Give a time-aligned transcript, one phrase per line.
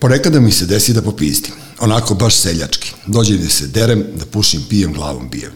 [0.00, 2.92] Ponekada mi se desi da popizdim, onako baš seljački.
[3.06, 5.52] Dođe da se derem, da pušim, pijem, glavom bijem.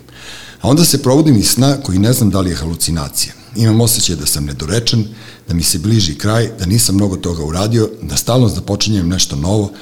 [0.61, 3.33] A onda se provodim iz sna koji ne znam da li je halucinacija.
[3.57, 5.05] Imam osjećaj da sam nedorečen,
[5.49, 9.73] da mi se bliži kraj, da nisam mnogo toga uradio, da stalno započinjem nešto novo,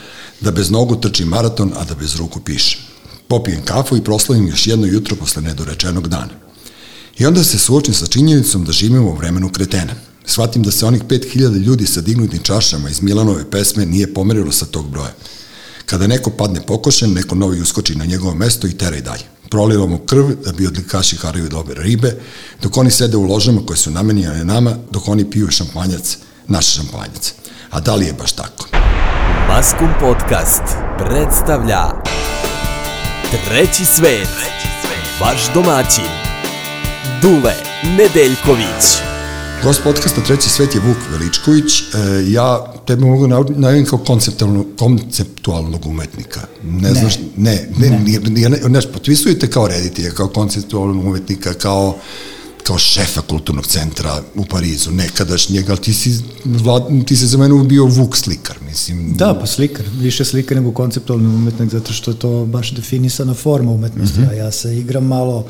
[0.41, 2.80] da bez nogu trčim maraton, a da bez ruku pišem.
[3.29, 6.32] Popijem kafu i proslavim još jedno jutro posle nedorečenog dana.
[7.18, 9.95] I onda se suočim sa činjenicom da živimo u vremenu kretena.
[10.29, 14.66] Shvatim da se onih 5000 ljudi sa dignutim čašama iz Milanove pesme nije pomerilo sa
[14.66, 15.14] tog broja.
[15.86, 19.22] Kada neko padne pokošen, neko novi uskoči na njegovo mesto i tera i dalje.
[19.50, 22.20] Proliva mu krv da bi odlikaši haraju dobre ribe,
[22.62, 26.16] dok oni sede u ložama koje su namenjene nama, dok oni piju šampanjac,
[26.47, 27.33] naš šampanjac.
[27.70, 28.69] A da li je baš tako?
[29.48, 30.62] Maskum Podcast
[30.98, 31.83] predstavlja
[33.30, 34.28] Treći svet,
[35.20, 36.12] vaš domaćin,
[37.22, 39.17] Dule Nedeljković.
[39.62, 41.80] Gost podcasta Treći svet je Vuk Veličković.
[41.80, 41.85] E,
[42.30, 43.27] ja tebe mogu
[43.57, 46.41] najavim kao konceptualno, konceptualnog umetnika.
[46.65, 46.95] Ne, ne.
[46.95, 51.97] znaš, ne, ne, ne, ne, ne, ne, potvisujete kao reditelja, kao konceptualnog umetnika, kao
[52.69, 57.65] kao šefa kulturnog centra u Parizu, nekadašnjeg, ali ti si, vlad, ti si za mene
[57.65, 59.15] bio Vuk slikar, mislim.
[59.17, 63.70] Da, pa slikar, više slikar nego konceptualni umetnik, zato što je to baš definisana forma
[63.70, 64.31] umetnosti, mm -hmm.
[64.31, 65.47] a ja se igram malo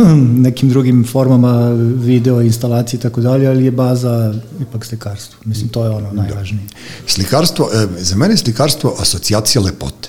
[0.46, 5.38] nekim drugim formama video, instalacije i tako dalje, ali je baza ipak slikarstvo.
[5.44, 6.22] Mislim, to je ono da.
[6.22, 6.66] najvažnije.
[6.66, 7.08] Da.
[7.12, 10.08] Slikarstvo, e, za mene je slikarstvo asocijacija lepote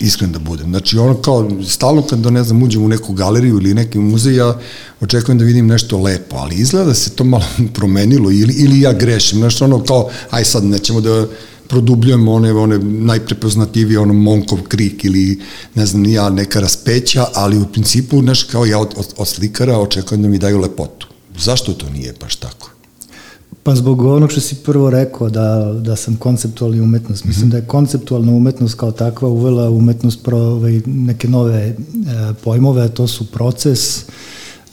[0.00, 0.66] iskren da budem.
[0.70, 4.36] Znači, ono kao, stalno kad, da ne znam, uđem u neku galeriju ili neki muzej,
[4.36, 4.58] ja
[5.00, 8.92] očekujem da vidim nešto lepo, ali izgleda da se to malo promenilo ili, ili ja
[8.92, 9.38] grešim.
[9.38, 11.26] Znači, ono kao, aj sad, nećemo da
[11.68, 15.40] produbljujemo one, one najprepoznativije, ono Monkov krik ili
[15.74, 19.78] ne znam ja, neka raspeća, ali u principu, znaš, kao ja od, od, od slikara
[19.78, 21.06] očekujem da mi daju lepotu.
[21.38, 22.70] Zašto to nije baš tako?
[23.62, 27.24] Pa zbog onog što si prvo rekao da, da sam konceptualni umetnost.
[27.24, 27.52] Mislim mm -hmm.
[27.52, 31.74] da je konceptualna umetnost kao takva uvela umetnost pro ovaj, neke nove e,
[32.44, 34.04] pojmove, a to su proces,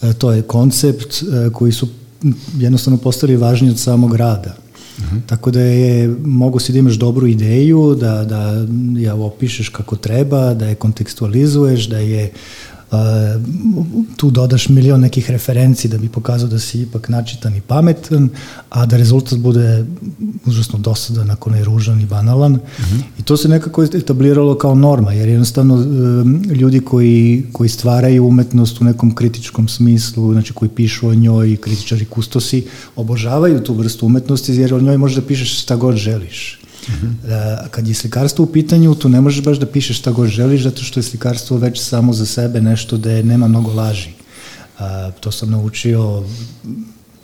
[0.02, 1.88] e, to je koncept e, koji su
[2.58, 4.56] jednostavno postali važniji od samog rada.
[5.02, 5.22] -hmm.
[5.26, 8.66] Tako da je, mogu si da imaš dobru ideju, da, da
[9.00, 12.32] ja opišeš kako treba, da je kontekstualizuješ, da je
[14.18, 18.30] tu dodaš milion nekih referenci da bi pokazao da si ipak načitan i pametan,
[18.70, 19.86] a da rezultat bude
[20.46, 22.52] užasno dosadan ako ne ružan i banalan.
[22.52, 23.02] Mm -hmm.
[23.20, 25.86] I to se nekako etabliralo kao norma, jer jednostavno
[26.56, 32.06] ljudi koji, koji stvaraju umetnost u nekom kritičkom smislu, znači koji pišu o njoj, kritičari
[32.06, 32.66] kustosi,
[32.96, 36.61] obožavaju tu vrstu umetnosti, jer o njoj možeš da pišeš šta god želiš.
[36.88, 37.70] Uh -huh.
[37.72, 40.84] Kad je slikarstvo u pitanju, tu ne možeš baš da pišeš šta god želiš, zato
[40.84, 44.10] što je slikarstvo već samo za sebe nešto da nema mnogo laži.
[44.80, 46.24] A, to sam naučio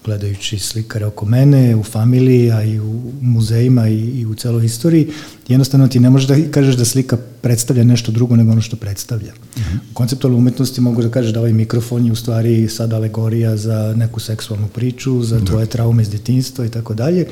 [0.08, 5.08] gledajući slikare oko mene, u familiji, a i u muzejima i, i u celoj istoriji,
[5.48, 9.34] jednostavno ti ne možeš da kažeš da slika predstavlja nešto drugo nego ono što predstavlja.
[9.34, 9.78] Uh -huh.
[9.92, 13.94] U konceptualnoj umetnosti mogu da kažeš da ovaj mikrofon je u stvari sad alegorija za
[13.98, 15.46] neku seksualnu priču, za da.
[15.46, 17.26] tvoje traume iz detinstva i tako dalje,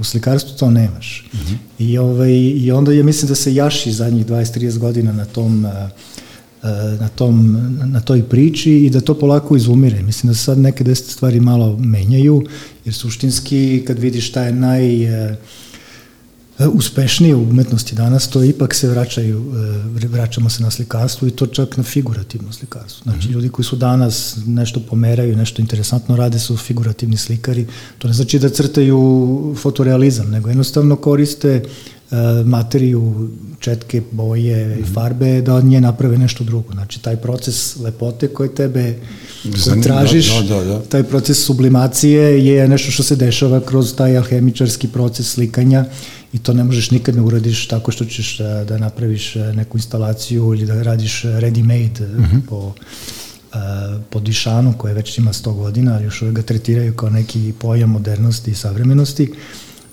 [0.00, 1.24] U slikarstvu to nemaš.
[1.32, 1.56] Mm -hmm.
[1.78, 5.66] I, ovaj, I onda ja mislim da se jaši zadnjih 20-30 godina na tom
[7.00, 10.02] na tom, na toj priči i da to polako izumire.
[10.02, 12.46] Mislim da se sad neke deset stvari malo menjaju,
[12.84, 15.36] jer suštinski kad vidiš šta je naj E,
[16.68, 19.44] uspešnije u umetnosti danas, to ipak se vraćaju,
[20.02, 23.02] e, vraćamo se na slikarstvo i to čak na figurativno slikarstvo.
[23.02, 23.32] Znači, -hmm.
[23.32, 27.66] ljudi koji su danas nešto pomeraju, nešto interesantno rade su figurativni slikari.
[27.98, 31.48] To ne znači da crtaju fotorealizam, nego jednostavno koriste
[32.10, 33.28] e, materiju,
[33.58, 34.78] četke, boje mm -hmm.
[34.78, 34.94] i mhm.
[34.94, 36.72] farbe da od nje naprave nešto drugo.
[36.72, 38.94] Znači, taj proces lepote koji tebe
[39.64, 40.80] koji tražiš, da, da, da.
[40.80, 45.84] taj proces sublimacije je nešto što se dešava kroz taj alhemičarski proces slikanja
[46.32, 49.78] i to ne možeš nikad ne uradiš tako što ćeš da, da napraviš e, neku
[49.78, 52.40] instalaciju ili da radiš ready made mm -hmm.
[52.48, 52.72] po
[53.54, 57.52] uh, po Dišanu koje već ima 100 godina, ali još uvek ga tretiraju kao neki
[57.58, 59.32] pojam modernosti i savremenosti.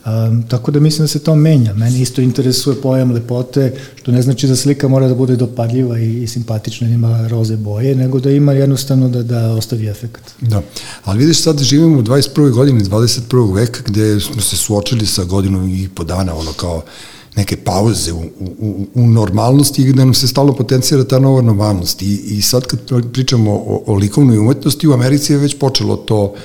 [0.08, 1.74] Um, tako da mislim da se to menja.
[1.74, 6.24] Mene isto interesuje pojam lepote, što ne znači da slika mora da bude dopadljiva i,
[6.24, 10.22] i simpatična, da ima roze boje, nego da ima jednostavno da, da ostavi efekt.
[10.42, 10.62] Da,
[11.04, 12.52] ali vidiš sad živimo u 21.
[12.52, 13.56] godini 21.
[13.56, 16.82] veka gde smo se suočili sa godinom i po dana, ono kao
[17.36, 18.22] neke pauze u,
[18.60, 22.02] u, u normalnosti i nam se stalno potencijera ta nova normalnost.
[22.02, 22.80] I, i sad kad
[23.14, 26.38] pričamo o, o likovnoj umetnosti, u Americi je već počelo to uh,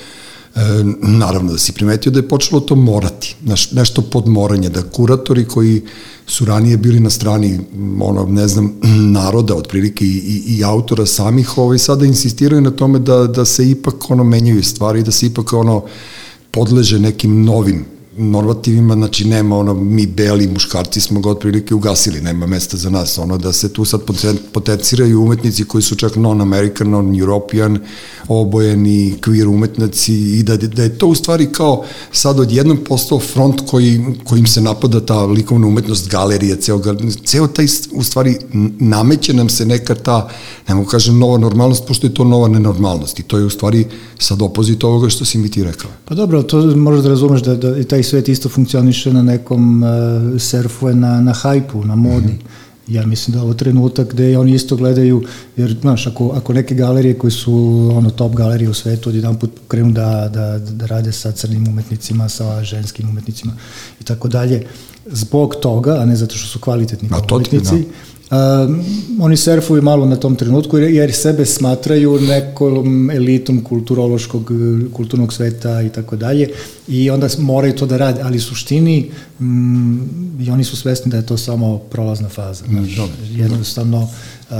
[1.02, 5.82] naravno da si primetio da je počelo to morati, znaš, nešto podmoranje, da kuratori koji
[6.26, 7.60] su ranije bili na strani,
[8.00, 8.72] ono, ne znam,
[9.18, 13.70] naroda otprilike i, i, i autora samih, ovaj, sada insistiraju na tome da, da se
[13.70, 15.84] ipak ono menjaju stvari, da se ipak ono
[16.50, 17.84] podleže nekim novim
[18.16, 23.18] normativima, znači nema ono, mi beli muškarci smo ga otprilike ugasili, nema mesta za nas,
[23.18, 24.00] ono da se tu sad
[24.52, 27.78] potenciraju umetnici koji su čak non-American, non-European,
[28.28, 33.60] obojeni, queer umetnici i da, da je to u stvari kao sad odjednom postao front
[33.70, 36.80] koji, kojim se napada ta likovna umetnost, galerija, ceo,
[37.24, 38.36] ceo taj u stvari
[38.78, 40.28] nameće nam se neka ta,
[40.68, 43.86] ne mogu kažem nova normalnost, pošto je to nova nenormalnost i to je u stvari
[44.18, 45.90] sad opozit ovoga što si mi ti rekao.
[46.04, 49.82] Pa dobro, to možeš da razumeš da, da i taj svet isto funkcioniše na nekom
[49.82, 49.88] uh,
[50.40, 52.32] surfu, na, na hajpu, na modi.
[52.32, 55.22] Mm -hmm ja mislim da je ovo trenutak gde oni isto gledaju,
[55.56, 57.54] jer, znaš, ako, ako neke galerije koji su
[57.94, 61.68] ono, top galerije u svetu od jedan put krenu da, da, da rade sa crnim
[61.68, 63.52] umetnicima, sa ženskim umetnicima
[64.00, 64.66] i tako dalje,
[65.06, 67.76] zbog toga, a ne zato što su kvalitetni umetnici,
[68.21, 68.38] da Uh,
[69.20, 74.50] oni surfuju malo na tom trenutku jer sebe smatraju nekom elitom kulturološkog,
[74.92, 76.48] kulturnog sveta i tako dalje
[76.88, 79.98] i onda moraju to da rade, ali suštini mm,
[80.40, 82.64] i oni su svesni da je to samo prolazna faza.
[82.66, 83.00] Mm, znači,
[83.36, 84.56] jednostavno uh,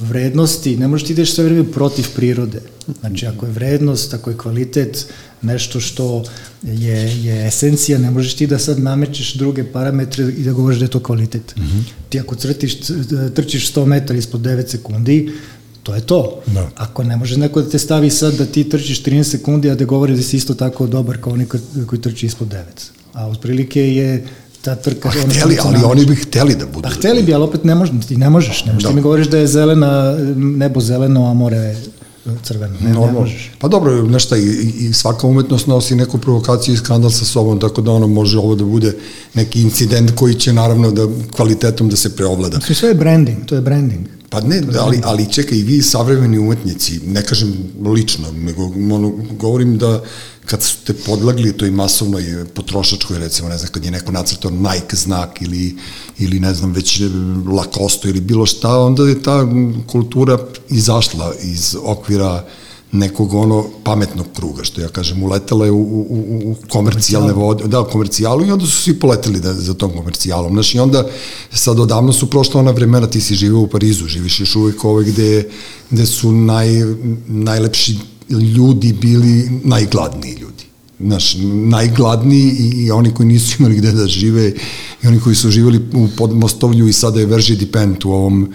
[0.00, 2.62] vrednosti, ne možeš ti ideš sve vreme protiv prirode.
[3.00, 5.06] Znači, ako je vrednost, ako je kvalitet
[5.42, 6.24] nešto što
[6.62, 10.84] je, je esencija, ne možeš ti da sad namećeš druge parametre i da govoriš da
[10.84, 11.56] je to kvalitet.
[11.56, 11.82] Mm -hmm.
[12.08, 12.76] Ti ako crtiš,
[13.34, 15.32] trčiš 100 metara ispod 9 sekundi,
[15.82, 16.40] to je to.
[16.46, 16.70] Da.
[16.76, 19.84] Ako ne može neko da te stavi sad da ti trčiš 13 sekundi, a da
[19.84, 21.46] govori da si isto tako dobar kao oni
[21.86, 22.62] koji trči ispod 9.
[23.12, 24.26] A otprilike je
[24.62, 25.08] ta trka...
[25.08, 26.82] Pa hteli, ali oni bi hteli da budu.
[26.82, 28.64] Pa hteli bi, ali opet ne, možeš, ti ne možeš.
[28.64, 28.82] Ne možeš.
[28.82, 28.88] Da.
[28.88, 31.76] Ti mi govoriš da je zelena, nebo zeleno, a more
[32.42, 32.74] crveno.
[32.80, 33.50] Ne, ne možeš.
[33.58, 37.60] Pa dobro, znaš šta, i, i svaka umetnost nosi neku provokaciju i skandal sa sobom,
[37.60, 38.96] tako da ono može ovo da bude
[39.34, 42.56] neki incident koji će naravno da kvalitetom da se preovlada.
[42.56, 44.19] Znači sve je branding, to je branding.
[44.30, 47.54] Pa ne, ali, ali čekaj, i vi savremeni umetnici, ne kažem
[47.84, 50.02] lično, nego ono, govorim da
[50.46, 54.96] kad su te podlagli toj masovnoj potrošačkoj, recimo, ne znam, kad je neko nacrtao Nike
[54.96, 55.76] znak ili,
[56.18, 57.02] ili ne znam, već
[57.56, 59.46] Lacoste ili bilo šta, onda je ta
[59.86, 60.38] kultura
[60.68, 62.44] izašla iz okvira
[62.92, 67.84] nekog ono pametnog kruga, što ja kažem, uletela je u, u, u komercijalne vode, da,
[67.84, 70.52] komercijalu i onda su svi poleteli da, za tom komercijalom.
[70.52, 71.06] Znaš, i onda
[71.52, 75.04] sad odavno su prošla ona vremena, ti si živeo u Parizu, živiš još uvek ove
[75.04, 75.48] gde,
[75.90, 76.68] gde su naj,
[77.26, 77.98] najlepši
[78.28, 80.64] ljudi bili najgladniji ljudi.
[81.00, 84.52] Znaš, najgladniji i, i oni koji nisu imali gde da žive
[85.02, 88.52] i oni koji su živeli u podmostovlju i sada je Verži Dipent u ovom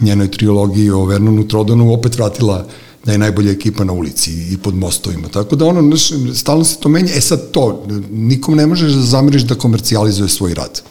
[0.00, 2.66] njenoj trilogiji o Vernonu Trodonu opet vratila
[3.04, 5.28] da je najbolja ekipa na ulici i pod mostovima.
[5.28, 7.12] Tako da ono, znaš, stalno se to menja.
[7.16, 10.82] E sad to, nikom ne možeš da zamiriš da komercijalizuje svoj rad.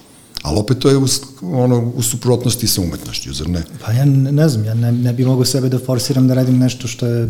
[0.41, 1.07] Ali opet to je u,
[1.41, 3.63] ono, u suprotnosti sa umetnošću, zar ne?
[3.85, 6.57] Pa ja ne, ne znam, ja ne, ne bi mogo sebe da forsiram da radim
[6.57, 7.29] nešto što je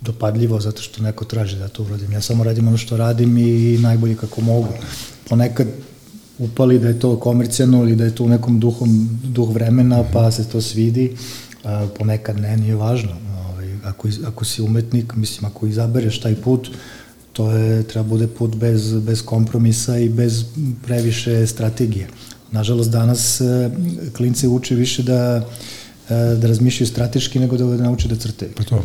[0.00, 2.12] dopadljivo zato što neko traži da to uradim.
[2.12, 4.68] Ja samo radim ono što radim i najbolje kako mogu.
[5.28, 5.66] Ponekad
[6.38, 10.30] upali da je to komercijalno ili da je to u nekom duhom, duh vremena pa
[10.30, 11.16] se to svidi,
[11.98, 13.27] ponekad ne, nije važno.
[13.88, 16.68] Ako, ako si umetnik, mislim, ako izabereš taj put,
[17.32, 20.44] to je, treba bude put bez, bez kompromisa i bez
[20.84, 22.08] previše strategije.
[22.52, 23.70] Nažalost, danas e,
[24.16, 25.46] klince uče više da,
[26.08, 28.52] e, da razmišljaju strateški nego da nauče da crtaju.
[28.56, 28.82] Pa to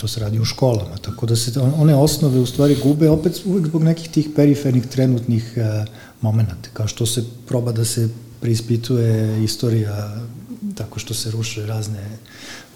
[0.00, 3.66] to se radi u školama, tako da se one osnove u stvari gube opet uvek
[3.66, 5.88] zbog nekih tih perifernih trenutnih uh,
[6.20, 8.08] momenta, kao što se proba da se
[8.40, 10.20] preispituje istorija
[10.74, 12.18] tako što se ruše razne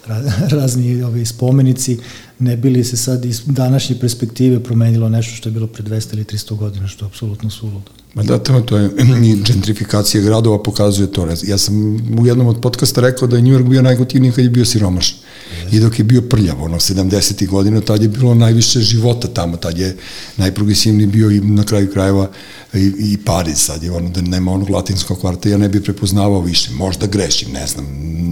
[0.59, 1.99] razni ovi spomenici,
[2.39, 6.25] ne bili se sad iz današnje perspektive promenilo nešto što je bilo pre 200 ili
[6.25, 7.91] 300 godina, što je apsolutno suludo.
[8.15, 8.91] Ma da, to, to je,
[9.29, 11.29] i gentrifikacija gradova pokazuje to.
[11.47, 14.51] Ja sam u jednom od podcasta rekao da je New York bio najgotivniji kad je
[14.51, 15.19] bio siromašan.
[15.73, 17.47] I dok je bio prljav, ono, 70.
[17.49, 19.97] godina, tad je bilo najviše života tamo, tad je
[20.37, 22.31] najprogresivniji bio i na kraju krajeva
[22.75, 26.41] i, i Pariz, sad je ono da nema onog latinskog kvarta, ja ne bi prepoznavao
[26.41, 27.87] više, možda grešim, ne znam,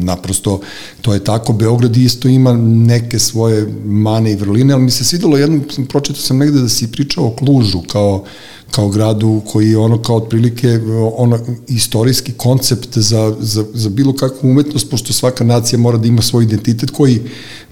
[0.05, 0.61] naprosto
[1.01, 2.53] to je tako, Beograd isto ima
[2.87, 6.93] neke svoje mane i vrline, ali mi se svidelo, jednom pročetao sam negde da si
[6.93, 8.25] pričao o Klužu kao
[8.73, 10.81] kao gradu koji je ono kao otprilike
[11.17, 11.39] ono
[11.69, 16.45] istorijski koncept za, za, za bilo kakvu umetnost, pošto svaka nacija mora da ima svoj
[16.45, 17.21] identitet koji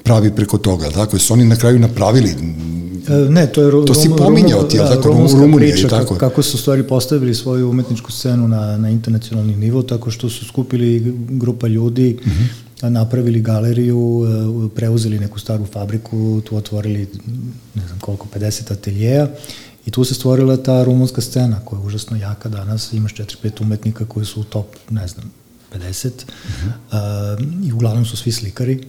[0.03, 1.19] pravi preko toga, tako?
[1.19, 2.31] Su oni na kraju napravili
[3.09, 6.05] e, Ne, to je to si pominjao ti, da, tako, Rumunija priča, tako.
[6.05, 10.45] Kako, kako su stvari postavili svoju umetničku scenu na, na internacionalni nivo, tako što su
[10.45, 12.43] skupili grupa ljudi, uh mhm.
[12.81, 12.89] -huh.
[12.89, 14.27] napravili galeriju,
[14.67, 17.09] e, preuzeli neku staru fabriku, tu otvorili
[17.75, 19.29] ne znam koliko, 50 ateljeja
[19.87, 24.05] I tu se stvorila ta rumunska scena koja je užasno jaka danas, imaš 4-5 umetnika
[24.05, 25.33] koji su u top, ne znam,
[25.75, 26.13] 50 uh
[26.91, 27.39] -huh.
[27.39, 28.85] uh, i uglavnom su svi slikari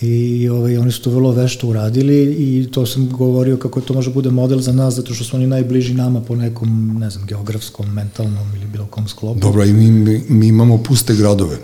[0.00, 4.10] i ovaj, oni su to vrlo vešto uradili i to sam govorio kako to može
[4.10, 7.92] bude model za nas zato što su oni najbliži nama po nekom, ne znam, geografskom,
[7.92, 9.40] mentalnom ili bilo kom sklopu.
[9.40, 11.56] Dobro, i mi, mi, mi imamo puste gradove.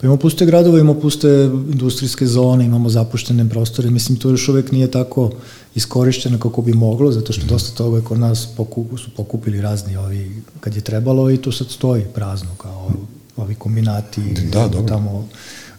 [0.00, 1.28] Pa imamo puste gradove, imamo puste
[1.72, 5.32] industrijske zone, imamo zapuštene prostore, mislim to još uvek nije tako
[5.76, 9.96] iskorišćeno kako bi moglo, zato što dosta toga je kod nas pokup, su pokupili razni
[9.96, 12.90] ovi, kad je trebalo i to sad stoji prazno kao
[13.36, 14.20] ovi kombinati
[14.52, 14.88] da, dobro.
[14.88, 15.28] tamo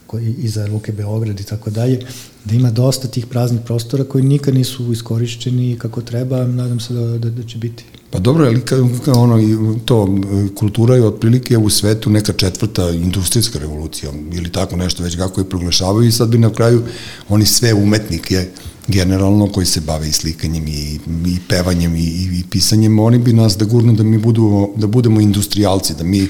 [0.07, 1.99] koji, iza Luke Beograd i tako dalje,
[2.45, 7.17] da ima dosta tih praznih prostora koji nikad nisu iskorišćeni kako treba, nadam se da,
[7.17, 7.83] da, da će biti.
[8.11, 8.75] Pa dobro, ali ka,
[9.05, 9.39] ka ono,
[9.85, 10.17] to,
[10.55, 15.49] kultura je otprilike u svetu neka četvrta industrijska revolucija, ili tako nešto već kako je
[15.49, 16.83] proglašavaju i sad bi na kraju
[17.29, 18.47] oni sve umetnike
[18.87, 23.57] generalno koji se bave i slikanjem i, i pevanjem i, i, pisanjem, oni bi nas
[23.57, 26.27] da gurnu da mi budu, da budemo industrijalci, da mi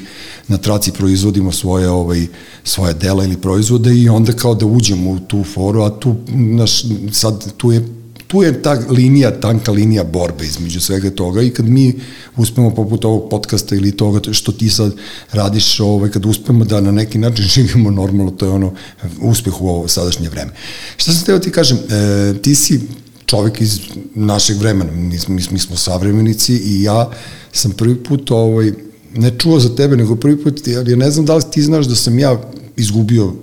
[0.47, 2.27] na traci proizvodimo svoje, ovaj,
[2.63, 6.81] svoje dela ili proizvode i onda kao da uđemo u tu foru, a tu, naš,
[7.11, 7.96] sad, tu je
[8.27, 11.99] tu je ta linija, tanka linija borbe između svega toga i kad mi
[12.37, 14.95] uspemo poput ovog podcasta ili toga što ti sad
[15.31, 18.73] radiš, ovaj, kad uspemo da na neki način živimo normalno, to je ono
[19.21, 20.51] uspeh u ovo sadašnje vreme.
[20.97, 22.81] Šta sam teo ti kažem, e, ti si
[23.25, 23.79] čovek iz
[24.15, 27.11] našeg vremena, mi, mi, mi smo savremenici i ja
[27.51, 28.71] sam prvi put ovaj,
[29.15, 31.95] ne čuo za tebe, nego prvi put, ja ne znam da li ti znaš da
[31.95, 32.41] sam ja
[32.75, 33.33] izgubio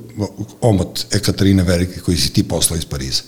[0.61, 3.23] omot Ekaterine Verike koji si ti poslao iz Pariza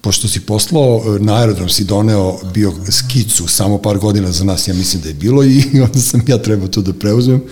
[0.00, 4.68] pošto si poslao e, na aerodrom, si doneo bio skicu samo par godina za nas,
[4.68, 7.42] ja mislim da je bilo i onda sam ja trebao to da preuzmem,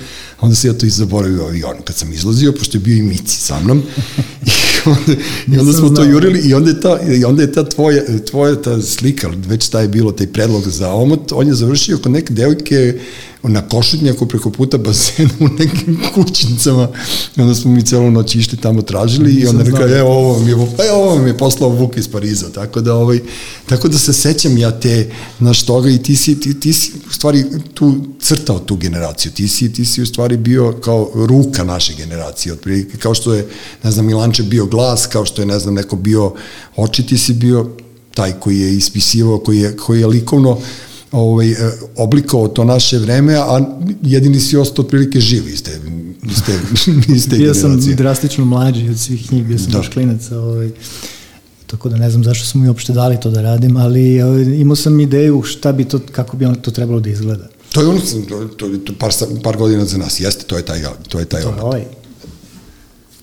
[0.40, 3.36] onda se ja to i zaboravio avion kad sam izlazio, pošto je bio i Mici
[3.36, 3.82] sa mnom
[4.46, 7.68] i onda, i onda smo to jurili i onda je ta, i onda je ta
[7.68, 11.98] tvoja, tvoja ta slika, već taj je bilo taj predlog za omot, on je završio
[11.98, 13.00] kod neke devojke
[13.42, 16.88] na košutnjaku preko puta basena u nekim kućnicama.
[17.36, 20.50] I onda smo mi celu noć išli tamo tražili i onda rekao, evo ovo mi
[20.50, 23.20] je, e, ovo mi je poslao Vuk iz Pariza, tako da, ovaj,
[23.66, 27.12] tako da se sećam ja te, naš toga i ti si, ti, ti si u
[27.12, 31.94] stvari tu crtao tu generaciju, ti si, ti si u stvari bio kao ruka naše
[31.94, 33.48] generacije, otprilike, kao što je,
[33.84, 36.34] ne znam, Milanče bio glas, kao što je, ne znam, neko bio
[36.76, 37.70] oči, ti si bio
[38.14, 40.58] taj koji je ispisivao, koji je, koji je likovno
[41.12, 41.56] ovaj, e,
[41.96, 43.60] oblikovao to naše vreme, a
[44.02, 45.80] jedini si ostao otprilike živ iz te,
[46.30, 46.52] iz te,
[47.16, 49.78] iz te Bio sam drastično mlađi od svih njih, bio sam da.
[49.78, 50.70] baš klinac, ovaj,
[51.66, 54.76] tako da ne znam zašto smo mi uopšte dali to da radim, ali ovaj, imao
[54.76, 57.48] sam ideju šta bi to, kako bi on to trebalo da izgleda.
[57.72, 59.12] To je ono, to, to, to par,
[59.42, 61.84] par godina za nas, jeste, to je taj, to je taj to je ovaj,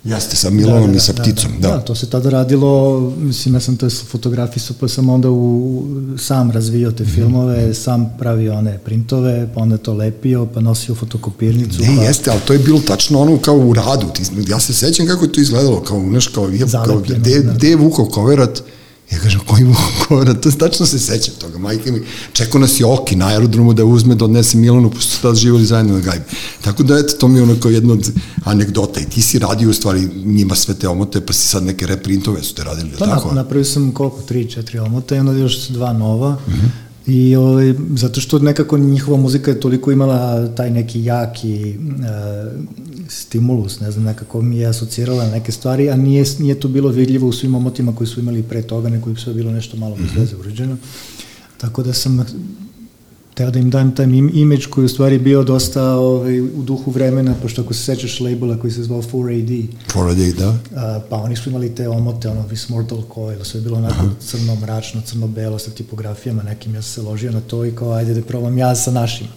[0.05, 1.75] Jeste, sa Milonom da, da, i sa da, pticom, da, da.
[1.75, 5.83] Da, to se tada radilo, mislim, ja sam to fotografisao, pa sam onda u,
[6.17, 7.73] sam razvio te filmove, mm.
[7.73, 11.81] sam pravio one printove, pa onda to lepio, pa nosio fotokopirnicu.
[11.81, 12.03] Ne, pa...
[12.03, 14.07] jeste, ali to je bilo tačno ono kao u radu.
[14.47, 17.51] Ja se sećam kako je to izgledalo, kao, znaš, kao, je, kao, de, da.
[17.51, 18.63] de Vukov koverat,
[19.11, 22.01] Ja kažem, koji Vukovara, to tačno se sećam toga, majke mi,
[22.33, 25.65] čekao nas je Oki na aerodromu da uzme, da odnese Milanu, pošto su tada živali
[25.65, 26.25] zajedno na gajbi.
[26.61, 28.11] Tako da, eto, to mi je ono kao jedna od
[28.43, 28.99] anegdota.
[28.99, 32.43] I ti si radio u stvari njima sve te omote, pa si sad neke reprintove
[32.43, 33.29] su te radili, pa, tako?
[33.29, 37.35] Pa napravio sam koliko, tri, četiri omote i onda još dva nova, mm -hmm I
[37.35, 41.75] ovaj, zato što nekako njihova muzika je toliko imala taj neki jaki e,
[43.07, 47.27] stimulus, ne znam, nekako mi je asocirala neke stvari, a nije, nije to bilo vidljivo
[47.27, 50.11] u svim omotima koji su imali pre toga, neko je sve bilo nešto malo bez
[50.11, 50.19] mhm.
[50.19, 50.77] veze uređeno.
[51.57, 52.25] Tako da sam
[53.35, 57.35] teo da im dam taj image koji u stvari bio dosta ovaj, u duhu vremena,
[57.41, 59.67] pošto ako se sećaš labela koji se zvao 4AD.
[59.93, 60.57] 4AD, da.
[60.75, 63.93] A, pa oni su imali te omote, ono, This Mortal Coil, sve je bilo onako
[63.93, 64.09] Aha.
[64.19, 68.13] crno, mračno, crno-belo sa tipografijama nekim, ja sam se ložio na to i kao, ajde
[68.13, 69.27] da probam ja sa našim.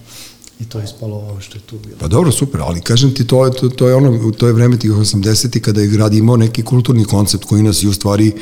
[0.61, 1.97] I to je ispalo ovo što je tu bilo.
[1.99, 4.79] Pa dobro, super, ali kažem ti, to je, to, to je ono, to je vreme
[4.79, 8.33] tih 80 kada je grad imao neki kulturni koncept koji nas i u stvari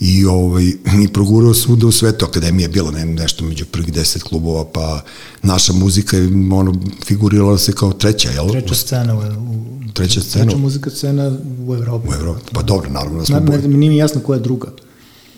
[0.00, 0.64] i, ovaj,
[1.02, 2.24] i progurao svuda u svetu.
[2.24, 5.04] Akademija je bila ne, nešto među prvih deset klubova, pa
[5.42, 8.50] naša muzika je ono, figurirala se kao treća, jel?
[8.50, 10.44] Treća scena u, u treća scena.
[10.44, 12.08] Treća muzika scena u Evropi.
[12.08, 13.68] U Evropi, pa dobro, naravno da smo bolji.
[13.68, 14.68] Nije mi jasno koja je druga.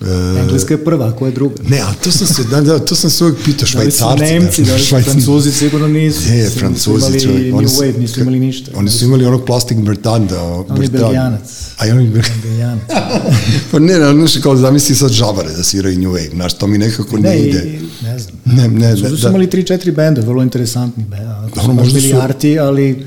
[0.00, 1.54] E, Engleska je prva, a koja je druga?
[1.68, 4.00] Ne, a to sam se, da, da, to sam se uvijek pitao, švajcarci.
[4.00, 6.30] Da li su Nemci, da su Francuzi, sigurno nisu.
[6.30, 8.70] Ne, Francuzi, nisu imali New Wave, nisu imali ništa.
[8.74, 10.42] Oni su imali onog Plastic Bertanda.
[10.42, 11.40] On je Belgijanac.
[11.78, 12.82] A i on je Belgijanac.
[13.70, 16.78] pa ne, ne, znaš, kao zamisli sad žabare da sviraju New Wave, znaš, to mi
[16.78, 17.80] nekako ne, ne ide.
[18.02, 18.36] Ne znam.
[18.44, 21.48] Ne, ne, da, su imali 3-4 benda, vrlo interesantni benda.
[21.54, 22.16] Dobro, možda su...
[22.20, 23.06] arti, ali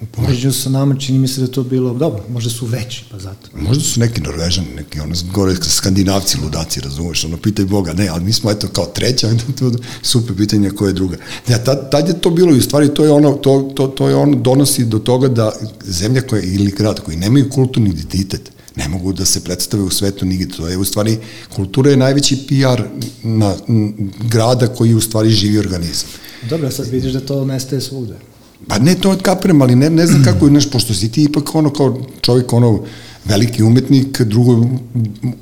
[0.00, 3.18] U poređenju sa nama čini mi se da to bilo, dobro, možda su veći, pa
[3.18, 3.48] zato.
[3.54, 8.24] Možda su neki Norvežani, neki ono, gore skandinavci, ludaci, razumeš, ono, pitaj Boga, ne, ali
[8.24, 9.28] mi smo eto kao treća,
[10.02, 11.16] super pitanje koja je druga.
[11.48, 14.08] Ja, tad, tad je to bilo i u stvari to je ono, to, to, to
[14.08, 15.52] je ono donosi do toga da
[15.84, 20.26] zemlja koja, ili grad koji nemaju kulturni identitet, Ne mogu da se predstave u svetu
[20.26, 20.54] nigde.
[20.56, 21.16] To je u stvari,
[21.54, 22.82] kultura je najveći PR
[23.22, 23.88] na, na
[24.30, 26.08] grada koji u stvari živi organizam.
[26.50, 28.14] Dobro, sad vidiš da to nestaje svugde.
[28.68, 31.54] Pa ne to kapiram, ali ne, ne znam kako je, nešto, pošto si ti ipak
[31.54, 32.84] ono kao čovjek ono,
[33.24, 34.66] veliki umetnik, drugo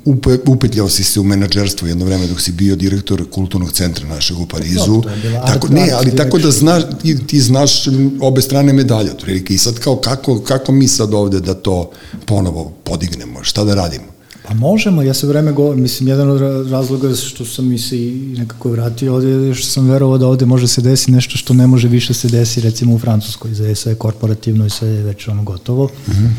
[0.05, 4.39] upe, upetljao si se u menadžerstvo jedno vreme dok si bio direktor kulturnog centra našeg
[4.39, 5.01] u Parizu.
[5.01, 7.83] to je bila tako, art- ne, art ali tako da znaš, ti, ti znaš
[8.21, 9.53] obe strane medalje, otprilike.
[9.53, 11.91] I sad kao kako, kako mi sad ovde da to
[12.25, 14.16] ponovo podignemo, šta da radimo?
[14.47, 17.97] Pa možemo, ja se vreme govorim, mislim, jedan od ra- razloga što sam mi se
[17.97, 21.53] i nekako vratio ovde je što sam verovao da ovde može se desi nešto što
[21.53, 25.03] ne može više se desi recimo u Francuskoj, za sve je korporativno i sve je
[25.03, 25.85] već ono gotovo.
[25.85, 26.29] Mm -hmm.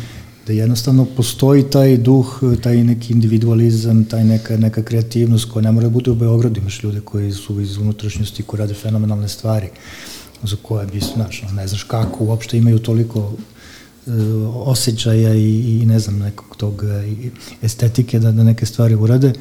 [0.47, 5.87] Da jednostavno postoji taj duh, taj neki individualizam, taj neka, neka kreativnost koja ne mora
[5.87, 9.69] da bude u Beogradu, imaš ljude koji su iz unutrašnjosti, koji rade fenomenalne stvari
[10.43, 13.33] za koje bi, znaš, ne znaš kako uopšte imaju toliko
[14.53, 19.33] osjećaja i, i ne znam nekog tog e, i estetike da, da neke stvari urade.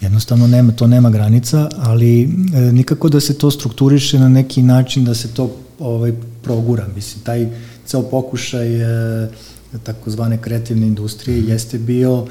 [0.00, 2.28] Jednostavno nema, to nema granica ali e,
[2.72, 6.12] nikako da se to strukturiše na neki način da se to ovaj,
[6.42, 6.86] progura.
[6.94, 7.48] Mislim taj
[7.86, 8.80] ceo pokušaj
[9.24, 9.28] e,
[9.82, 12.26] takozvane kreativne industrije jeste bio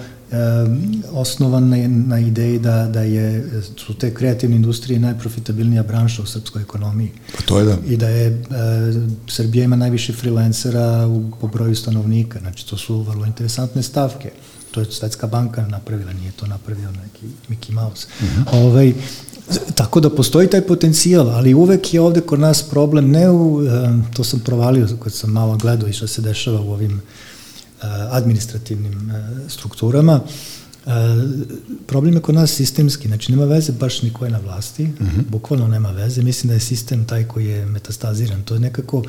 [1.12, 6.62] osnovan na, na ideji da, da je, su te kreativne industrije najprofitabilnija branša u srpskoj
[6.62, 7.77] ekonomiji Pa to je da.
[7.88, 8.36] i da je e,
[9.27, 14.31] Srbija ima najviše freelancera u, po broju stanovnika, znači to su vrlo interesantne stavke.
[14.71, 18.07] To je Svetska banka napravila, nije to napravio neki Mickey Mouse.
[18.21, 18.65] Mm -hmm.
[18.65, 18.93] ovaj,
[19.75, 23.67] tako da postoji taj potencijal, ali uvek je ovde kod nas problem, ne u, e,
[24.13, 27.01] to sam provalio kad sam malo gledao i šta se dešava u ovim e,
[28.12, 30.21] administrativnim e, strukturama,
[30.88, 30.91] E,
[31.88, 34.93] problem je kod nas sistemski, znači nema veze baš ni ko je na vlasti, mm
[35.00, 35.29] -hmm.
[35.29, 39.03] bukvalno nema veze, mislim da je sistem taj koji je metastaziran, to je nekako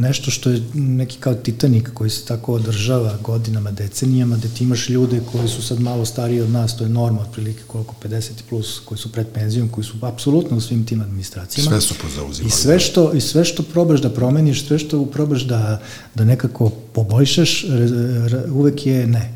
[0.00, 4.88] nešto što je neki kao titanik koji se tako održava godinama, decenijama, da ti imaš
[4.88, 8.80] ljude koji su sad malo stariji od nas, to je norma otprilike koliko 50 plus,
[8.84, 11.70] koji su pred penzijom, koji su apsolutno u svim tim administracijama.
[11.70, 12.48] Sve su pozauzimali.
[12.48, 15.82] I sve što, i sve što probaš da promeniš, sve što probaš da,
[16.14, 17.64] da nekako poboljšaš,
[18.52, 19.32] uvek je ne,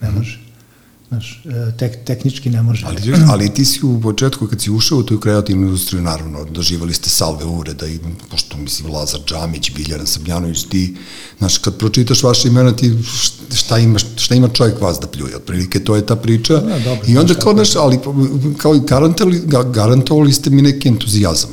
[0.00, 0.49] ne može.
[1.10, 2.86] Znaš, e, tek, tehnički ne može.
[2.86, 6.94] Ali, ali ti si u početku, kad si ušao u tu kreativnu industriju, naravno, doživali
[6.94, 7.98] ste salve uvreda i,
[8.30, 10.96] pošto, mislim, Lazar Džamić, Biljaran Sabljanović, ti,
[11.38, 12.94] znaš, kad pročitaš vaše imena, ti
[13.54, 16.54] šta ima, šta ima čovjek vas da pljuje, otprilike, to je ta priča.
[16.54, 17.98] Da, dobro, I onda kao, znaš, ali
[18.56, 19.42] kao i garantovali,
[19.72, 21.50] garantovali ste mi neki entuzijazam.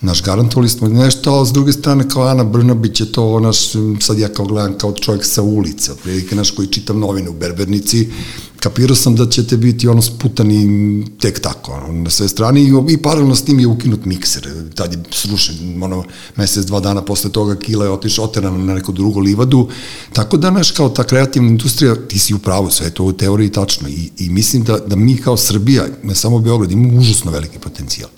[0.00, 3.58] Naš, garantovali smo nešto, a s druge strane kao Ana Brnabić je to, naš,
[4.00, 8.08] sad ja kao gledam kao čovjek sa ulice, otprilike, naš, koji čitam novine u Berbernici,
[8.60, 12.96] kapirao sam da ćete biti ono sputani tek tako, ono, na sve strane i, i
[12.96, 16.04] paralelno s tim je ukinut mikser, tad je srušen, ono,
[16.36, 19.68] mesec, dva dana posle toga Kila je otišao oteran na neku drugu livadu,
[20.12, 23.52] tako da, naš, kao ta kreativna industrija, ti si u pravu, sve to u teoriji
[23.52, 27.58] tačno i, i mislim da, da mi kao Srbija, ne samo Beograd, imamo užasno veliki
[27.58, 28.10] potencijal.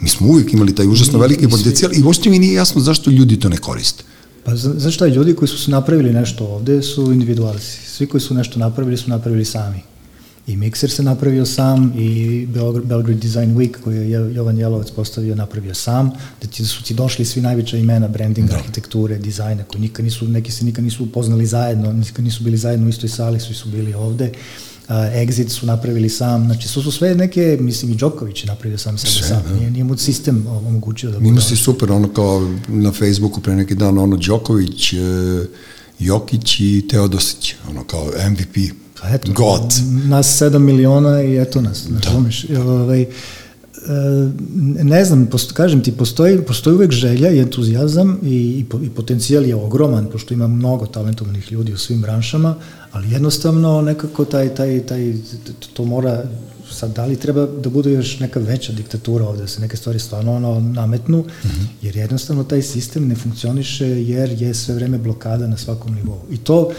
[0.00, 3.40] Mi smo uvijek imali taj užasno veliki potencijal i uopšte mi nije jasno zašto ljudi
[3.40, 4.04] to ne koriste.
[4.44, 7.78] Pa znaš šta, ljudi koji su napravili nešto ovde su individualci.
[7.86, 9.78] Svi koji su nešto napravili su napravili sami.
[10.46, 14.90] I Mixer se napravio sam i Belgrade, Belgrade Design Week koji je Jo- Jovan Jelovac
[14.90, 16.10] postavio napravio sam,
[16.42, 20.52] da ti su ti došli svi najveća imena brandinga, arhitekture, dizajna koji nikad nisu, neki
[20.52, 23.94] se nikad nisu upoznali zajedno, nikad nisu bili zajedno u istoj sali, svi su bili
[23.94, 24.24] ovde.
[24.24, 28.78] Uh, Exit su napravili sam, znači su su sve neke, mislim i Đoković je napravio
[28.78, 29.54] sam sebe sam, da.
[29.54, 33.56] nije, nije mu sistem omogućio da bude Ima si super, ono kao na Facebooku pre
[33.56, 34.96] neki dan, ono Đoković, e,
[35.98, 38.74] Jokić i Teodosić, ono kao MVP.
[39.00, 39.72] Pa eto, God.
[39.88, 42.16] nas 7 miliona i eto nas, da.
[42.16, 42.46] umeš.
[42.50, 43.06] Ovaj, e,
[44.82, 48.90] ne znam, posto, kažem ti, postoji, postoji uvek želja i entuzijazam i, i, po- i
[48.90, 52.54] potencijal je ogroman, pošto ima mnogo talentovnih ljudi u svim branšama,
[52.92, 55.14] ali jednostavno nekako taj, taj, taj,
[55.72, 56.24] to mora,
[56.70, 59.98] sad da li treba da bude još neka veća diktatura ovde, da se neke stvari
[59.98, 61.66] stvarno ono nametnu, mm -hmm.
[61.82, 66.20] jer jednostavno taj sistem ne funkcioniše jer je sve vreme blokada na svakom nivou.
[66.30, 66.74] I to e,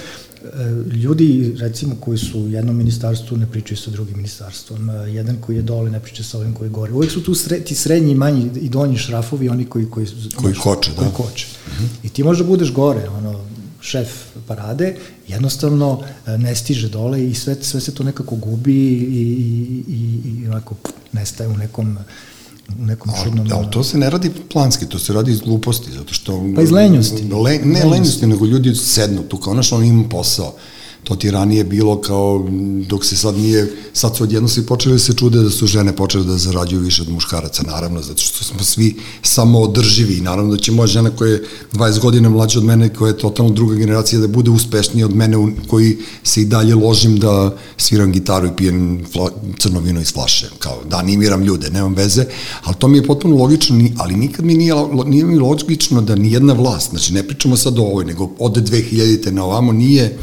[0.93, 5.61] ljudi recimo koji su u jednom ministarstvu ne pričaju sa drugim ministarstvom, jedan koji je
[5.61, 6.93] dole ne priča sa ovim koji je gore.
[6.93, 10.91] Uvek su tu sre, ti srednji, manji i donji šrafovi, oni koji koji Koji koče,
[10.95, 11.15] koji da.
[11.15, 11.47] koče.
[11.47, 11.87] Mm -hmm.
[12.03, 13.45] I ti možda budeš gore, ono
[13.81, 14.09] šef
[14.47, 14.95] parade,
[15.27, 20.21] jednostavno e, ne stiže dole i sve, sve se to nekako gubi i, i, i,
[20.43, 22.40] i onako pff, nestaje u nekom u
[22.79, 23.47] nekom čudnom...
[23.51, 26.43] Ali, ali to se ne radi planski, to se radi iz gluposti, zato što...
[26.55, 27.23] Pa iz lenjosti.
[27.23, 27.87] Le, ne Lenjosti.
[27.87, 30.53] lenjosti, nego ljudi sednu tu, kao znaš, on ima posao.
[31.03, 32.47] To ti ranije bilo kao,
[32.87, 35.95] dok se sad nije, sad su odjedno svi počeli da se čude da su žene
[35.95, 40.55] počele da zarađuju više od muškaraca, naravno, zato što smo svi samo održivi i naravno
[40.55, 43.75] da će moja žena koja je 20 godina mlađa od mene, koja je totalno druga
[43.75, 45.37] generacija, da bude uspešnija od mene,
[45.67, 50.49] koji se i dalje ložim da sviram gitaru i pijem fla, crno vino iz flaše,
[50.59, 52.25] kao da animiram ljude, nemam veze,
[52.63, 54.73] ali to mi je potpuno logično, ali nikad mi nije,
[55.05, 58.69] nije mi logično da ni jedna vlast, znači ne pričamo sad o ovoj, nego od
[58.69, 60.17] 2000-te na ovamo nije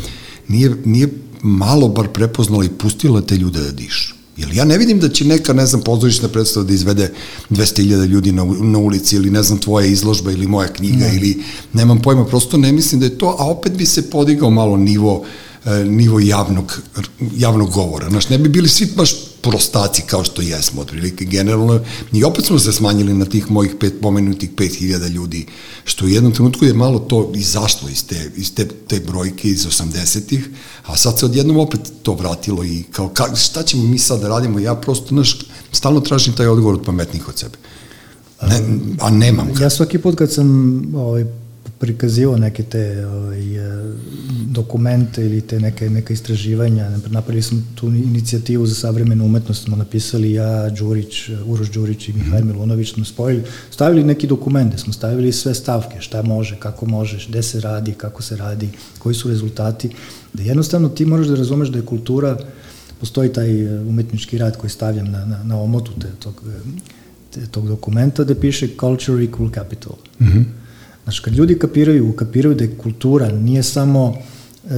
[0.48, 1.08] nije, nije
[1.42, 4.18] malo bar prepoznala i pustila te ljude da dišu.
[4.38, 7.12] Jer ja ne vidim da će neka, ne znam, pozorišna predstava da izvede
[7.50, 11.16] 200.000 ljudi na, na ulici ili ne znam, tvoja izložba ili moja knjiga ne.
[11.16, 14.76] ili nemam pojma, prosto ne mislim da je to, a opet bi se podigao malo
[14.76, 15.47] nivo e,
[15.86, 16.80] nivo javnog,
[17.36, 18.10] javnog govora.
[18.10, 21.80] Znaš, ne bi bili svi baš prostaci kao što jesmo, otprilike generalno,
[22.12, 25.46] i opet smo se smanjili na tih mojih pet, pomenutih 5000 ljudi,
[25.84, 29.66] što u jednom trenutku je malo to izašlo iz te, iz te, te brojke iz
[29.66, 30.48] 80-ih,
[30.86, 34.28] a sad se odjednom opet to vratilo i kao, ka, šta ćemo mi sad da
[34.28, 35.38] radimo, ja prosto, znaš,
[35.72, 37.56] stalno tražim taj odgovor od pametnih od sebe.
[38.42, 38.62] Ne,
[39.00, 39.64] a nemam ga.
[39.64, 41.24] Ja svaki put kad sam ovaj,
[41.78, 43.42] prikazivao neke te ovaj,
[44.46, 46.90] dokumente ili te neke, neke istraživanja.
[47.06, 52.44] Napravili smo tu inicijativu za savremenu umetnost, smo napisali ja, Đurić, Uroš Đurić i Mihajl
[52.44, 57.42] Milunović, smo spojili, stavili neki dokumente, smo stavili sve stavke, šta može, kako možeš, gde
[57.42, 59.90] se radi, kako se radi, koji su rezultati,
[60.32, 62.38] da jednostavno ti moraš da razumeš da je kultura,
[63.00, 66.42] postoji taj umetnički rad koji stavljam na, na, na omotu te, tog,
[67.34, 69.92] te, tog dokumenta da piše Culture Equal Capital.
[70.20, 70.44] Mm -hmm.
[71.08, 74.68] Znači, kad ljudi kapiraju, kapiraju da je kultura nije samo e,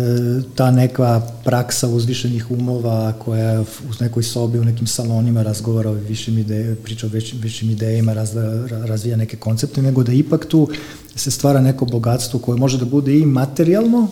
[0.55, 3.64] ta neka praksa uzvišenih umova koja u
[4.01, 8.31] nekoj sobi, u nekim salonima razgovara o višim ideje, priča o višim, višim idejima, raz,
[8.71, 10.69] razvija neke koncepte, nego da ipak tu
[11.14, 14.09] se stvara neko bogatstvo koje može da bude i materijalno,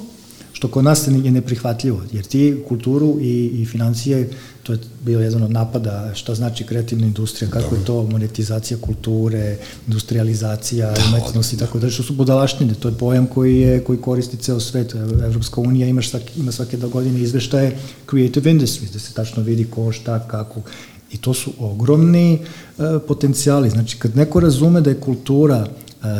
[0.59, 4.31] što kod nas je neprihvatljivo, jer ti kulturu i, i financije,
[4.63, 7.79] to je bio jedan od napada šta znači kreativna industrija, kako Dobre.
[7.79, 12.95] je to monetizacija kulture, industrializacija, da, umetnosti i tako da, što su budalaštine, to je
[12.99, 14.95] pojam koji, je, koji koristi ceo svet.
[15.25, 17.79] Evropska unija ima, svaki, ima svake da godine izveštaje
[18.11, 20.63] Creative Industries, da se tačno vidi ko, šta, kako,
[21.13, 22.39] I to su ogromni e,
[23.07, 23.71] potencijali.
[23.71, 25.63] Znači, kad neko razume da je kultura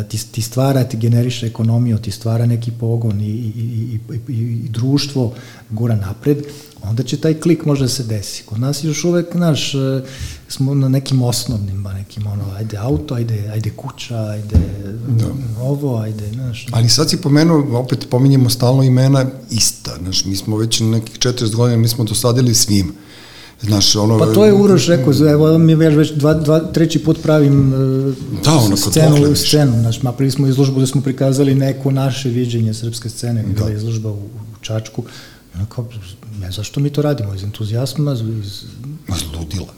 [0.09, 4.69] ti, ti stvara, ti generiše ekonomiju, ti stvara neki pogon i, i, i, i, i
[4.69, 5.33] društvo
[5.69, 6.37] gura napred,
[6.81, 8.43] onda će taj klik možda se desi.
[8.43, 10.01] Kod nas još uvek, naš, e,
[10.47, 14.59] smo na nekim osnovnim, ba nekim ono, ajde auto, ajde, ajde kuća, ajde
[15.07, 15.25] da.
[15.61, 16.67] ovo, ajde, znaš.
[16.71, 21.19] Ali sad si pomenuo, opet pominjemo stalno imena ista, znaš, mi smo već na nekih
[21.19, 22.93] 40 godina, mi smo dosadili svima.
[23.61, 24.19] Znaš, ono...
[24.19, 28.15] Pa to je Uroš rekao, evo mi već, već dva, dva, treći put pravim uh,
[28.43, 33.09] da, ono, scenu, scenu, znaš, napravili smo izložbu da smo prikazali neko naše viđenje srpske
[33.09, 33.49] scene, da.
[33.53, 35.03] bila izložba u, u Čačku,
[35.69, 35.85] kao,
[36.39, 38.63] ne, zašto mi to radimo, iz entuzijasma, iz...
[39.07, 39.73] Ma ludila.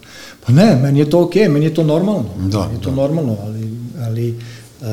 [0.46, 2.90] Pa ne, meni je to okej, okay, meni je to normalno, da, meni je to
[2.90, 2.96] da.
[2.96, 4.34] normalno, ali, ali
[4.80, 4.86] uh,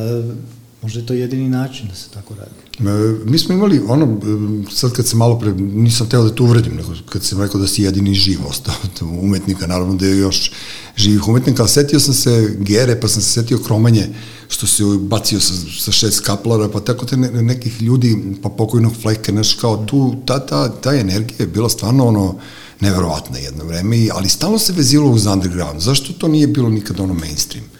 [0.82, 2.68] Možda je to jedini način da se tako radi.
[2.80, 6.44] E, mi smo imali, ono, e, sad kad se malo pre, nisam teo da te
[6.44, 8.76] uvredim, nego kad sam rekao da si jedini živ ostao
[9.22, 10.52] umetnika, naravno da je još
[10.96, 14.08] živih umetnika, ali setio sam se Gere, pa sam se setio Kromanje,
[14.48, 18.94] što se bacio sa, sa šest kaplara, pa tako te ne, nekih ljudi, pa pokojnog
[19.02, 22.36] Fleke, znaš, kao tu, ta, ta, ta energija je bila stvarno ono,
[22.80, 25.82] neverovatna jedno vreme, ali stalno se vezilo uz underground.
[25.82, 27.79] Zašto to nije bilo nikad ono mainstream?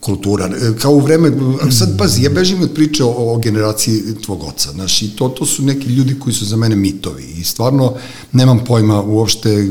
[0.00, 0.46] Kultura.
[0.46, 1.32] E, kao u vreme,
[1.70, 5.46] sad pazi, ja bežim od priče o, o generaciji tvog oca, znaš, i to, to
[5.46, 7.94] su neki ljudi koji su za mene mitovi i stvarno
[8.32, 9.68] nemam pojma uopšte,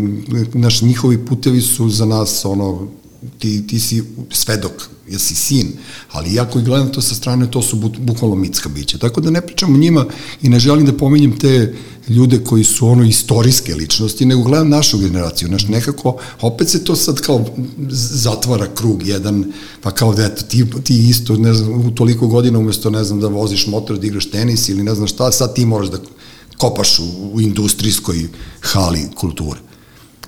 [0.51, 2.87] znaš, njihovi putevi su za nas, ono,
[3.39, 5.67] ti, ti si svedok, jesi sin,
[6.11, 8.97] ali ja koji gledam to sa strane, to su bukvalno mitska bića.
[8.97, 10.05] Tako da ne pričam o njima
[10.41, 11.75] i ne želim da pominjem te
[12.09, 15.47] ljude koji su ono istorijske ličnosti, nego gledam našu generaciju.
[15.47, 17.45] Znaš, nekako, opet se to sad kao
[17.89, 19.51] zatvara krug jedan,
[19.81, 23.19] pa kao da eto, ti, ti isto, ne znam, u toliko godina umesto, ne znam,
[23.19, 25.97] da voziš motor, da igraš tenis ili ne znam šta, sad ti moraš da
[26.57, 27.03] kopaš u,
[27.33, 28.27] u industrijskoj
[28.61, 29.68] hali kulture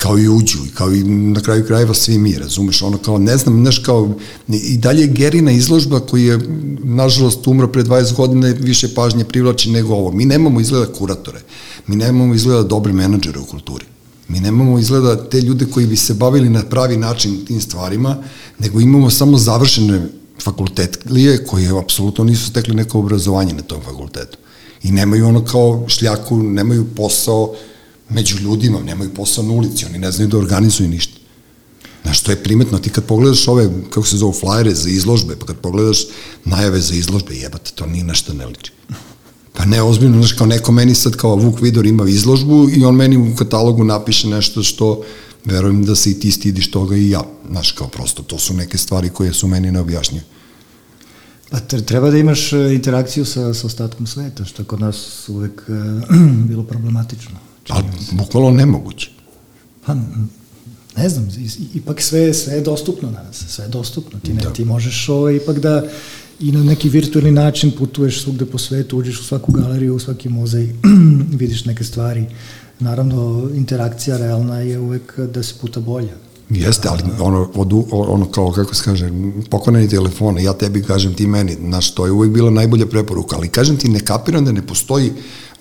[0.02, 3.62] kao i uđu, kao i na kraju krajeva svi mi, razumeš, ono kao, ne znam,
[3.62, 4.14] znaš, kao,
[4.48, 6.40] i dalje Gerina izložba koji je,
[6.84, 10.12] nažalost, umro pre 20 godina, više pažnje privlači nego ovo.
[10.12, 11.42] Mi nemamo izgleda kuratore,
[11.88, 13.86] mi nemamo izgleda dobre menadžere u kulturi.
[14.28, 18.18] Mi nemamo izgleda te ljude koji bi se bavili na pravi način tim stvarima,
[18.60, 20.08] nego imamo samo završene
[20.44, 24.38] fakultetlije koje apsolutno nisu stekli neko obrazovanje na tom fakultetu.
[24.84, 27.54] I nemaju ono kao šljaku, nemaju posao,
[28.14, 31.22] među ljudima, nemaju posao na ulici, oni ne znaju da organizuju ništa.
[32.04, 35.46] Znaš, to je primetno, ti kad pogledaš ove, kako se zove, flajere za izložbe, pa
[35.46, 36.00] kad pogledaš
[36.46, 38.72] najave za izložbe, jebate, to ni na šta ne liči.
[39.54, 42.96] Pa ne, ozbiljno, znaš, kao neko meni sad kao Vuk Vidor ima izložbu i on
[42.96, 45.02] meni u katalogu napiše nešto što
[45.46, 47.22] verujem da se i ti stidiš toga i ja.
[47.50, 50.24] Znaš, kao prosto, to su neke stvari koje su meni neobjašnjive.
[51.50, 56.16] Pa treba da imaš e, interakciju sa, sa ostatkom sveta, što kod nas uvek uh,
[56.50, 57.51] bilo problematično.
[57.68, 59.10] Pa, bukvalo nemoguće.
[59.86, 59.96] Pa,
[60.98, 61.28] ne znam,
[61.74, 64.20] ipak sve, sve je dostupno danas, sve je dostupno.
[64.20, 64.54] Ti, ne, da.
[64.54, 65.84] ti možeš ovaj, ipak da
[66.40, 70.30] i na neki virtualni način putuješ svugde po svetu, uđeš u svaku galeriju, u svaki
[70.30, 70.70] muzej,
[71.42, 72.26] vidiš neke stvari.
[72.80, 76.14] Naravno, interakcija realna je uvek da se puta bolja.
[76.50, 79.10] Jeste, ali ono, od, ono kao, kako se kaže,
[79.50, 83.48] pokonani telefon, ja tebi kažem, ti meni, znaš, to je uvek bila najbolja preporuka, ali
[83.48, 85.12] kažem ti, ne kapiram da ne postoji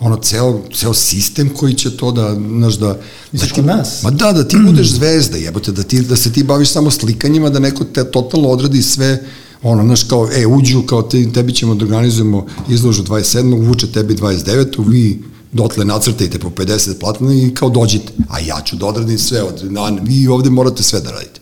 [0.01, 2.99] ono ceo, ceo sistem koji će to da, znaš, da...
[3.33, 4.03] Misliš da ti, nas?
[4.03, 7.51] Ma da, da ti budeš zvezda, jebote, da, ti, da se ti baviš samo slikanjima,
[7.51, 9.25] da neko te totalno odradi sve,
[9.63, 13.67] ono, znaš, kao, e, uđu, kao te, tebi ćemo da organizujemo izložu 27.
[13.67, 14.91] vuče tebi 29.
[14.91, 19.43] vi dotle nacrtajte po 50 platna i kao dođite, a ja ću da odradim sve,
[19.43, 21.40] od, na, vi ovde morate sve da radite.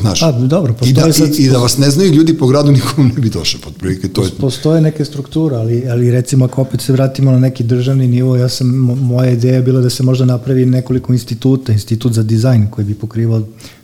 [0.00, 2.72] Znaš, a, dobro, i da, sad, i, i da vas ne znaju ljudi po gradu,
[2.80, 4.08] nikom ne bi došao pod prilike.
[4.08, 4.30] To je...
[4.30, 8.48] Postoje neke strukture, ali, ali recimo ako opet se vratimo na neki državni nivo, ja
[8.48, 8.66] sam,
[9.02, 12.94] moja ideja je bila da se možda napravi nekoliko instituta, institut za dizajn koji bi
[12.94, 13.42] pokrivao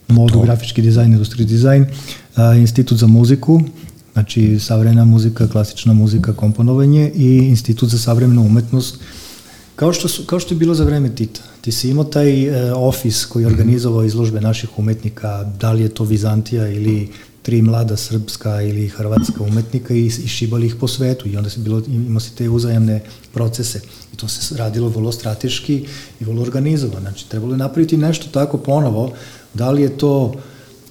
[0.09, 1.87] modu, grafički dizajn, industrijski dizajn,
[2.37, 3.61] a, institut za muziku,
[4.13, 8.99] znači savremena muzika, klasična muzika, komponovanje i institut za savremenu umetnost,
[9.77, 11.41] Kao što, su, kao što je bilo za vreme Tita.
[11.61, 15.89] Ti si imao taj e, ofis koji je organizovao izložbe naših umetnika, da li je
[15.89, 17.09] to Vizantija ili
[17.43, 21.61] tri mlada srpska ili hrvatska umetnika i, i šibali ih po svetu i onda se
[21.61, 23.01] bilo, imao si te uzajamne
[23.33, 23.81] procese
[24.13, 25.87] i to se radilo vrlo strateški
[26.21, 27.01] i vrlo organizovano.
[27.01, 29.13] Znači, trebalo je napraviti nešto tako ponovo,
[29.55, 30.35] da li je to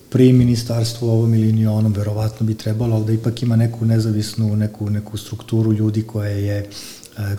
[0.09, 4.89] pri ministarstvu ovom ili onom, verovatno bi trebalo, ali da ipak ima neku nezavisnu, neku,
[4.89, 6.69] neku strukturu ljudi koje je E,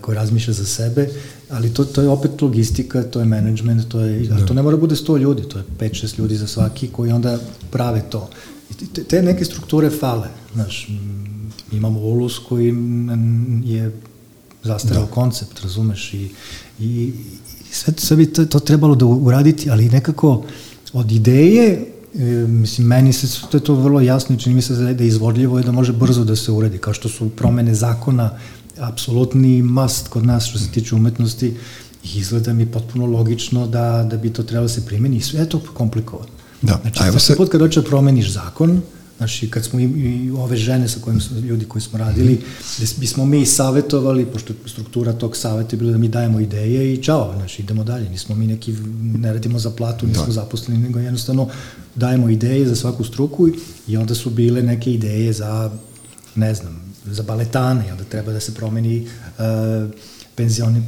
[0.00, 1.08] koji razmišlja za sebe,
[1.50, 4.46] ali to, to je opet logistika, to je management, to je, da.
[4.46, 7.38] to ne mora bude 100 ljudi, to je 5-6 ljudi za svaki koji onda
[7.70, 8.30] prave to.
[8.70, 10.88] I te, te neke strukture fale, znaš,
[11.72, 12.74] imamo ulus koji
[13.64, 14.00] je
[14.62, 15.10] zastarao da.
[15.10, 16.30] koncept, razumeš, i,
[16.78, 17.12] i, i
[17.70, 20.44] sve, sve bi to, to trebalo da uraditi, ali nekako
[20.92, 24.74] od ideje E, mislim, meni se to je to vrlo jasno i čini mi se
[24.74, 28.30] da je izvodljivo i da može brzo da se uredi, kao što su promene zakona
[28.78, 31.54] apsolutni must kod nas što se tiče umetnosti
[32.04, 35.40] i izgleda mi potpuno logično da, da bi to trebalo da se primeni i sve
[35.40, 36.30] je to komplikovano.
[36.62, 37.36] Da, znači, a evo se...
[37.36, 38.82] put kad hoće da promeniš zakon,
[39.16, 42.40] Znači, kad smo i, i ove žene sa kojim smo, ljudi koji smo radili,
[42.76, 47.02] gde bismo mi savetovali, pošto struktura tog saveta je bila da mi dajemo ideje i
[47.02, 48.10] čao, znači, idemo dalje.
[48.10, 50.32] Nismo mi neki, ne radimo za platu, nismo da.
[50.32, 51.48] zaposleni, nego jednostavno
[51.94, 53.48] dajemo ideje za svaku struku
[53.88, 55.70] i onda su bile neke ideje za,
[56.34, 59.90] ne znam, za baletane, onda treba da se promeni uh,
[60.36, 60.82] penzioni, e,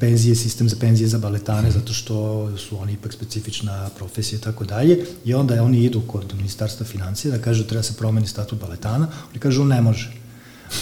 [0.00, 4.64] penzije, sistem za penzije za baletane, zato što su oni ipak specifična profesija i tako
[4.64, 5.04] dalje.
[5.24, 9.38] I onda oni idu kod ministarstva financije da kažu treba se promeni statut baletana, oni
[9.38, 10.12] kažu ne može.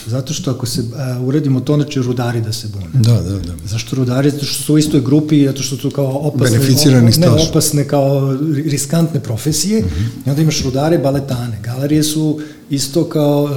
[0.07, 2.87] Zato što ako se uh, uredimo to, onda će rudari da se bune.
[2.93, 3.53] Da, da, da.
[3.65, 4.31] Zašto rudari?
[4.31, 8.39] Zato što su u istoj grupi, zato što su kao opasne, Beneficirani ne, opasne kao
[8.65, 9.83] riskantne profesije.
[9.83, 10.27] Mm -hmm.
[10.27, 11.61] I onda imaš rudare, baletane.
[11.63, 13.51] Galerije su isto kao uh,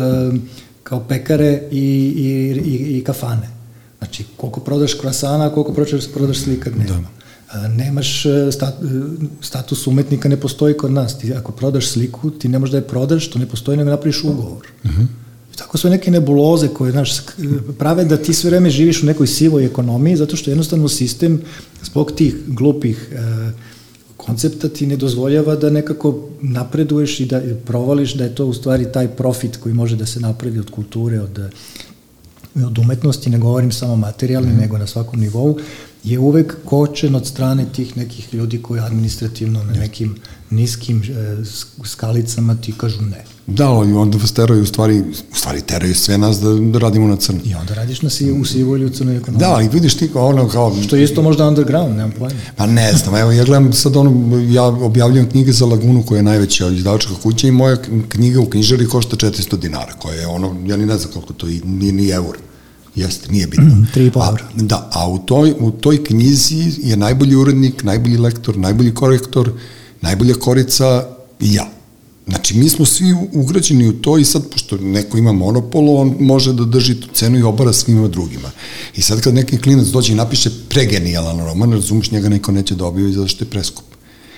[0.85, 1.77] kao pekare i,
[2.17, 3.49] i, i, i kafane.
[3.97, 7.07] Znači, koliko prodaš krasana, koliko prodaš, prodaš slika dnevno.
[7.53, 7.67] Da.
[7.67, 8.85] nemaš e, stat, e,
[9.41, 11.17] status umetnika ne postoji kod nas.
[11.17, 14.23] Ti ako prodaš sliku, ti ne možeš da je prodaš, to ne postoji, nego napraviš
[14.23, 14.67] ugovor.
[14.83, 15.01] Uh mhm.
[15.01, 15.07] -huh.
[15.53, 17.13] I tako su neke nebuloze koje znaš,
[17.79, 21.41] prave da ti sve vreme živiš u nekoj sivoj ekonomiji, zato što jednostavno sistem
[21.83, 23.51] zbog tih glupih e,
[24.25, 28.91] koncepta ti ne dozvoljava da nekako napreduješ i da provališ da je to u stvari
[28.91, 31.39] taj profit koji može da se napravi od kulture, od,
[32.55, 34.57] od umetnosti, ne govorim samo materijalni, mm.
[34.57, 35.57] nego na svakom nivou,
[36.03, 40.15] je uvek kočen od strane tih nekih ljudi koji administrativno na nekim
[40.49, 41.45] niskim e,
[41.83, 43.25] skalicama ti kažu ne.
[43.47, 47.07] Da, ali onda vas teraju, u stvari, u stvari teraju sve nas da, da radimo
[47.07, 47.39] na crno.
[47.45, 49.39] I onda radiš na si, u sivoj ili u crnoj ekonomiji.
[49.39, 50.75] Da, i vidiš ti ono kao...
[50.83, 52.39] Što je isto možda underground, nemam pojma.
[52.55, 56.23] Pa ne znam, evo ja gledam sad ono, ja objavljam knjige za Lagunu koja je
[56.23, 57.77] najveća izdavačka kuća i moja
[58.09, 61.47] knjiga u knjižari košta 400 dinara, koja je ono, ja ni ne znam koliko to,
[61.63, 62.37] nije ni eur.
[62.95, 63.65] Jeste, nije bitno.
[63.65, 64.43] Mm, 3,5 eura.
[64.55, 69.51] Da, a u toj, u toj knjizi je najbolji urednik, najbolji lektor, najbolji korektor,
[70.01, 71.07] najbolja korica
[71.39, 71.75] i ja.
[72.27, 76.53] Znači, mi smo svi ugrađeni u to i sad, pošto neko ima monopol, on može
[76.53, 78.51] da drži tu cenu i obara svima drugima.
[78.95, 82.85] I sad kad neki klinac dođe i napiše pregenijalan roman, razumiješ, njega neko neće da
[82.85, 83.85] objavi zato što je preskup.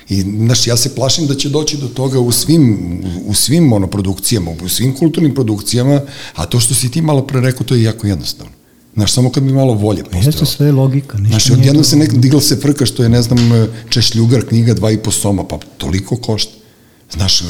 [0.09, 4.51] I, znaš, ja se plašim da će doći do toga u svim, u svim monoprodukcijama,
[4.63, 6.01] u svim kulturnim produkcijama,
[6.35, 8.56] a to što si ti malo pre rekao, to je jako jednostavno.
[8.97, 10.27] Znaš, samo kad bi malo volje postojalo.
[10.27, 11.17] Jeste sve logika.
[11.17, 13.37] Ništa Znaš, odjedno se nek, digla se frka što je, ne znam,
[13.89, 16.53] Češljugar knjiga dva i po soma, pa toliko košta.
[17.11, 17.43] Znaš,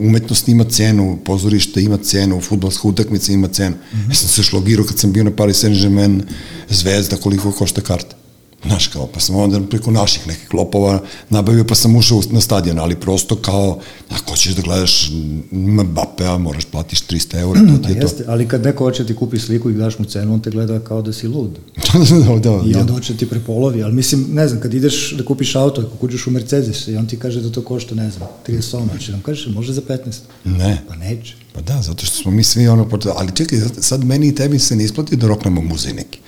[0.00, 3.76] umetnost ima cenu, pozorište ima cenu, futbolska utakmica ima cenu.
[3.76, 4.08] Mm -hmm.
[4.08, 6.22] Ja sam se šlogirao kad sam bio na Paris Saint-Germain
[6.70, 8.16] zvezda koliko košta karta.
[8.66, 11.00] Znaš, kao, pa sam onda preko naših nekih klopova
[11.30, 13.78] nabavio, pa sam ušao na stadion, ali prosto kao,
[14.10, 15.10] ako hoćeš da gledaš
[15.50, 18.30] Mbappea, moraš platiš 300 eura, to ti je jeste, to.
[18.30, 20.80] Ali kad neko hoće da ti kupi sliku i daš mu cenu, on te gleda
[20.80, 21.58] kao da si lud.
[22.42, 25.24] da, da, I onda hoće da ti prepolovi, ali mislim, ne znam, kad ideš da
[25.24, 28.28] kupiš auto, ako kuđeš u Mercedes i on ti kaže da to košta, ne znam,
[28.46, 29.98] 30 soma, će nam kažeš, može za 15.
[30.44, 30.82] Ne.
[30.88, 31.34] Pa neće.
[31.52, 34.76] Pa da, zato što smo mi svi ono, ali čekaj, sad meni i tebi se
[34.76, 36.18] ne isplati da roknemo muzej neki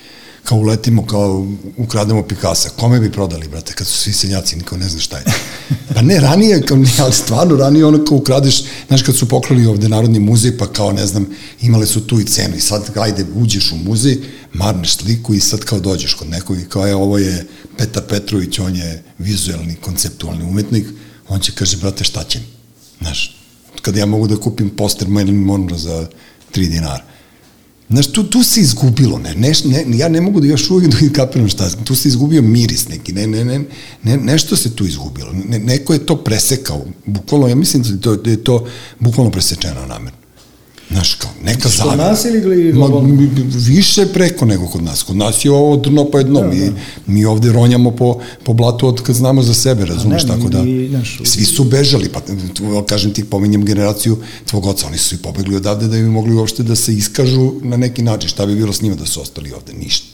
[0.47, 2.69] kao uletimo, kao ukrademo Pikasa.
[2.69, 5.23] Kome bi prodali, brate, kad su svi seljaci, niko ne zna šta je.
[5.95, 9.65] Pa ne, ranije, kao, ne, ali stvarno, ranije ono kao ukradeš, znaš, kad su poklali
[9.65, 11.27] ovde Narodni muzej, pa kao, ne znam,
[11.61, 14.17] imali su tu i cenu i sad, ajde, uđeš u muzej,
[14.53, 18.59] marneš sliku i sad kao dođeš kod nekog i kao, je, ovo je Petar Petrović,
[18.59, 20.87] on je vizuelni, konceptualni umetnik,
[21.27, 22.39] on će kaže, brate, šta će?
[23.01, 23.35] Znaš,
[23.81, 26.07] kada ja mogu da kupim poster Marilyn Monroe za
[26.53, 27.16] 3 dinara
[27.89, 31.13] Znaš, tu, tu se izgubilo, ne, ne, ne, ja ne mogu da još uvijek da
[31.13, 33.59] kapiram šta, tu se izgubio miris neki, ne, ne, ne,
[34.03, 38.01] ne, nešto se tu izgubilo, ne, neko je to presekao, bukvalno, ja mislim da je
[38.01, 38.67] to, da je to
[38.99, 40.26] bukvalno presečeno namerno.
[40.91, 41.95] Znaš, kao, neka zavira.
[41.95, 42.87] Što nas ili Ma,
[43.67, 45.03] više preko nego kod nas.
[45.03, 46.39] Kod nas je ovo dno po jedno.
[46.39, 46.71] Da, mi, da.
[47.07, 50.63] mi ovde ronjamo po, po blatu od kad znamo za sebe, razumeš, ne, tako da.
[50.97, 52.21] Naš, svi su bežali, pa
[52.87, 56.63] kažem ti, pominjem generaciju tvog oca, oni su i pobegli odavde da bi mogli uopšte
[56.63, 58.29] da se iskažu na neki način.
[58.29, 59.73] Šta bi bilo s njima da su ostali ovde?
[59.73, 60.07] Ništa.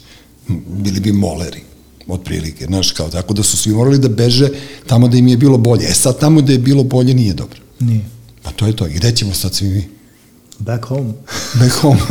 [0.68, 1.60] Bili bi moleri
[2.08, 4.48] otprilike, znaš, kao tako da su svi morali da beže
[4.86, 5.86] tamo da im je bilo bolje.
[5.88, 7.58] E sad tamo da je bilo bolje nije dobro.
[7.80, 8.04] Nije.
[8.42, 8.86] Pa to je to.
[8.86, 9.93] I gde ćemo sad svi mi?
[10.58, 11.12] Back home.
[11.60, 12.00] Back home.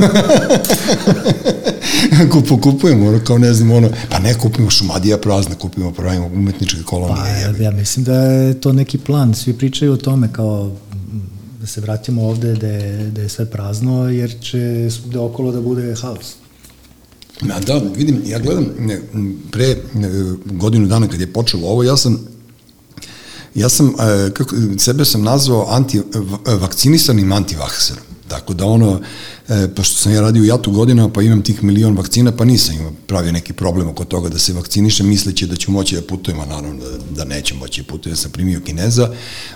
[2.32, 6.84] Kupu, kupujemo, ono, kao ne znam, ono, pa ne kupimo šumadija prazna, kupimo, pravimo umetničke
[6.84, 7.16] kolonije.
[7.16, 10.72] Pa, ja, ja mislim da je to neki plan, svi pričaju o tome kao
[11.62, 15.62] da se vratimo ovde da je, da je sve prazno, jer će da okolo da
[15.62, 16.36] bude haos.
[17.42, 19.02] Ma da, vidim, ja gledam, ne,
[19.52, 20.10] pre ne,
[20.46, 22.28] godinu dana kad je počelo ovo, ja sam
[23.56, 26.02] ja sam, e, kako, sebe sam nazvao anti,
[26.46, 28.13] vakcinisanim antivakserom.
[28.34, 29.00] Tako da ono,
[29.50, 32.76] e, pošto sam ja radio u jatu godina, pa imam tih milion vakcina, pa nisam
[32.76, 36.40] imao pravio neki problem oko toga da se vakcinišem, misleći da ću moći da putujem,
[36.40, 39.10] a naravno da, da neću moći da putujem, ja sam primio Kineza.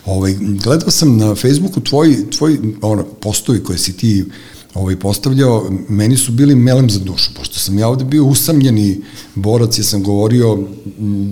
[0.05, 4.25] Ovaj, gledao sam na Facebooku tvoj, tvoj ono, postovi koje si ti
[4.73, 9.01] ovaj, postavljao, meni su bili melem za dušu, pošto sam ja ovde bio usamljeni
[9.35, 10.57] borac, ja sam govorio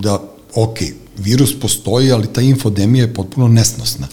[0.01, 0.23] da,
[0.55, 0.77] ok,
[1.17, 4.07] virus postoji, ali ta infodemija je potpuno nesnosna.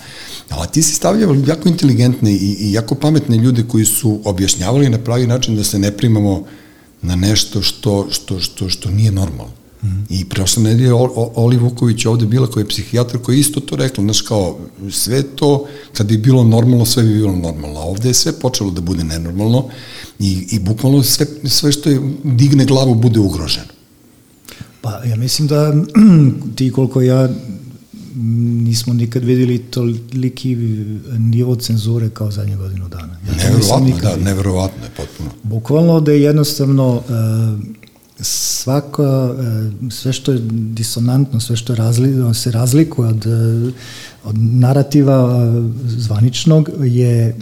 [0.57, 4.99] Ali ti si stavljao jako inteligentne i, i jako pametne ljude koji su objašnjavali na
[4.99, 6.45] pravi način da se ne primamo
[7.03, 9.53] na nešto što, što, što, što nije normalno.
[9.83, 10.05] Mm.
[10.11, 10.93] I prošle nedelje
[11.35, 14.59] Oli Vuković ovde bila koja je psihijatar koji je isto to rekla, znaš kao,
[14.91, 18.71] sve to, kad bi bilo normalno, sve bi bilo normalno, a ovde je sve počelo
[18.71, 19.69] da bude nenormalno
[20.19, 23.67] i, i bukvalno sve, sve što je digne glavu bude ugroženo.
[24.81, 25.75] Pa ja mislim da
[26.57, 27.29] ti koliko ja
[28.65, 30.57] nismo nikad videli toliki
[31.19, 33.19] nivo cenzure kao zadnje godinu dana.
[33.27, 35.31] Ja neverovatno, da, neverovatno je potpuno.
[35.43, 37.03] Bukvalno da je jednostavno uh,
[38.21, 43.73] svako, uh, sve što je disonantno, sve što je razli, se razlikuje od, uh,
[44.25, 45.47] od narativa
[45.87, 47.37] zvaničnog je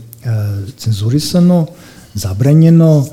[0.76, 1.66] cenzurisano,
[2.14, 3.06] zabranjeno,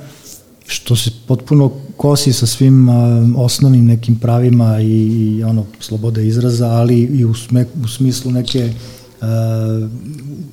[0.68, 2.96] što se potpuno kosi sa svim uh,
[3.36, 8.74] osnovnim nekim pravima i, i ono slobode izraza, ali i u, sme, u smislu neke
[9.22, 9.28] uh,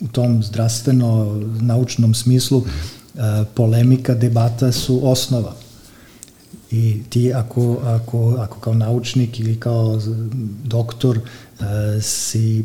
[0.01, 2.67] u tom zdravstveno naučnom smislu uh,
[3.55, 5.55] polemika, debata su osnova.
[6.71, 10.01] I ti ako, ako, ako kao naučnik ili kao
[10.65, 11.67] doktor uh,
[12.03, 12.65] si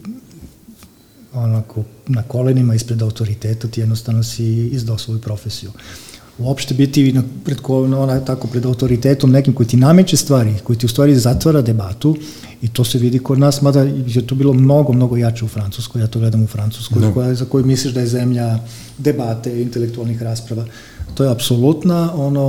[1.34, 5.70] onako na kolenima ispred autoriteta, ti jednostavno si izdao svoju profesiju.
[5.70, 6.09] Uh,
[6.39, 10.86] uopšte biti na, pred, ona, tako, pred autoritetom nekim koji ti nameće stvari, koji ti
[10.86, 12.15] u stvari zatvara debatu
[12.62, 16.02] i to se vidi kod nas, mada je to bilo mnogo, mnogo jače u Francuskoj,
[16.02, 17.13] ja to gledam u Francuskoj, no.
[17.13, 18.60] koja, za koju misliš da je zemlja
[18.97, 20.65] debate, intelektualnih rasprava.
[21.13, 22.41] To je apsolutna ono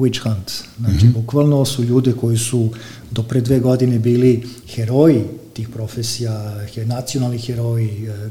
[0.00, 0.52] witch hunt.
[0.78, 1.12] Znači, mm -hmm.
[1.12, 2.68] bukvalno su ljude koji su
[3.10, 5.24] do pre dve godine bili heroji
[5.58, 6.32] tih profesija,
[6.86, 8.30] nacionalni heroji, e,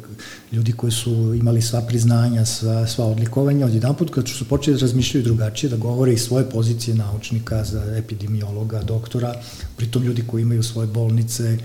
[0.52, 4.78] ljudi koji su imali sva priznanja, sva, sva odlikovanja, od jedan put kad su počeli
[4.78, 9.34] da razmišljaju drugačije, da govore iz svoje pozicije naučnika, za epidemiologa, doktora,
[9.78, 11.58] pritom ljudi koji imaju svoje bolnice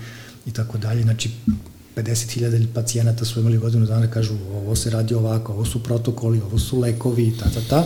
[0.45, 1.31] i tako dalje, znači
[1.95, 6.59] 50.000 pacijenata su imali godinu dana, kažu ovo se radi ovako, ovo su protokoli, ovo
[6.59, 7.85] su lekovi, ta, ta, ta.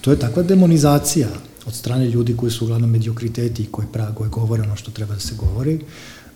[0.00, 1.28] To je takva demonizacija
[1.68, 5.14] od strane ljudi koji su uglavnom mediokriteti i koji, pra, koji govore ono što treba
[5.14, 5.80] da se govori,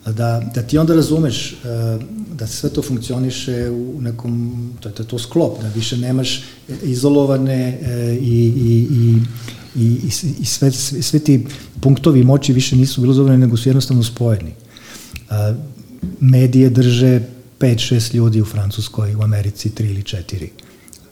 [0.06, 1.56] da, da ti onda razumeš
[2.34, 6.44] da sve to funkcioniše u nekom, to je to, to sklop, da više nemaš
[6.82, 7.78] izolovane
[8.20, 9.20] i, i, i
[9.76, 10.00] i,
[10.40, 11.46] i sve, sve, sve ti
[11.80, 14.52] punktovi moći više nisu bilozovani, nego su jednostavno spojeni.
[15.30, 15.54] A,
[16.20, 17.20] medije drže
[17.60, 20.48] 5-6 ljudi u Francuskoj, u Americi 3 ili 4.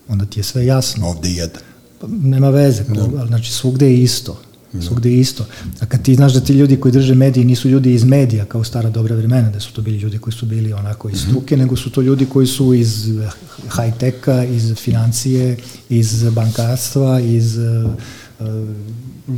[0.08, 1.06] Onda ti je sve jasno.
[1.06, 1.62] Ovde jedan.
[2.00, 3.26] Pa, nema veze, no.
[3.26, 4.40] znači svugde je isto.
[4.80, 5.44] Svugde isto.
[5.80, 8.64] A kad ti znaš da ti ljudi koji drže mediji nisu ljudi iz medija kao
[8.64, 11.30] stara dobra vremena, da su to bili ljudi koji su bili onako iz mhm.
[11.30, 11.62] struke, mm -hmm.
[11.62, 13.06] nego su to ljudi koji su iz
[13.76, 15.56] high-teka, iz financije,
[15.88, 17.90] iz bankarstva, iz uh,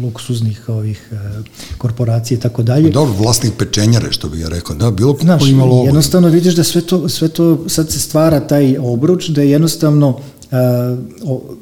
[0.03, 1.13] luksuznih ovih
[1.79, 2.91] korporacija i tako dalje.
[2.91, 5.85] Dobro, vlasnih pečenjare, što bih ja rekao, da, bilo Znaš, ko ima logo.
[5.85, 10.09] Jednostavno vidiš da sve to, sve to sad se stvara taj obruč, da je jednostavno
[10.09, 10.19] uh,
[11.25, 11.57] o,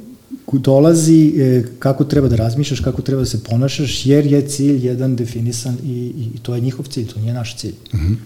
[0.59, 5.17] dolazi e, kako treba da razmišljaš, kako treba da se ponašaš, jer je cilj jedan
[5.17, 7.75] definisan i, i to je njihov cilj, to nije naš cilj.
[7.93, 8.17] Mm -hmm.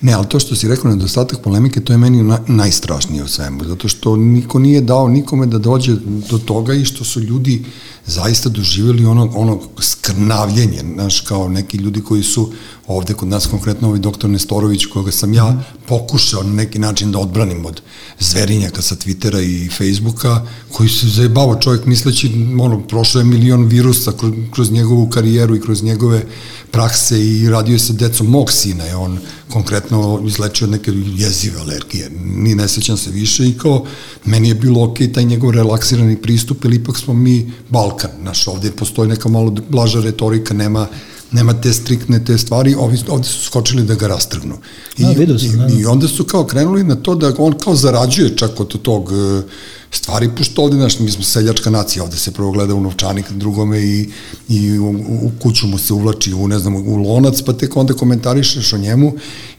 [0.00, 3.64] Ne, ali to što si rekao, nedostatak polemike, to je meni na, najstrašnije u svemu,
[3.64, 5.96] zato što niko nije dao nikome da dođe
[6.30, 7.64] do toga i što su ljudi
[8.10, 12.52] zaista doživjeli ono, ono skrnavljenje, znaš, kao neki ljudi koji su
[12.86, 17.18] ovde kod nas, konkretno ovaj doktor Nestorović, koga sam ja pokušao na neki način da
[17.18, 17.80] odbranim od
[18.18, 20.42] zverinjaka sa Twittera i Facebooka,
[20.72, 25.60] koji se zajebao čovjek misleći, ono, prošao je milion virusa kroz, kroz njegovu karijeru i
[25.60, 26.24] kroz njegove
[26.70, 28.26] prakse i radio je sa decom.
[28.26, 29.18] Mog sina, je on
[29.52, 33.84] konkretno izlečio neke jezive alergije, ni ne sećam se više i kao,
[34.24, 38.70] meni je bilo ok taj njegov relaksirani pristup, ili ipak smo mi Balkan, znaš, ovde
[38.70, 40.86] postoji neka malo blaža retorika, nema
[41.32, 44.56] nema te striktne te stvari, ovi, ovde su skočili da ga rastrgnu.
[44.98, 47.74] I, A, vidio sam, i, I onda su kao krenuli na to da on kao
[47.74, 49.42] zarađuje čak od tog uh,
[49.90, 53.80] stvari, pošto ovde, znaš, mi smo seljačka nacija, ovde se prvo gleda u novčanik drugome
[53.80, 54.08] i,
[54.48, 54.90] i u,
[55.22, 58.78] u kuću mu se uvlači u, ne znam, u lonac, pa tek onda komentarišeš o
[58.78, 59.12] njemu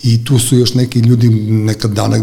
[0.04, 2.18] i tu su još neki ljudi nekad dana,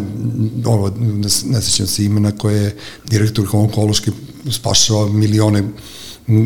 [0.65, 2.77] ovo, ne, ne sećam se imena koje je
[3.11, 4.11] direktor onkološki
[4.51, 5.63] spašava milione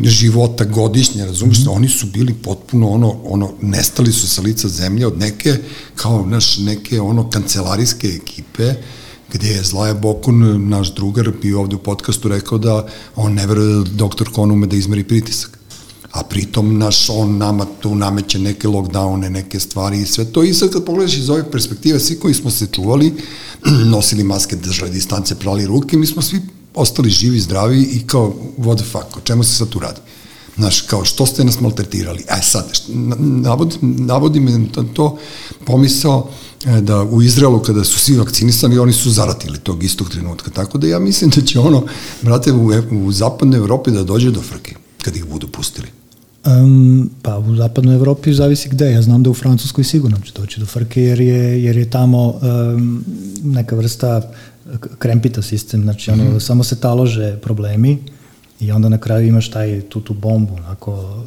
[0.03, 1.75] života godišnje, razumiješ, mm -hmm.
[1.75, 5.57] oni su bili potpuno ono, ono, nestali su sa lica zemlje od neke,
[5.95, 8.73] kao naš, neke ono kancelarijske ekipe,
[9.33, 13.75] gde je Zlaja Bokun, naš drugar, bio ovde u podcastu rekao da on ne veruje
[13.75, 15.59] da doktor Kon ume da izmeri pritisak.
[16.11, 20.43] A pritom naš, on nama tu nameće neke lockdowne, neke stvari i sve to.
[20.43, 23.13] I sad kad pogledaš iz ove perspektive, svi koji smo se čuvali,
[23.93, 26.41] nosili maske, držali distance, prali ruke, mi smo svi
[26.75, 30.01] ostali živi, zdravi i kao, what the fuck, o čemu se sad tu radi?
[30.57, 32.25] Znaš, kao, što ste nas maltretirali?
[32.29, 32.71] E sad,
[33.19, 35.17] navodi, navodi me to, to
[35.65, 36.29] pomisao
[36.65, 40.51] e, da u Izraelu kada su svi vakcinisani, oni su zaratili tog istog trenutka.
[40.51, 41.83] Tako da ja mislim da će ono,
[42.21, 42.71] brate, u,
[43.05, 46.02] u zapadnoj Evropi da dođe do frke, kad ih budu pustili.
[46.45, 48.91] Um, pa u zapadnoj Evropi zavisi gde.
[48.91, 52.27] Ja znam da u Francuskoj sigurno će doći do frke jer je, jer je tamo
[52.27, 53.05] um,
[53.43, 54.21] neka vrsta
[54.99, 56.39] krempita sistem, znači ono, mm -hmm.
[56.39, 57.97] samo se talože problemi
[58.59, 61.23] i onda na kraju imaš taj, tu, tu bombu onako,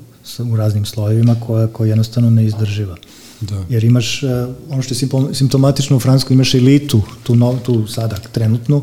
[0.53, 2.97] u raznim slojevima koja, koja jednostavno ne izdrživa.
[3.41, 3.65] Da.
[3.69, 4.31] Jer imaš, uh,
[4.71, 8.83] ono što je simptomatično u Francuskoj, imaš elitu, tu, no, tu sada trenutnu,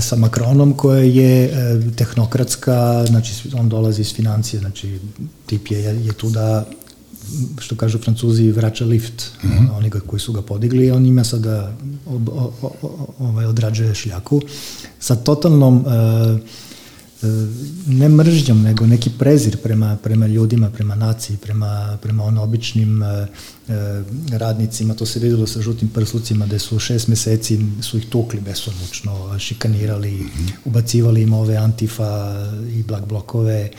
[0.00, 4.98] sa Makronom koja je uh, tehnokratska, znači on dolazi iz financije, znači
[5.46, 6.64] tip je, je tu da
[7.58, 9.32] što kažu francuzi, vraća lift.
[9.42, 9.76] Mm -hmm.
[9.76, 14.40] Oni ga, koji su ga podigli, on ima sada ob, ob, ob, ovaj, odrađuje šljaku.
[14.98, 16.40] Sa totalnom uh,
[17.86, 23.26] ne mržnjom, nego neki prezir prema, prema ljudima, prema naciji, prema, prema ono običnim e,
[24.32, 24.94] radnicima.
[24.94, 30.10] To se videlo sa žutim prslucima, gde su šest meseci su ih tukli besomučno, šikanirali,
[30.12, 30.50] -hmm.
[30.64, 32.34] ubacivali im ove antifa
[32.74, 33.60] i black blokove.
[33.62, 33.70] E,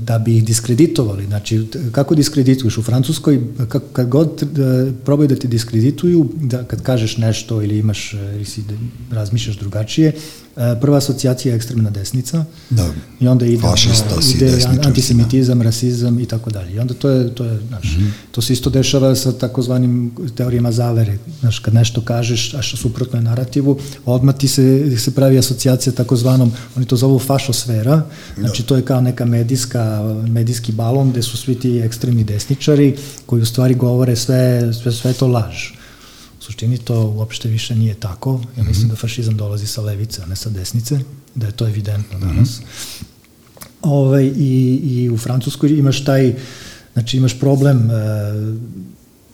[0.00, 1.26] da bi ih diskreditovali.
[1.26, 6.82] Znači, kako diskredituješ u Francuskoj, kad, kad god da, probaju da te diskredituju, da kad
[6.82, 8.74] kažeš nešto ili imaš, ili si da
[9.16, 10.41] razmišljaš drugačije, E,
[10.80, 12.44] prva asocijacija je ekstremna desnica.
[12.70, 12.90] Da.
[13.20, 15.64] I onda ide, Fašista, ide antisemitizam, da.
[15.64, 16.72] rasizam i tako dalje.
[16.74, 18.10] I onda to je, to je, znaš, mm -hmm.
[18.30, 21.18] to se isto dešava sa takozvanim teorijama zavere.
[21.40, 25.92] Znaš, kad nešto kažeš, a što suprotno je narativu, odmah ti se, se pravi asocijacija
[25.92, 28.02] takozvanom, oni to zovu fašosfera,
[28.38, 32.96] znači to je kao neka medijska, medijski balon gde su svi ti ekstremni desničari
[33.26, 35.81] koji u stvari govore sve, sve, sve to laž.
[36.42, 38.40] U suštini to uopšte više nije tako.
[38.56, 38.90] Ja mislim mm -hmm.
[38.90, 40.98] da fašizam dolazi sa levice, a ne sa desnice,
[41.34, 42.60] da je to evidentno danas.
[42.60, 43.04] Mm -hmm.
[43.82, 46.34] Ove, ovaj, i, I u Francuskoj imaš taj,
[46.92, 47.94] znači imaš problem, e,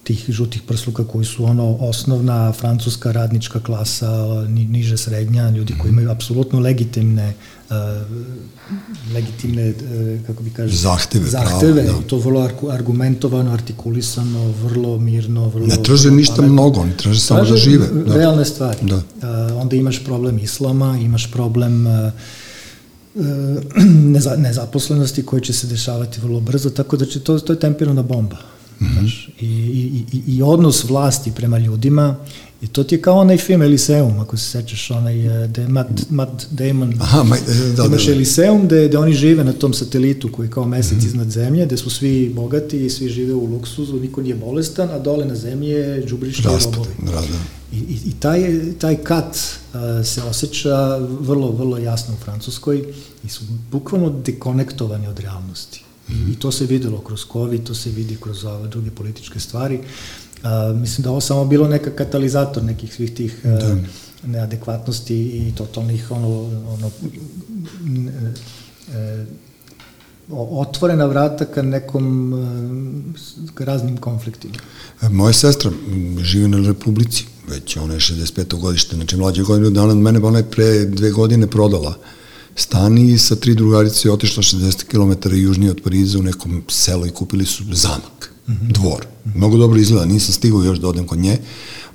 [0.05, 5.91] tih žutih prsluka koji su ono osnovna francuska radnička klasa, ni, niže srednja, ljudi koji
[5.91, 7.35] imaju apsolutno legitimne
[9.15, 12.07] legitimne, uh, kako bi kaže, zahteve, zahteve pravo, da.
[12.07, 15.67] to vrlo argumentovano, artikulisano, vrlo mirno, vrlo...
[15.67, 16.51] Ne traže ništa pamet.
[16.53, 17.87] mnogo, oni traže samo da žive.
[18.07, 18.15] Da.
[18.15, 18.79] Realne stvari.
[18.83, 18.97] Da.
[18.97, 19.03] Uh,
[19.63, 22.13] onda imaš problem islama, imaš problem uh,
[24.15, 28.03] neza, nezaposlenosti koje će se dešavati vrlo brzo, tako da će to, to je tempirana
[28.03, 28.58] bomba.
[28.81, 28.99] Mm -hmm.
[28.99, 32.17] znaš, i, i, i, I odnos vlasti prema ljudima,
[32.63, 36.11] i to ti je kao onaj film Eliseum, ako se sećaš, onaj, e, da Matt,
[36.11, 38.17] Matt Damon, Aha, ma, da, da, imaš da, da.
[38.17, 41.07] Eliseum, gde, gde oni žive na tom satelitu koji je kao mesec mm -hmm.
[41.07, 44.99] iznad zemlje, gde su svi bogati i svi žive u luksuzu, niko nije bolestan, a
[44.99, 46.95] dole na zemlji je džubrište i robovi.
[47.03, 47.21] Da, da.
[47.73, 52.85] I, i, i taj, taj kat uh, se osjeća vrlo, vrlo jasno u Francuskoj
[53.25, 55.83] i su bukvalno dekonektovani od realnosti.
[56.09, 56.33] -hmm.
[56.33, 59.79] I to se videlo kroz COVID, to se vidi kroz ove druge političke stvari.
[59.79, 63.77] Uh, mislim da ovo samo bilo neka katalizator nekih svih tih uh, da.
[64.27, 66.29] neadekvatnosti i totalnih ono,
[66.69, 66.91] ono
[68.95, 69.25] e,
[70.31, 72.35] otvorena vrata ka nekom
[73.55, 74.55] ka raznim konfliktima.
[75.11, 75.71] Moja sestra
[76.23, 78.61] živi na Republici, već ona je 65.
[78.61, 81.95] godište, znači mlađe godine dana od mene, ona je pre dve godine prodala
[82.61, 87.07] stan i sa tri drugarice je otišla 60 km južnije od Pariza u nekom selu
[87.07, 88.73] i kupili su zamak, mm -hmm.
[88.73, 89.07] dvor.
[89.35, 91.39] Mnogo dobro izgleda, nisam stigao još da odem kod nje.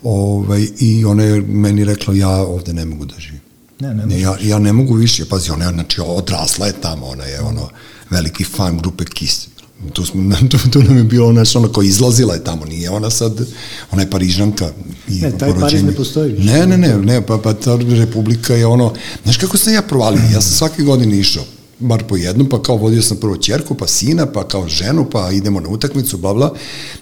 [0.04, 3.42] Ovaj, I ona je meni rekla, ja ovde ne mogu da živim.
[3.80, 7.06] Ne, ne, ne ja, ja ne mogu više, pazi, ona je, znači, odrasla je tamo,
[7.06, 7.70] ona je ono,
[8.10, 9.48] veliki fan grupe Kiss
[9.94, 13.48] tu, smo, tu, tu nam je bilo ona koja izlazila je tamo, nije ona sad,
[13.92, 14.72] ona je Parižanka.
[15.08, 16.34] I ne, taj Pariz ne postoji.
[16.34, 20.22] Ne, ne, ne, ne, pa, pa ta republika je ono, znaš kako sam ja provalio,
[20.34, 21.44] ja sam svake godine išao,
[21.80, 25.32] bar po jednom, pa kao vodio sam prvo čerku, pa sina, pa kao ženu, pa
[25.32, 26.54] idemo na utakmicu, bla, bla,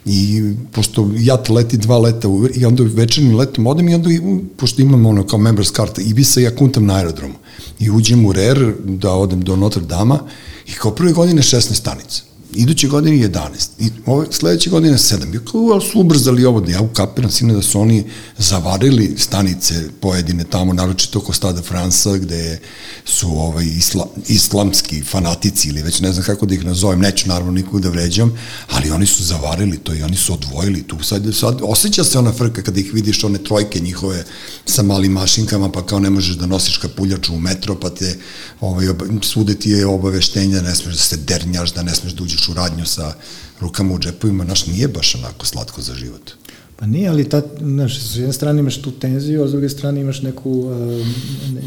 [0.06, 4.10] i pošto jat leti dva leta, u, i onda večernim letom odem i onda,
[4.58, 7.34] pošto imam ono kao members karta Ibisa, ja kuntam na aerodromu.
[7.80, 10.20] I uđem u RER da odem do Notre Dama
[10.68, 13.40] i kao prve godine 16 stanica iduće godine 11,
[13.80, 15.34] i ove, sledeće godine 7.
[15.34, 18.04] Ja kao, ali su ubrzali ovo, da ja ukapiram sine da su oni
[18.38, 22.60] zavarili stanice pojedine tamo, naročito oko stada Fransa, gde
[23.06, 27.52] su ovaj, isla, islamski fanatici ili već ne znam kako da ih nazovem, neću naravno
[27.52, 28.38] nikog da vređam,
[28.70, 31.04] ali oni su zavarili to i oni su odvojili tu.
[31.04, 34.26] Sad, sad osjeća se ona frka kada ih vidiš one trojke njihove
[34.66, 38.18] sa malim mašinkama, pa kao ne možeš da nosiš kapuljaču u metro, pa te
[38.62, 38.86] ovaj,
[39.22, 42.41] svude ti je obaveštenje da ne smeš da se dernjaš, da ne smeš da uđeš
[42.42, 43.14] uđeš u radnju sa
[43.60, 46.32] rukama u džepovima, znaš, nije baš onako slatko za život.
[46.76, 50.02] Pa nije, ali ta, znaš, s jedne strane imaš tu tenziju, a s druge strane
[50.02, 51.08] imaš neku uh,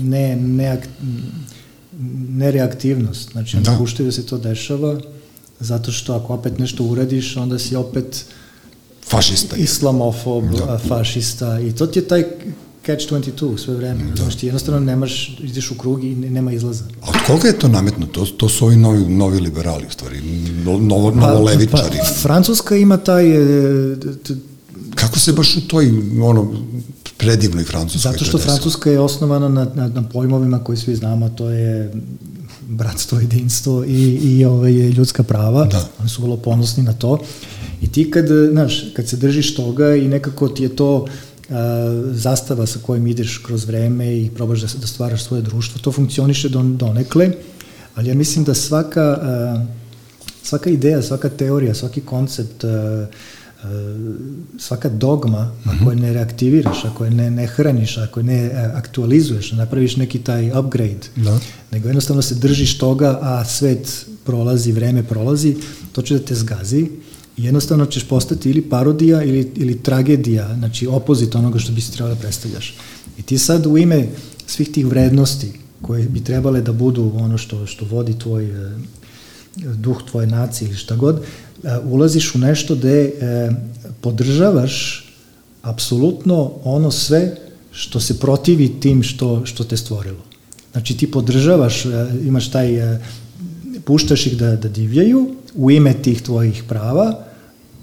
[0.02, 0.82] ne, ne,
[2.28, 3.32] nereaktivnost.
[3.32, 3.72] Znači, da.
[3.72, 5.00] ne da se to dešava,
[5.60, 8.24] zato što ako opet nešto uradiš, onda si opet
[9.06, 9.56] fašista.
[9.56, 10.78] Islamofob, da.
[10.88, 12.24] fašista i to ti je taj
[12.86, 14.04] catch-22 sve vreme.
[14.04, 14.16] Da.
[14.16, 16.84] Znači ti jednostavno nemaš, ideš u krug i nema izlaza.
[17.02, 18.06] A od koga je to nametno?
[18.06, 20.20] To, to su ovi novi, novi liberali u stvari,
[20.80, 21.98] novo, pa, novo levičari.
[21.98, 23.30] Pa, Francuska ima taj...
[23.30, 23.96] E,
[24.94, 26.54] Kako se baš u toj ono,
[27.16, 31.50] predivnoj Francuskoj Zato što Francuska je osnovana na, na, na pojmovima koji svi znamo, to
[31.50, 31.92] je
[32.68, 35.64] bratstvo, jedinstvo i, i ove, ovaj, ljudska prava.
[35.64, 35.88] Da.
[36.00, 37.18] Oni su vrlo ponosni na to.
[37.82, 41.06] I ti kad, znaš, kad se držiš toga i nekako ti je to
[42.12, 46.48] zastava sa kojim ideš kroz vreme i probaš da, da stvaraš svoje društvo, to funkcioniše
[46.48, 47.30] don, donekle,
[47.94, 49.18] ali ja mislim da svaka,
[50.42, 52.64] svaka ideja, svaka teorija, svaki koncept,
[54.58, 55.80] svaka dogma, mm -hmm.
[55.80, 60.18] ako je ne reaktiviraš, ako je ne, ne hraniš, ako je ne aktualizuješ, napraviš neki
[60.18, 61.38] taj upgrade, da.
[61.70, 65.56] nego jednostavno se držiš toga, a svet prolazi, vreme prolazi,
[65.92, 66.88] to će da te zgazi
[67.36, 72.14] jednostavno ćeš postati ili parodija ili, ili tragedija, znači opozit onoga što bi se trebalo
[72.14, 72.74] da predstavljaš.
[73.18, 74.08] I ti sad u ime
[74.46, 78.72] svih tih vrednosti koje bi trebale da budu ono što, što vodi tvoj eh,
[79.56, 83.50] duh tvoje nacije ili šta god, eh, ulaziš u nešto gde eh,
[84.00, 85.04] podržavaš
[85.62, 87.36] apsolutno ono sve
[87.70, 90.24] što se protivi tim što, što te stvorilo.
[90.72, 91.84] Znači ti podržavaš,
[92.26, 92.98] imaš taj,
[93.84, 97.24] puštaš ih da, da divljaju, u ime tih tvojih prava,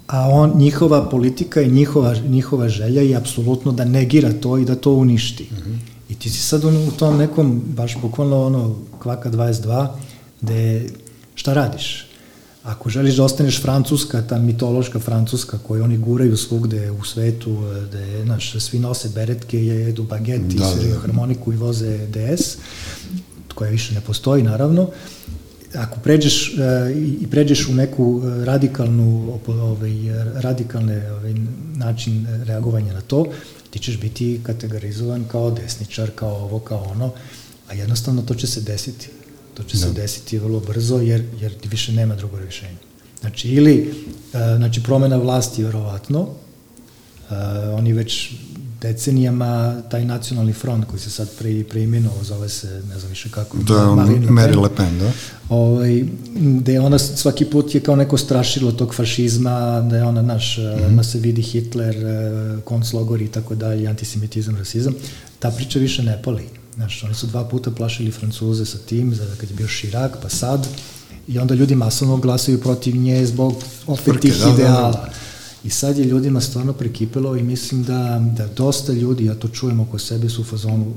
[0.06, 4.74] a on, njihova politika i njihova, njihova želja je apsolutno da negira to i da
[4.74, 5.44] to uništi.
[5.50, 5.78] Mm -hmm.
[6.08, 9.88] I ti si sad u tom nekom, baš bukvalno ono, kvaka 22,
[10.40, 10.88] gde
[11.34, 12.06] šta radiš?
[12.62, 17.56] Ako želiš da ostaneš francuska, ta mitološka francuska koju oni guraju svugde u svetu,
[17.88, 21.00] gde znaš, svi nose beretke, jedu bageti, da, sviraju da.
[21.00, 22.56] harmoniku i voze DS,
[23.54, 24.88] koja više ne postoji naravno,
[25.74, 29.92] ako pređeš uh, i pređeš u neku radikalnu ovaj
[30.34, 31.34] radikalne ovaj
[31.76, 33.26] način reagovanja na to,
[33.70, 37.12] ti ćeš biti kategorizovan kao desničar, kao ovo, kao ono,
[37.68, 39.08] a jednostavno to će se desiti.
[39.54, 39.86] To će da.
[39.86, 42.76] se desiti vrlo brzo jer, jer ti više nema drugo rešenje.
[43.20, 43.94] Znači, ili,
[44.32, 46.28] znači, promena vlasti, verovatno,
[47.74, 48.30] oni već
[48.82, 53.58] decenijama taj nacionalni front koji se sad pre, preimenovao, zove se, ne znam više kako.
[53.58, 55.12] Da, on, Mary Le Pen, da.
[55.48, 56.04] Ovaj,
[56.34, 60.60] gde ona svaki put je kao neko strašilo tog fašizma, da je ona naš, mm
[60.60, 60.96] -hmm.
[60.96, 61.96] da se vidi Hitler,
[62.64, 64.94] konclogor i tako dalje, antisemitizam, rasizam.
[65.38, 66.44] Ta priča više ne pali.
[66.74, 70.68] Znaš, oni su dva puta plašili Francuze sa tim, kad je bio Širak, pa sad,
[71.28, 73.54] i onda ljudi masovno glasaju protiv nje zbog
[73.86, 74.92] opet Frke, tih da, ideala.
[74.92, 75.12] Da, da.
[75.64, 79.80] I sad je ljudima stvarno prekipelo i mislim da, da dosta ljudi, ja to čujem
[79.80, 80.94] oko sebe, su u fazonu,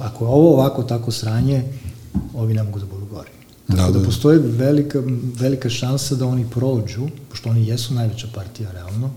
[0.00, 1.64] ako je ovo ovako tako sranje,
[2.34, 3.30] ovi ne mogu da budu gori.
[3.68, 5.02] Da, Tako da, da postoji velika,
[5.38, 9.10] velika šansa da oni prođu, pošto oni jesu najveća partija realno,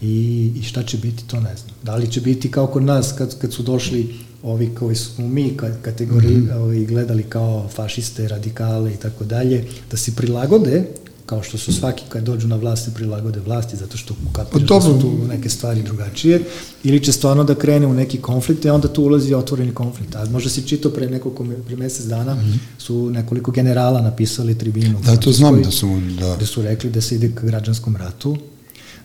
[0.00, 1.74] i, i šta će biti, to ne znam.
[1.82, 5.56] Da li će biti kao kod nas kad, kad su došli ovi koji smo mi
[5.82, 6.86] kategoriji mm -hmm.
[6.86, 10.84] gledali kao fašiste, radikale i tako dalje, da se prilagode
[11.28, 14.74] kao što su svaki kad dođu na vlast se prilagode vlasti zato što kapiraš pa
[14.74, 16.40] da su tu neke stvari drugačije
[16.84, 20.14] ili će stvarno da krene u neki konflikt i onda tu ulazi otvoreni konflikt.
[20.16, 22.58] A možda si čitao pre nekoliko, pre mesec dana mm -hmm.
[22.78, 25.00] su nekoliko generala napisali tribinu.
[25.04, 26.36] Da, to znam da su, da.
[26.36, 28.36] Da su rekli da se ide ka građanskom ratu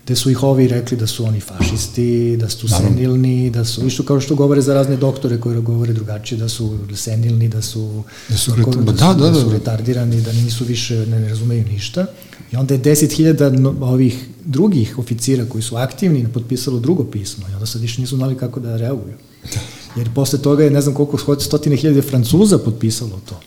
[0.05, 2.89] gde su ih ovi rekli da su oni fašisti, da su Naravno.
[2.89, 6.79] senilni, da su, isto kao što govore za razne doktore koji govore drugačije, da su
[6.95, 10.63] senilni, da su, da su, ret, da, da, da, da, da, su retardirani, da nisu
[10.63, 12.05] više, ne, ne razumeju ništa.
[12.51, 17.65] I onda je 10.000 ovih drugih oficira koji su aktivni potpisalo drugo pismo i onda
[17.65, 19.15] sad više nisu znali kako da reaguju.
[19.53, 19.59] Da.
[19.95, 23.39] Jer posle toga je ne znam koliko stotine hiljade Francuza potpisalo to.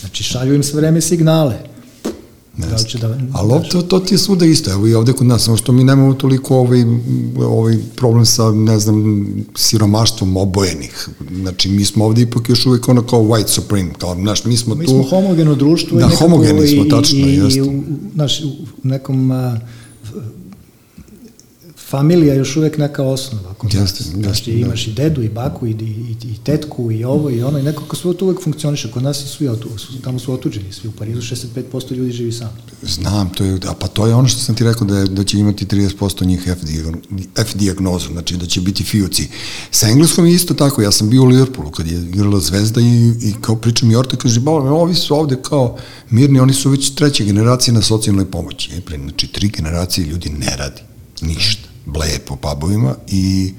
[0.00, 1.77] Znači šalju im sve vreme signale
[2.58, 5.26] Ne da će da, Ali to, to ti je svuda isto, evo i ovde kod
[5.26, 6.84] nas, samo što mi nemamo toliko ovaj,
[7.36, 11.08] ovaj problem sa, ne znam, siromaštvom obojenih.
[11.34, 14.74] Znači, mi smo ovde ipak još uvek ono kao white supreme, kao, znaš, mi smo
[14.74, 14.94] mi tu...
[14.94, 15.98] Mi smo homogeno društvo.
[15.98, 17.58] Da, homogeni smo, tačno, i, jeste.
[17.58, 17.82] I, u,
[18.14, 18.52] znaš, u
[18.82, 19.60] nekom a,
[21.90, 23.54] familija je još uvek neka osnova.
[23.72, 24.58] Jeste, znači, da.
[24.58, 27.84] imaš i dedu, i baku, i, i, i tetku, i ovo, i ono, i neko
[27.84, 28.90] ko sve to uvek funkcioniše.
[28.90, 29.68] Kod nas svi otu,
[30.04, 32.50] tamo su otuđeni, svi u Parizu 65% ljudi živi sam.
[32.82, 35.24] Znam, to je, a pa to je ono što sam ti rekao da, je, da
[35.24, 36.58] će imati 30% njih F,
[37.36, 39.28] F diagnozu, znači da će biti fijuci.
[39.70, 43.12] Sa engleskom je isto tako, ja sam bio u Liverpoolu kad je igrala Zvezda i,
[43.22, 45.76] i kao pričam Jorta, kaže, ba, ovi su ovde kao
[46.10, 48.70] mirni, oni su već treća generacija na socijalnoj pomoći.
[48.72, 50.82] E, znači, tri generacije ljudi ne radi
[51.20, 53.52] ništa bleje po pubovima i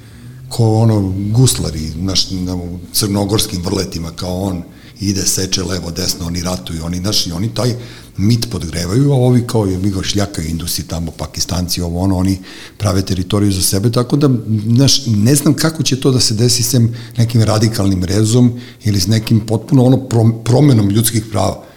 [0.49, 2.57] ko ono guslari naš, na
[2.93, 4.63] crnogorskim vrletima kao on
[4.99, 7.75] ide, seče levo, desno, oni ratuju, oni, znaš, oni taj
[8.17, 12.37] mit podgrevaju, a ovi kao je mi ga šljakaju indusi tamo, pakistanci, ovo ono, oni
[12.77, 14.29] prave teritoriju za sebe, tako da,
[14.65, 19.07] znaš, ne znam kako će to da se desi sem nekim radikalnim rezom ili s
[19.07, 20.07] nekim potpuno ono
[20.43, 21.68] promenom ljudskih prava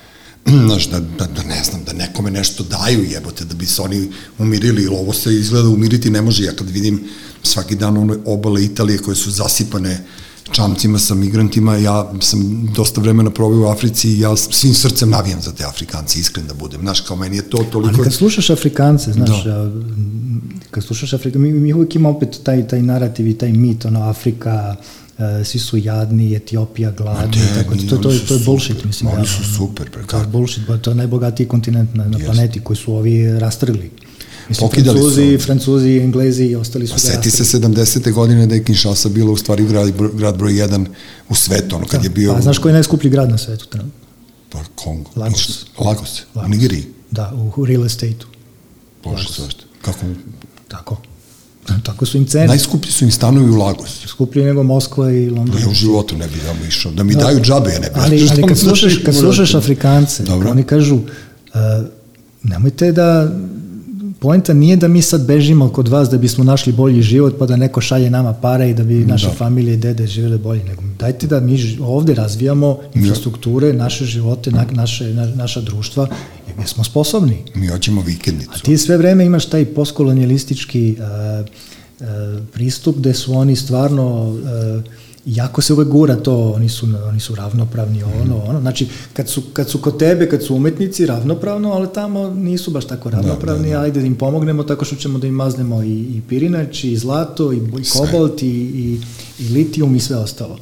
[0.66, 4.09] znaš, da, da, da ne znam, da nekome nešto daju jebote, da bi se oni
[4.38, 7.05] umirili, ili ovo se izgleda umiriti ne može, ja kad vidim
[7.43, 10.05] svaki dan one obale Italije koje su zasipane
[10.53, 15.43] čamcima sa migrantima, ja sam dosta vremena probao u Africi i ja svim srcem navijam
[15.43, 16.80] za te Afrikanci, iskren da budem.
[16.80, 17.95] Znaš, kao meni je to toliko...
[17.95, 19.70] Ali kad slušaš Afrikance, znaš, da.
[20.70, 24.03] kad slušaš Afrikance, mi, mi uvijek imamo opet taj, taj narativ i taj mit, ono,
[24.03, 25.01] Afrika, uh,
[25.45, 29.11] svi su jadni, Etiopija gladni, ne, tako, to, to, to, to je bullshit, mislim.
[29.11, 32.77] Oni su super, pre, To je bullshit, to je najbogatiji kontinent na, na planeti koji
[32.77, 33.91] su ovi rastrgli.
[34.49, 35.45] Mislim, Pokidali Francuzi, su.
[35.45, 36.93] Francuzi, Englezi i ostali su.
[36.93, 38.12] Pa seti se 70.
[38.12, 40.87] godine da je Kinshasa bila u stvari grad, grad broj 1
[41.29, 42.35] u svetu, ono kad da, je bio...
[42.35, 44.01] Pa znaš koji je najskuplji grad na svetu trenutno?
[44.51, 45.11] Pa Kongo.
[45.16, 45.64] Lagos.
[45.79, 46.47] Lagos, Lagos.
[46.47, 46.85] u Nigeriji.
[47.11, 48.27] Da, u real estate-u.
[49.05, 49.64] Bože, zašto?
[49.83, 50.07] Kako?
[50.68, 50.97] Tako.
[51.82, 52.46] Tako su im cene.
[52.46, 54.08] Najskuplji su im stanovi u Lagosu.
[54.08, 55.60] Skuplji nego Moskva i London.
[55.62, 56.92] Ja u životu ne bih tamo išao.
[56.92, 57.20] Da mi da.
[57.20, 58.02] daju džabe, ja ne bih.
[58.02, 60.50] Ali, ali kad, slušaš, kad slušaš Afrikance, Dobro.
[60.50, 61.02] oni kažu, uh,
[62.42, 63.32] nemojte da
[64.22, 67.56] poenta nije da mi sad bežimo kod vas da bismo našli bolji život pa da
[67.56, 69.32] neko šalje nama pare i da bi naše da.
[69.32, 74.66] familije i dede živele bolje, nego dajte da mi ovde razvijamo infrastrukture, naše živote, na,
[74.70, 76.06] naše, na, naša društva,
[76.59, 77.44] jer smo sposobni.
[77.55, 78.50] Mi hoćemo vikendicu.
[78.55, 81.46] A ti sve vreme imaš taj postkolonijalistički uh,
[82.00, 82.07] uh,
[82.53, 84.84] pristup gde su oni stvarno uh,
[85.26, 89.42] jako se uvek gura to, oni su, oni su ravnopravni, ono, ono, znači, kad su,
[89.53, 93.68] kad su kod tebe, kad su umetnici, ravnopravno, ali tamo nisu baš tako da, ravnopravni,
[93.68, 93.84] da, da, da.
[93.84, 97.53] ajde da im pomognemo tako što ćemo da im maznemo i, i pirinač, i zlato,
[97.53, 99.00] i, i kobalt, i, i,
[99.38, 100.59] i litijum i sve ostalo.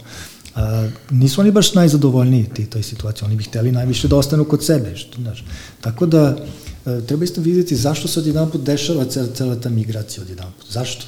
[1.11, 4.97] Nisu oni baš najzadovoljniji ti toj situaciji, oni bi hteli najviše da ostanu kod sebe,
[4.97, 5.45] što, znaš.
[5.81, 6.37] Tako da,
[6.85, 10.73] a, treba isto vidjeti zašto se odjedan put dešava cela, cela ta migracija odjedan put.
[10.73, 11.05] Zašto?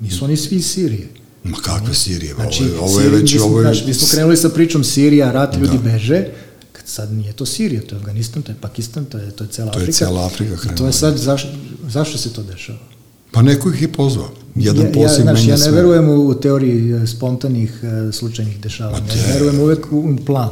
[0.00, 1.08] Nisu oni svi iz Sirije.
[1.44, 3.64] Ma kakve Sirije, Znači, ovo je, ovo je već, mi smo, ovo je...
[3.64, 5.90] znaš, mi smo krenuli sa pričom Sirija, rat, ljudi da.
[5.90, 6.26] beže,
[6.72, 9.48] kad sad nije to Sirija, to je Afganistan, to je Pakistan, to je, to je
[9.50, 9.98] cela To je Afrika.
[9.98, 10.86] cela Afrika I to krenula.
[10.86, 11.48] je sad, zašto,
[11.88, 12.78] zašto se to dešava?
[13.32, 14.30] Pa neko ih je pozvao.
[14.58, 15.72] Jedan ja, ja, poziv znaš, ja ne sve.
[15.72, 19.04] verujem u teoriji e, spontanih e, slučajnih dešavanja.
[19.06, 19.32] Ma Ja de.
[19.32, 20.48] verujem uvek u, plan.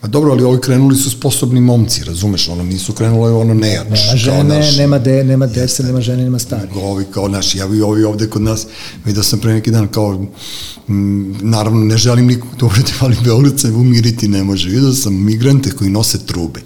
[0.00, 3.84] A dobro, ali ovi krenuli su sposobni momci, razumeš, ono, nisu krenule ono nejač.
[3.84, 6.68] Nema žene, naš- nema, de, nema dece, nema žene, nema stari.
[6.76, 8.66] ovi kao naši, ja bi ovi ovde kod nas,
[9.04, 10.26] vidio sam pre neki dan kao,
[10.88, 14.68] m, naravno ne želim nikog da uvredim, ali Beograd se umiriti ne može.
[14.70, 16.60] Vidio sam migrante koji nose trube.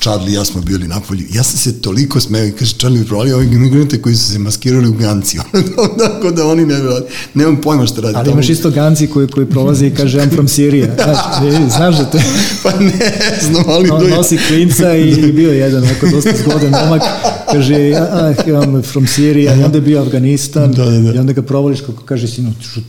[0.00, 1.24] Charlie i ja smo bili napolju.
[1.32, 4.38] Ja sam se toliko smeo i kaže, Charlie mi provali ovi migrante koji su se
[4.38, 5.38] maskirali u ganci.
[6.04, 7.06] Tako da oni ne radi.
[7.34, 8.14] Nemam pojma šta radi.
[8.16, 10.86] Ali imaš isto ganci koji, koji prolaze i kaže, I'm from Syria.
[11.04, 11.18] Znaš,
[11.76, 12.22] znaš da te...
[12.62, 12.92] Pa ne
[13.42, 17.02] znam, ali je- nosi klinca i bio je jedan onako dosta zgodan momak,
[17.52, 21.12] kaže, I'm from Syria, i onda je bio Afganistan, Da, da, da.
[21.14, 22.80] i onda ga provališ kako kaže sinu, što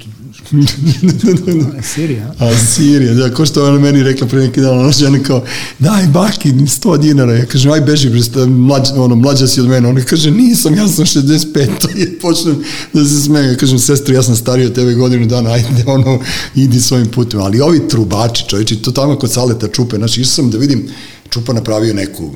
[1.83, 2.45] Sirija, a?
[2.45, 5.43] A Sirija, da, ko što ona meni rekla pre neki dan, ona žena kao,
[5.79, 6.53] daj baki,
[6.97, 10.31] 100 dinara, ja kažem, aj beži, bre, mlađa, ono, mlađa si od mene, ona kaže,
[10.31, 14.35] nisam, ja sam 65, to je, počnem da se smejem, ja kažem, sestri, ja sam
[14.35, 16.19] stariji od tebe godinu dana, ajde, ono,
[16.55, 20.51] idi svojim putem, ali ovi trubači, čovječi, to tamo kod Saleta Čupe, znači, išao sam
[20.51, 20.87] da vidim,
[21.29, 22.31] Čupa napravio neku,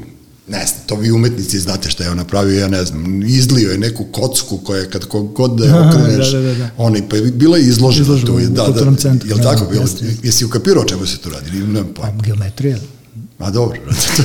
[0.47, 3.77] ne znam, to vi umetnici znate šta je on napravio, ja ne znam, izlio je
[3.77, 5.05] neku kocku koja kad
[5.35, 6.69] god da je okreneš, da, da, da, da.
[6.77, 9.37] onaj, pa je bila je izložena, Izložena tu, je, u da, da, kulturnom centru, jel
[9.37, 9.81] da, tako bilo?
[9.81, 10.27] jeste, jeste.
[10.27, 11.51] Jesi ukapirao čemu se tu radi?
[11.51, 12.17] Nemam pojma.
[12.17, 12.77] Pa, geometrija.
[13.41, 13.77] A dobro,
[14.07, 14.23] to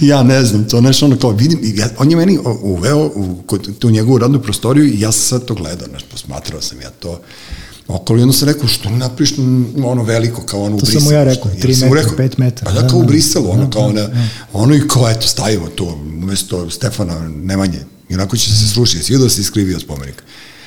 [0.00, 3.78] ja ne znam, to nešto ono kao vidim, ja, on je meni uveo u kod,
[3.78, 7.20] tu njegovu radnu prostoriju i ja sam sad to gledao, znaš, posmatrao sam ja to
[7.88, 9.32] okolo i onda sam rekao, što ne napriš
[9.84, 11.04] ono veliko kao ono u To sam Briselu?
[11.06, 12.16] mu ja rekao, Što- tri jel sam mu metra, rekao?
[12.18, 13.08] pet metara, Pa da, da, kao u da.
[13.08, 15.84] Briselu, ono Da, kao, da, ne, ono i kao, eto, stavimo to,
[16.14, 17.78] umesto Stefana Nemanje,
[18.08, 20.14] i onako će se srušiti, svi da se iskrivio spomenik.
[20.16, 20.26] Pa ne,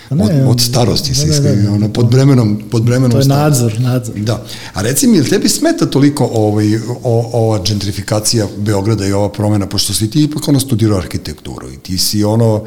[0.09, 3.63] od, od starosti se iskrivio, da, ono, pod bremenom, pod bremenom To je starosti.
[3.63, 4.15] nadzor, nadzor.
[4.15, 4.45] Da.
[4.73, 9.67] A reci mi, jel tebi smeta toliko ovaj, o, ova gentrifikacija Beograda i ova promena,
[9.67, 12.63] pošto si ti ipak ono studirao arhitekturu i ti si ono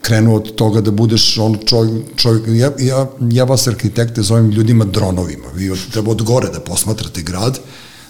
[0.00, 4.84] krenuo od toga da budeš on čovjek, čovjek ja, ja, ja vas arhitekte zovem ljudima
[4.84, 7.58] dronovima, vi od, treba od gore da posmatrate grad,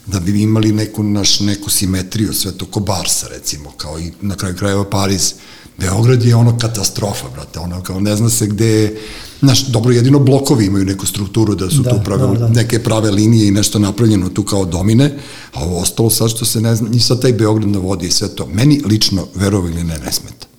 [0.07, 4.37] da bi imali neku, naš, neku simetriju, sve to ko Barsa recimo, kao i na
[4.37, 5.35] kraju krajeva Pariz,
[5.79, 8.97] Beograd je ono katastrofa, brate, ono kao ne zna se gde
[9.41, 12.49] znaš, dobro, jedino blokovi imaju neku strukturu da su Da, tu prave, da, da.
[12.49, 15.19] neke prave linije i nešto napravljeno tu kao domine,
[15.55, 18.11] a ovo ostalo sad što se ne zna, i sad taj Beograd na vodi i
[18.11, 20.50] sve to, meni lično, verovo ili ne, ne smeta.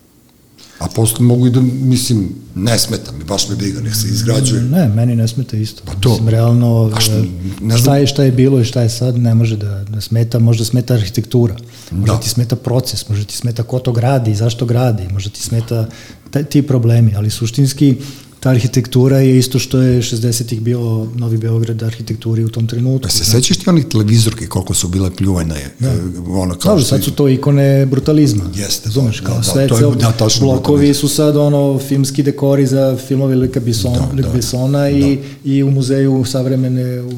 [0.82, 4.62] A posle mogu i da, mislim, ne smeta mi, baš me briga, nek se izgrađuje.
[4.64, 5.84] Ne, meni ne smeta isto.
[5.86, 6.10] Pa to.
[6.10, 7.14] Mislim, realno, e,
[7.62, 10.02] ne znam- šta je, šta je bilo i šta je sad, ne može da, da
[10.02, 11.56] smeta, možda smeta arhitektura,
[11.92, 12.20] možda Da.
[12.20, 15.88] ti smeta proces, možda ti smeta ko to gradi, zašto gradi, možda ti smeta
[16.32, 17.96] taj, ti problemi, ali suštinski
[18.42, 23.04] ta arhitektura je isto što je 60-ih bio Novi Beograd arhitekturi u tom trenutku.
[23.04, 25.92] Pa se sećaš ti onih televizorki koliko su bile pljuvane, da.
[26.28, 28.44] ono kao što sad su to ikone brutalizma.
[28.56, 32.24] Jeste, da, kao da, sve, to je- cel, da, tačno, blokovi su sad ono filmski
[32.24, 37.10] dekori za filmove Luka Besson, Da, da, da, Bessona i, i u muzeju savremene u,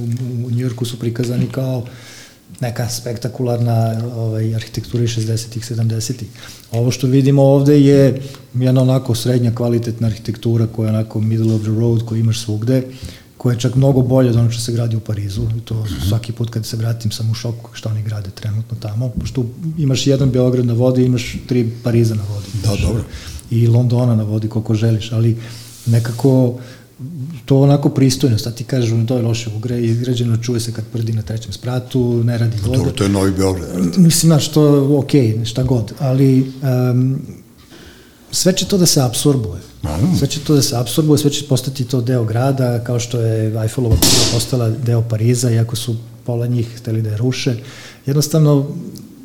[0.48, 1.86] u Njujorku su prikazani kao
[2.60, 6.28] neka spektakularna ovaj, arhitektura iz 60-ih, 70-ih.
[6.72, 8.22] Ovo što vidimo ovde je
[8.54, 12.84] jedna onako srednja kvalitetna arhitektura koja je onako middle of the road, koju imaš svugde,
[13.38, 15.42] koja je čak mnogo bolje od onog što se gradi u Parizu.
[15.58, 19.10] I to svaki put kad se vratim sam u šoku šta oni grade trenutno tamo.
[19.10, 19.46] Pošto
[19.78, 22.48] imaš jedan Beograd na vodi, imaš tri Pariza na vodi.
[22.64, 23.04] Da, dobro.
[23.52, 25.38] I Londona na vodi koliko želiš, ali
[25.86, 26.60] nekako
[27.46, 31.14] to onako pristojno, sad ti kažeš to je loše ugre, izgrađeno čuje se kad prdi
[31.14, 32.78] na trećem spratu, ne radi voda.
[32.78, 33.70] Dobro, to je Novi Beograd.
[33.98, 36.52] Mislim, znaš, to je okej, šta god, ali
[36.92, 37.22] um,
[38.32, 39.62] sve će to da se absorbuje.
[39.82, 40.18] Naravno.
[40.18, 43.62] Sve će to da se absorbuje, sve će postati to deo grada, kao što je
[43.62, 45.96] Eiffelova kula postala deo Pariza, iako su
[46.26, 47.56] pola njih hteli da je ruše.
[48.06, 48.68] Jednostavno,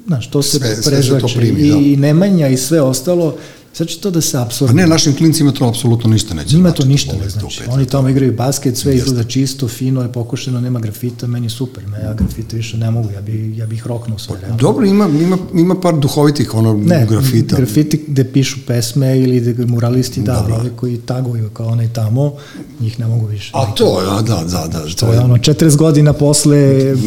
[0.06, 1.76] znaš, to se Sve- sve se to primi, da.
[1.76, 3.36] i Nemanja i sve ostalo,
[3.72, 4.74] sve će to da se A absorbuje.
[4.76, 6.56] ne, našim klincima to apsolutno ništa neće.
[6.56, 7.62] Njima to ništa ne to znači.
[7.68, 11.86] Oni tamo igraju basket, sve izgleda čisto, fino je pokušeno, nema grafita, meni je super.
[11.86, 14.40] Me, ja grafite više ne mogu, ja, bi, ja bih roknuo sve.
[14.40, 14.56] realno.
[14.56, 17.56] Dobro, ima, ima, ima par duhovitih ono Ne, grafita.
[17.56, 20.54] grafiti gde pišu pesme ili gde muralisti, da, Dobro.
[20.54, 22.32] ali koji taguju kao onaj tamo,
[22.80, 23.50] njih ne mogu više.
[23.54, 24.94] A to, a, da, da, da.
[24.94, 26.56] to je ono, 40 godina posle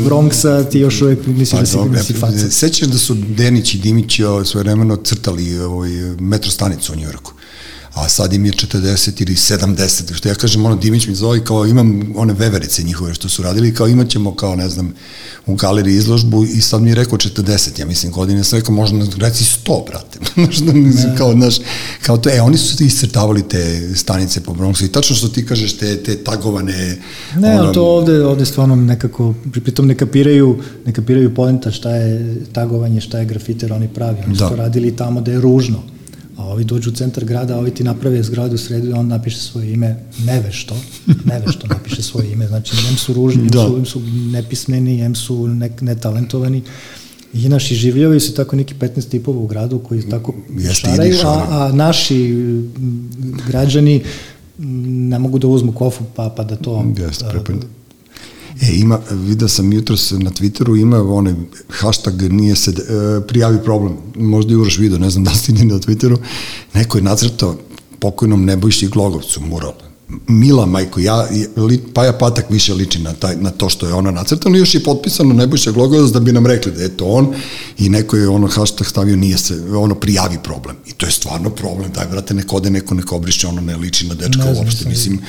[0.06, 2.50] Bronxa ti još uvijek misliš da si, dobro, da si faca.
[2.52, 5.90] Sećaš da su Denić i Dimić o, svoje vremeno crtali ovaj,
[6.52, 7.34] metrostanicu u Njujorku?
[7.94, 11.66] a sad im je 40 ili 70, što ja kažem, ono, Dimić mi zove, kao
[11.66, 14.94] imam one veverice njihove što su radili, kao imat ćemo, kao ne znam,
[15.46, 18.98] u galeriji izložbu i sad mi je rekao 40, ja mislim, godine, sam rekao, možda
[19.18, 21.56] reci 100, brate, možda mislim, kao, znaš,
[22.06, 25.78] kao to, e, oni su iscrtavali te stanice po Bronxu i tačno što ti kažeš,
[25.78, 26.98] te, te tagovane...
[27.36, 32.38] Ne, ono, to ovde, ovde stvarno nekako, pritom ne kapiraju, ne kapiraju poenta šta je
[32.54, 34.46] tagovanje, šta je grafiter, oni pravi, oni da.
[34.46, 35.84] su to radili tamo da je ružno
[36.42, 39.08] a ovi dođu u centar grada, a ovi ti naprave zgradu u sredu i on
[39.08, 40.76] napiše svoje ime nevešto,
[41.32, 43.68] nevešto napiše svoje ime, znači em su ružni, da.
[43.68, 46.64] su, em su nepismeni, em su ne, netalentovani,
[47.34, 51.46] I naši življavaju se tako neki 15 tipova u gradu koji tako Jeste, šaraju, a,
[51.50, 52.36] a naši
[53.48, 54.04] građani
[54.58, 56.86] ne mogu da uzmu kofu pa, pa da to...
[56.98, 57.64] Jeste, prepredno.
[58.62, 61.34] E, ima, vidio sam jutros na Twitteru, ima onaj
[61.70, 65.80] hashtag nije se, e, prijavi problem, možda i uraš video, ne znam da ste na
[65.80, 66.18] Twitteru,
[66.74, 67.56] neko je nacrtao
[68.00, 69.91] pokojnom Nebojši Glogovcu mural
[70.28, 71.28] Mila majko, ja,
[71.94, 75.34] Paja Patak više liči na, taj, na to što je ona nacrtana, još je potpisano
[75.34, 77.34] Nebojša Glogovac da bi nam rekli da je to on
[77.78, 80.76] i neko je ono hashtag stavio nije se, ono prijavi problem.
[80.88, 84.08] I to je stvarno problem, daj brate, neko ode, neko neko obriše, ono ne liči
[84.08, 85.20] na dečka ne uopšte, mislim,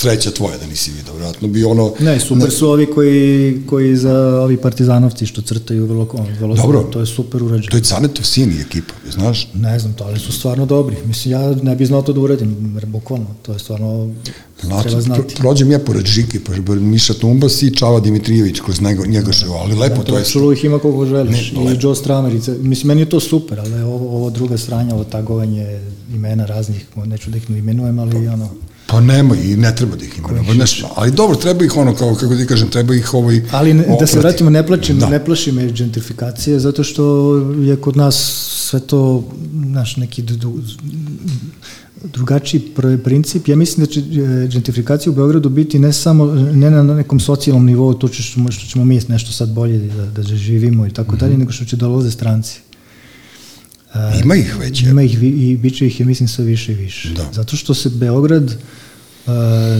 [0.00, 1.92] sreća tvoja da nisi vidio, vratno bi ono...
[2.00, 6.08] Ne, super ne, su ovi koji, koji za ovi partizanovci što crtaju vrlo,
[6.40, 7.70] vrlo Dobro, to je super urađeno.
[7.70, 9.48] To je Canetov sin i ekipa, znaš?
[9.54, 10.96] Ne znam, to ali su stvarno dobri.
[11.06, 14.14] Mislim, ja ne bi znao to da uradim, bukvalno, to je stvarno stvarno
[14.62, 15.34] Znači, treba znati.
[15.34, 19.74] Prođem ja pored Žike, pa Miša Tumbas i Čava Dimitrijević kroz njega, njega što, ali
[19.74, 20.24] lepo ja, to je.
[20.24, 22.54] Čulu ih ima koliko želiš ne, i Joe Stramerica.
[22.60, 25.80] Mislim, meni je to super, ali ovo, ovo druga stranja, ovo tagovanje
[26.14, 28.48] imena raznih, neću da ih ne imenujem, ali ono...
[28.86, 30.54] Pa nema i ne treba da ih imenujemo.
[30.54, 33.42] Nešto, ali dobro, treba ih ono, kao, kako ti kažem, treba ih ovaj...
[33.50, 35.08] Ali ne, da se vratimo, ne plaćim, da.
[35.08, 38.14] ne plaši me gentrifikacije, zato što je kod nas
[38.68, 40.22] sve to, naš neki
[42.12, 42.62] drugačiji
[43.04, 43.48] princip.
[43.48, 47.66] Ja mislim da će e, gentrifikacija u Beogradu biti ne samo ne na nekom socijalnom
[47.66, 51.16] nivou, to što, što ćemo mi nešto sad bolje da, da živimo i tako mm
[51.16, 51.20] -hmm.
[51.20, 52.60] dalje, nego što će dolaze stranci.
[53.94, 54.82] Uh, ima ih već.
[54.82, 57.08] Ima ih i bit će ih, ja mislim, sve više i više.
[57.08, 57.28] Da.
[57.32, 59.32] Zato što se Beograd uh,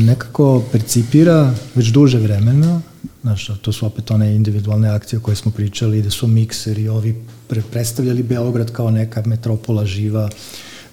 [0.02, 2.80] nekako percipira već duže vremena,
[3.22, 7.14] znaš, to su opet one individualne akcije koje smo pričali, da su mikseri, ovi
[7.48, 10.30] pre predstavljali Beograd kao neka metropola živa, uh,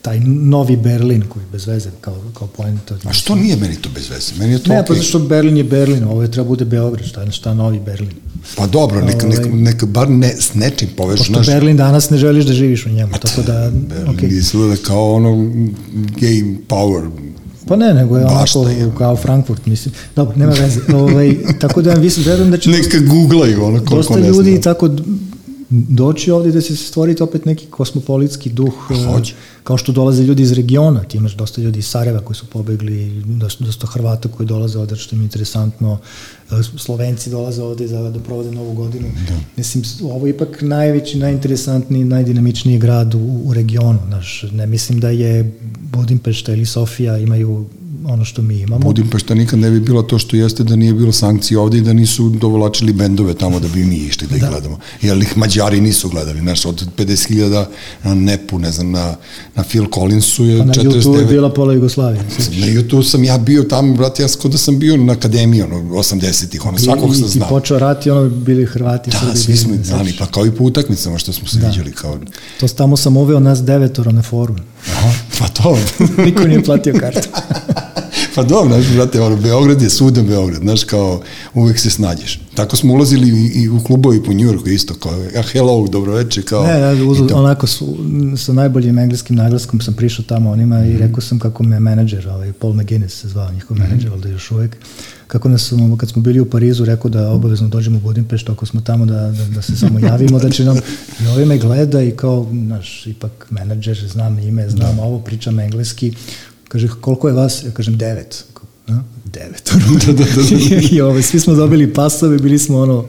[0.02, 2.95] taj novi Berlin koji bez veze kao, kao poenta.
[3.04, 4.34] A što nije meni to bez veze?
[4.39, 4.88] Meni je to ne, okay.
[4.88, 8.12] pa zašto Berlin je Berlin, ovo je treba bude Beograd, šta šta novi Berlin.
[8.56, 11.18] Pa dobro, neka, neka, ovaj- neka bar ne, s nečim povežu.
[11.18, 11.47] Pošto naš...
[11.47, 13.72] Berlin danas ne želiš da živiš u njemu, tako da...
[13.74, 14.38] Berlin okay.
[14.38, 15.30] izgleda kao ono
[16.20, 17.10] gay power
[17.68, 18.91] Pa ne, nego je onako je.
[18.97, 19.95] kao Frankfurt, mislim.
[20.16, 20.80] Dobro, nema veze.
[21.04, 22.70] Ovaj, tako da mislim, verujem da će...
[22.70, 24.89] Neka googlaju, ono koliko dosta ljudi tako
[25.72, 28.74] doći ovde da se stvoriti opet neki kosmopolitski duh,
[29.14, 29.34] Hoće.
[29.64, 33.24] kao što dolaze ljudi iz regiona, ti imaš dosta ljudi iz Sarajeva koji su pobegli,
[33.26, 35.98] dosta, dosta Hrvata koji dolaze ovde, što im je interesantno,
[36.78, 39.08] Slovenci dolaze ovde za, da provode novu godinu.
[39.28, 39.36] Da.
[39.58, 45.10] Mislim, ovo je ipak najveći, najinteresantniji, najdinamičniji grad u, u regionu, znaš, ne mislim da
[45.10, 45.58] je
[45.92, 47.66] Budimpešta ili Sofija imaju
[48.06, 48.80] ono što mi imamo.
[48.80, 51.93] Budimpešta nikad ne bi bilo to što jeste da nije bilo sankcije ovde i da
[51.93, 54.49] nisu dovolačili bendove tamo da bi mi išli da ih da.
[54.49, 54.80] gledamo.
[55.02, 57.66] Jer ih Mađari nisu gledali, znaš, od 50.000
[58.04, 59.16] na Nepu, ne znam, na,
[59.56, 60.91] na Phil Collinsu je pa na 49.
[60.91, 62.24] YouTube je bila pola Jugoslavije.
[62.60, 65.76] Na YouTube sam ja bio tamo, brate, ja skoro da sam bio na akademiji, ono,
[65.76, 67.47] 80-ih, ono, svakog sam znao.
[67.47, 69.12] I počeo rat i ono, bili Hrvati.
[69.12, 71.68] Da, svi smo znali, pa kao i po utakmicama što smo se da.
[71.68, 71.91] viđali.
[71.91, 72.20] Kao...
[72.60, 74.58] To tamo sam uveo nas devetoro na forum.
[74.91, 75.78] Aha, pa to.
[76.26, 77.30] Niko nije platio kartu.
[78.36, 81.22] pa dobro, znaš, brate, ono, Beograd je sudan Beograd, znaš, kao,
[81.54, 82.40] uvek se snađeš.
[82.56, 86.64] Tako smo ulazili i, i u klubovi po Njujorku isto, kao, ja, hello, dobroveče, kao...
[86.64, 87.98] Ne, ja, uz, onako, su,
[88.38, 90.92] sa najboljim engleskim naglaskom sam prišao tamo onima mm -hmm.
[90.92, 91.04] i mhm.
[91.04, 93.84] rekao sam kako me menadžer, ovaj, Paul McGuinness se zvao njihov mm -hmm.
[93.84, 94.78] menadžer, ali da još uvek,
[95.32, 98.82] kako nas, kad smo bili u Parizu, rekao da obavezno dođemo u Budimpešt, ako smo
[98.82, 100.78] tamo da, da, da se samo javimo, da će nam,
[101.24, 105.04] i ovaj me gleda i kao, naš, ipak menadžer, znam ime, znam da.
[105.04, 106.14] ovo, pričam engleski,
[106.72, 107.64] Kaže, koliko je vas?
[107.64, 108.46] Ja kažem, devet.
[108.88, 109.00] A?
[109.26, 109.72] Devet.
[110.06, 110.82] da, da, da, da.
[110.92, 113.06] I ove, svi smo dobili pasove, bili smo ono...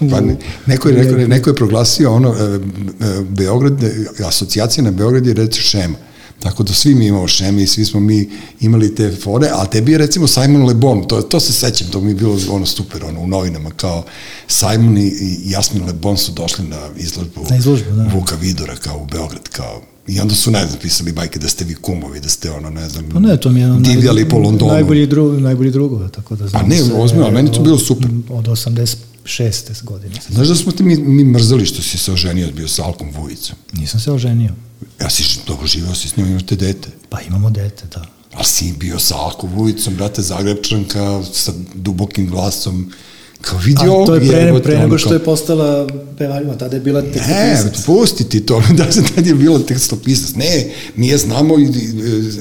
[0.00, 0.10] Mhm.
[0.10, 0.36] pa ne,
[0.66, 3.84] neko, je, neko, neko je proglasio ono, e, e, Beograd,
[4.26, 5.96] asocijacija na Beograd je reći šema.
[6.40, 8.30] Tako da svi mi imamo šeme i svi smo mi
[8.60, 12.00] imali te fore, a tebi je recimo Simon Le Bon, to, to se sećam, to
[12.00, 14.04] mi je bilo ono super, ono, u novinama, kao
[14.48, 18.10] Simon i Jasmin Le Bon su došli na izložbu, na izložbu da.
[18.14, 21.64] Vuka Vidora, kao u Beograd, kao I onda su, ne znam, pisali bajke da ste
[21.64, 24.38] vi kumovi, da ste ono, ne znam, pa ne, to mi je divljali naj, po
[24.38, 24.72] Londonu.
[24.72, 28.10] Najbolji, dru, najbolji drugova, tako da znam Pa ne, ozmio, ali meni to bilo super.
[28.28, 29.84] Od 86.
[29.84, 30.14] godine.
[30.28, 33.56] Znaš da smo ti mi, mi mrzali što si se oženio bio sa Alkom Vujicom?
[33.72, 34.52] Nisam se oženio.
[35.00, 36.88] Ja si dobro živeo si s njom, imate dete.
[37.08, 38.06] Pa imamo dete, da.
[38.36, 42.92] Ali si bio sa Akovujicom, brate, Zagrebčanka, sa dubokim glasom,
[43.40, 45.86] Kao vidi ovo, to je pre, pre nego što je postala
[46.18, 47.64] pevaljima, tada je bila tekstopisac.
[47.64, 50.34] Ne, pusti ti to, da se tada je bila tekstopisac.
[50.34, 51.68] Ne, nije znamo i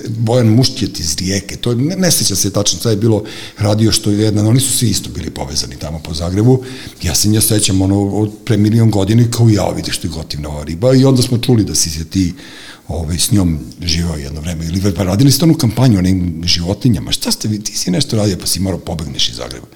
[0.08, 3.24] Bojan Muštjet iz Rijeke, to je, ne, ne seća se tačno, sada je bilo
[3.58, 6.64] radio što je jedna, oni su svi isto bili povezani tamo po Zagrebu.
[7.04, 10.50] Ja se nje sećam ono od pre milion godina kao ja, vidiš što je gotivna
[10.50, 12.34] ova riba i onda smo čuli da si se ti
[12.88, 14.66] ovaj, s njom živao jedno vreme.
[14.66, 17.12] Ili pa radili ste onu kampanju o nekim životinjama.
[17.12, 19.68] Šta ste vi, ti si nešto radio pa si morao pobegneš iz Zagreba.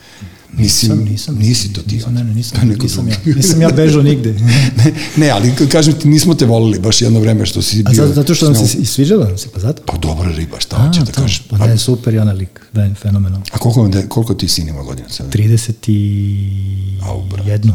[0.54, 1.96] Mislim, nisam, nisam, nisi to ti.
[1.96, 4.34] Nisam, ne, ne, nisam, neko nisam, ja, nisam ja bežao nigde.
[4.78, 7.92] ne, ne, ali kažem ti, nismo te volili baš jedno vreme što si bio...
[7.92, 9.82] A zato, zato što nam se sviđala se, pa zato?
[9.86, 11.44] Pa dobra riba, šta hoće da kažeš?
[11.50, 12.62] Pa ne, super je ona lik,
[13.02, 13.46] fenomenalno.
[13.52, 15.30] A koliko, koliko ti sin ima godina sada?
[15.30, 17.72] 31.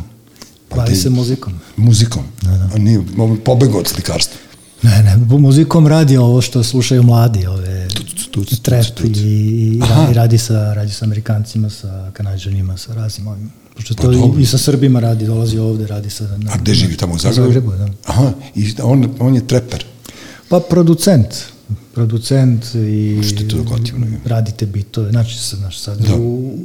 [0.69, 1.53] Pa Bavi se muzikom.
[1.77, 2.23] Muzikom?
[2.43, 2.71] Da, da.
[2.75, 3.01] A nije
[3.45, 4.37] pobegao od slikarstva?
[4.85, 7.89] Ne, ne, muzikom radi ovo što slušaju mladi, ove
[8.63, 9.81] trap i,
[10.11, 13.51] i radi, sa, radi sa Amerikancima, sa Kanadžanima, sa raznim ovim.
[13.77, 16.25] Pošto pa to i, i sa Srbima radi, dolazi ovde, radi sa...
[16.37, 17.47] Na, A gde živi tamo u Zagrebu?
[17.47, 17.89] Zagrebu, da.
[18.05, 19.85] Aha, i on, on je treper.
[20.49, 21.27] Pa producent,
[21.95, 24.07] producent i Što je to gotivno?
[24.25, 26.15] radite bitove, znači, znaš, sad da.
[26.17, 26.59] u,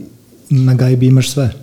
[0.49, 1.53] na gajbi imaš sve.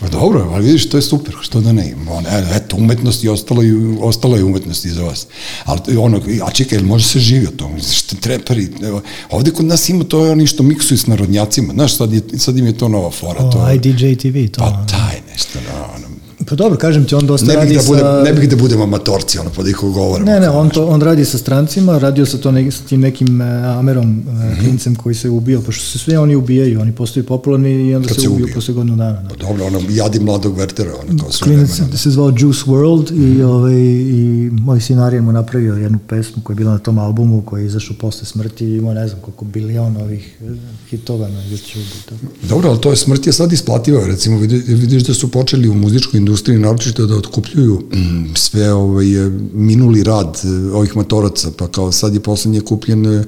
[0.00, 2.22] Pa dobro, ali vidiš, to je super, što da ne ima.
[2.28, 5.26] E, eto, umetnost i ostalo, i, ostalo je umetnost iza vas.
[5.64, 9.88] Ali ono, a čekaj, može se živi od toga, što trepari, evo, ovde kod nas
[9.88, 13.10] ima to oni što miksuju s narodnjacima, znaš, sad, je, sad im je to nova
[13.10, 13.44] fora.
[13.44, 14.60] O, to, IDJ TV, to.
[14.60, 16.17] Pa taj nešto, no, ono,
[16.48, 18.22] Pa dobro, kažem ti, on dosta ne radi da budem, sa...
[18.22, 20.30] Ne bih da budemo amatorci, ono, pa da ih govorimo.
[20.30, 23.40] Ne, ne, on, to, on radi sa strancima, radio sa, to ne, sa tim nekim
[23.40, 23.46] uh,
[23.78, 24.60] Amerom, uh, mm -hmm.
[24.60, 28.16] klincem koji se ubio, pošto se sve oni ubijaju, oni postaju popularni i onda Kad
[28.16, 29.22] se, se ubiju posle godinu dana.
[29.22, 29.28] Da.
[29.28, 33.16] Pa dobro, ono, jadi mladog Wertera, ono, kao sve Klinac se zvao Juice World mm
[33.16, 33.38] -hmm.
[33.38, 37.42] i, ovaj, i moj sinar mu napravio jednu pesmu koja je bila na tom albumu,
[37.42, 40.44] koji je izašao posle smrti i imao ne znam koliko bilion ovih eh,
[40.90, 42.12] hitova na YouTube.
[42.48, 44.38] Dobro, ali to je smrt je sad isplativa, recimo
[44.68, 49.06] vidiš da su počeli u muzičkoj industriji naročito da otkupljuju mm, sve ovaj,
[49.52, 53.24] minuli rad eh, ovih motoraca, pa kao sad je poslednje kupljen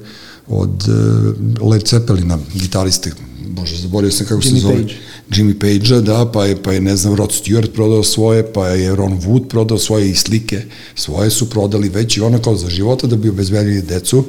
[0.47, 3.11] od eh, Led Zeppelina, gitariste,
[3.47, 4.75] bože, zaboravio sam kako Jimmy se zove.
[4.75, 4.93] Page.
[5.29, 8.95] Jimmy Page-a, da, pa je, pa je, ne znam, Rod Stewart prodao svoje, pa je
[8.95, 10.61] Ron Wood prodao svoje i slike,
[10.95, 14.25] svoje su prodali već i ono kao za života da bi obezbedili decu,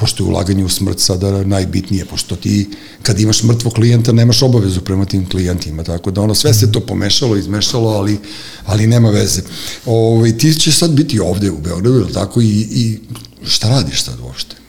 [0.00, 2.68] pošto je ulaganje u smrt sada najbitnije, pošto ti
[3.02, 6.80] kad imaš mrtvog klijenta nemaš obavezu prema tim klijentima, tako da ono sve se to
[6.80, 8.18] pomešalo, izmešalo, ali,
[8.66, 9.42] ali nema veze.
[9.86, 12.98] Ove, ovaj, ti će sad biti ovde u Beogradu, tako, i, i
[13.44, 14.65] šta radiš sad uopšte?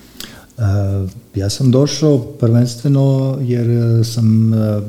[0.57, 3.67] Uh, ja sam došao prvenstveno jer
[4.05, 4.83] sam uh,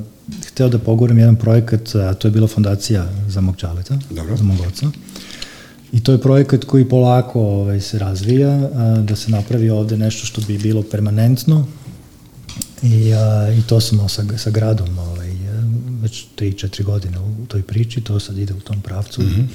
[0.47, 4.37] hteo da pogovorim jedan projekat, a to je bila fondacija za mog čaleta, Dobro.
[4.37, 4.91] za mog oca.
[5.93, 10.27] I to je projekat koji polako ovaj, se razvija, a, da se napravi ovde nešto
[10.27, 11.67] što bi bilo permanentno
[12.83, 15.33] i, a, i to smo sa, sa gradom ovaj,
[16.03, 19.23] već 3-4 godine u toj priči, to sad ide u tom pravcu.
[19.23, 19.47] Mm -hmm.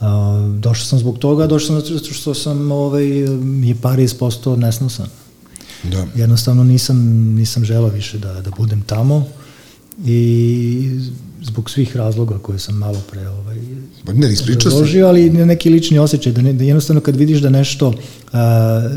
[0.00, 3.06] A, došao sam zbog toga, došao sam zato što sam ovaj,
[3.62, 5.06] je Paris postao nesnosan.
[5.82, 6.06] Da.
[6.14, 6.96] Jednostavno nisam,
[7.34, 9.26] nisam želao više da, da budem tamo
[10.04, 11.00] i
[11.42, 13.56] zbog svih razloga koje sam malo pre ovaj,
[14.04, 14.36] pa ne,
[14.70, 15.08] sam.
[15.08, 17.94] ali neki lični osjećaj, da, ne, da jednostavno kad vidiš da nešto
[18.32, 18.90] a,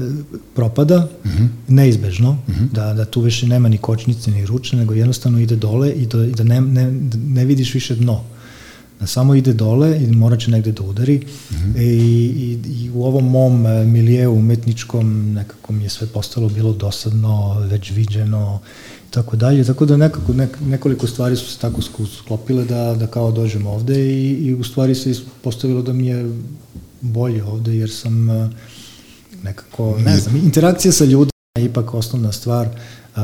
[0.55, 1.43] propada, uh mhm.
[1.43, 1.47] -huh.
[1.67, 2.63] neizbežno, uh mhm.
[2.63, 2.71] -huh.
[2.71, 6.25] da, da tu više nema ni kočnice ni ruče, nego jednostavno ide dole i da,
[6.25, 8.23] i da ne, ne, ne vidiš više dno.
[9.06, 11.72] Samo ide dole i mora će negde da udari mhm.
[11.72, 11.82] -huh.
[11.82, 11.95] I,
[12.26, 17.60] i, i u ovom mom e, milijeu umetničkom nekako mi je sve postalo bilo dosadno,
[17.60, 18.60] već viđeno
[19.10, 21.82] tako dalje, tako da nekako nek, nekoliko stvari su se tako
[22.22, 26.32] sklopile da, da kao dođem ovde i, i u stvari se postavilo da mi je
[27.02, 28.49] bolje ovde jer sam uh,
[29.43, 32.68] nekako, ne znam, interakcija sa ljudima je ipak osnovna stvar.
[33.16, 33.22] Uh,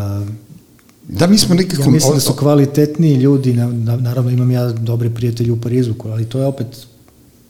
[1.07, 1.83] Da, mi smo nekako...
[1.83, 5.93] Ja mislim da su kvalitetniji ljudi, na, na, naravno imam ja dobre prijatelje u Parizu,
[6.05, 6.67] ali to je opet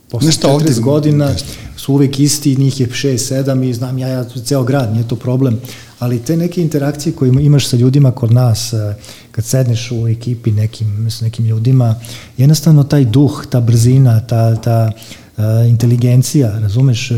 [0.10, 1.47] posle 40 ovde, godina nešto.
[1.78, 5.16] su uvek isti, njih je 6, 7 i znam ja, ja ceo grad, nije to
[5.16, 5.60] problem
[5.99, 8.95] ali te neke interakcije koje imaš sa ljudima kod nas, eh,
[9.32, 11.95] kad sedneš u ekipi nekim, s nekim ljudima,
[12.38, 14.91] jednostavno taj duh, ta brzina, ta, ta
[15.38, 17.10] uh, inteligencija, razumeš,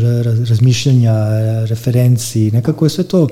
[0.48, 1.14] razmišljanja,
[1.66, 3.30] referenci, nekako je sve to uh,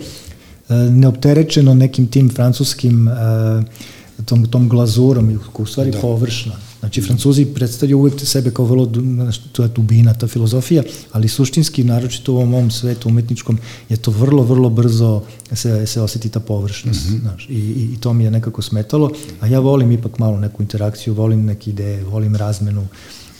[0.90, 6.00] neopterečeno nekim tim francuskim uh, tom, tom glazurom, u stvari da.
[6.00, 6.52] površna.
[6.80, 8.92] Znači, Francuzi predstavljaju uvek sebe kao vrlo,
[9.52, 13.58] to je dubina, ta filozofija, ali suštinski, naročito u ovom mom svetu umetničkom,
[13.88, 17.10] je to vrlo, vrlo brzo se, se oseti ta površnost.
[17.10, 17.20] Mm -hmm.
[17.20, 19.10] znaš, i, i, I to mi je nekako smetalo,
[19.40, 22.86] a ja volim ipak malo neku interakciju, volim neke ideje, volim razmenu,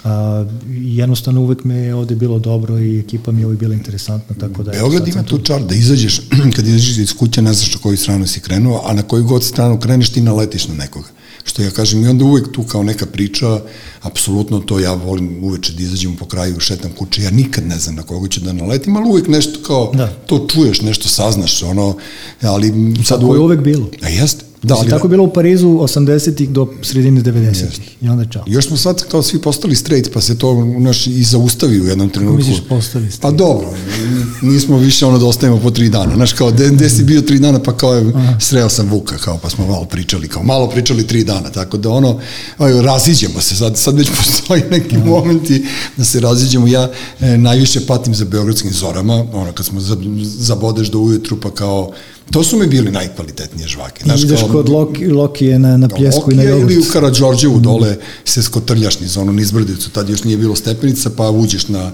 [0.04, 4.36] A, jednostavno uvek me je ovde bilo dobro i ekipa mi je uvek bila interesantna,
[4.40, 4.70] tako da...
[4.70, 6.20] Beograd ima tu čar da izađeš,
[6.56, 9.44] kad izađeš iz kuće ne znaš na koju stranu si krenuo, a na koju god
[9.44, 11.08] stranu kreneš ti naletiš na nekoga.
[11.44, 13.60] Što ja kažem, i onda uvek tu kao neka priča,
[14.02, 17.94] apsolutno to ja volim uveče da izađem po kraju, šetam kuće, ja nikad ne znam
[17.94, 20.06] na koga ću da naletim, ali uvek nešto kao, da.
[20.26, 21.96] to čuješ, nešto saznaš, ono,
[22.42, 22.72] ali
[23.04, 23.38] sad Tako uvek...
[23.38, 23.90] je uvek bilo.
[24.02, 24.47] A jeste.
[24.62, 25.10] Da, ali tako da.
[25.10, 27.96] bilo u Parizu 80-ih do sredine 90-ih.
[28.00, 28.44] I onda čao.
[28.46, 31.86] Još smo sad kao svi postali straight, pa se to u naš i zaustavi u
[31.86, 32.36] jednom trenutku.
[32.36, 33.22] Kako misliš postali straight?
[33.22, 33.68] Pa dobro,
[34.42, 36.14] nismo više ono da ostajemo po tri dana.
[36.14, 39.50] Znaš, kao, gde si bio tri dana, pa kao je, sreo sam Vuka, kao, pa
[39.50, 42.20] smo malo pričali, kao, malo pričali tri dana, tako da ono,
[42.58, 45.04] aj, raziđemo se, sad, sad već postoji neki Aha.
[45.04, 46.66] momenti da se raziđemo.
[46.66, 46.90] Ja
[47.20, 49.80] e, najviše patim za beogradskim zorama, ono, kad smo
[50.22, 51.92] zabodeš do ujutru, pa kao,
[52.30, 54.04] To su mi bili najkvalitetnije žvake.
[54.04, 56.70] Znaš, ideš kao, kod Loki, Lokije na, na pljesku i na jogurt.
[56.70, 61.30] Ili u Karadžorđevu dole se skotrljaš niz onu nizbrdicu, tad još nije bilo stepenica, pa
[61.30, 61.92] uđeš na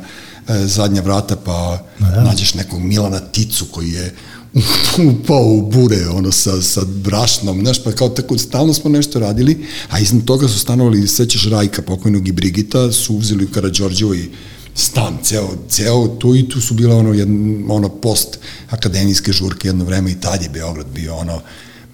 [0.49, 2.25] e, zadnja vrata, pa da.
[2.25, 4.15] nađeš nekog Milana Ticu koji je
[5.13, 9.67] upao u bure, ono, sa, sa brašnom, znaš, pa kao tako, stalno smo nešto radili,
[9.91, 14.31] a iznad toga su stanovali, sećaš Rajka, pokojnog i Brigita, su uzeli u Karadžorđevo i
[14.75, 18.39] stan, ceo, ceo tu i tu su bile ono, jedno, ono post
[18.71, 21.41] akademijske žurke jedno vreme i tad je Beograd bio ono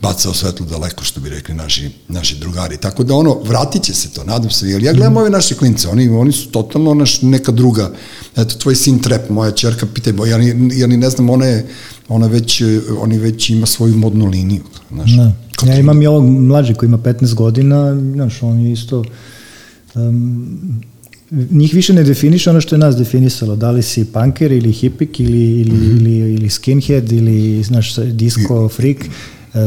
[0.03, 2.77] bacao svetlo daleko, što bi rekli naši, naši drugari.
[2.77, 4.69] Tako da ono, vratit će se to, nadam se.
[4.69, 7.91] Jer ja gledam ove naše klince, oni, oni su totalno naš, neka druga.
[8.37, 11.47] Eto, tvoj sin Trep, moja čerka, pitaj, bo, ja ni, ja ni ne znam, ona
[11.47, 11.67] je,
[12.09, 12.63] ona već,
[13.01, 14.63] oni već ima svoju modnu liniju.
[14.91, 15.33] Znaš, ne.
[15.67, 19.05] Ja imam i ovog mlađe koji ima 15 godina, znaš, on je isto
[19.95, 20.81] um,
[21.31, 25.21] njih više ne definiše ono što je nas definisalo, da li si punker ili hipik
[25.21, 26.01] ili, ili, mm -hmm.
[26.01, 28.99] ili, ili skinhead ili znaš, disco freak.
[28.99, 29.61] Uh,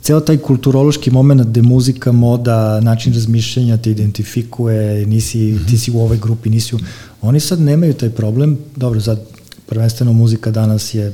[0.00, 5.70] ceo taj kulturološki moment gde muzika, moda, način razmišljanja te identifikuje, nisi, mm -hmm.
[5.70, 6.78] ti si u ovoj grupi, nisi u...
[7.22, 9.20] Oni sad nemaju taj problem, dobro, sad
[9.66, 11.12] prvenstveno muzika danas je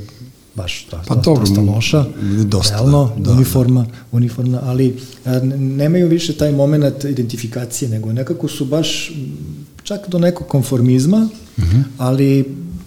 [0.54, 2.04] baš da, pa dosta, dobro, dosta loša,
[2.44, 3.90] dosta, realno, da, uniforma, da.
[4.12, 9.12] uniforma, ali a, nemaju više taj moment identifikacije, nego nekako su baš
[9.86, 11.64] čak do nekog konformizma, uh.
[11.64, 11.82] -huh.
[11.98, 12.44] ali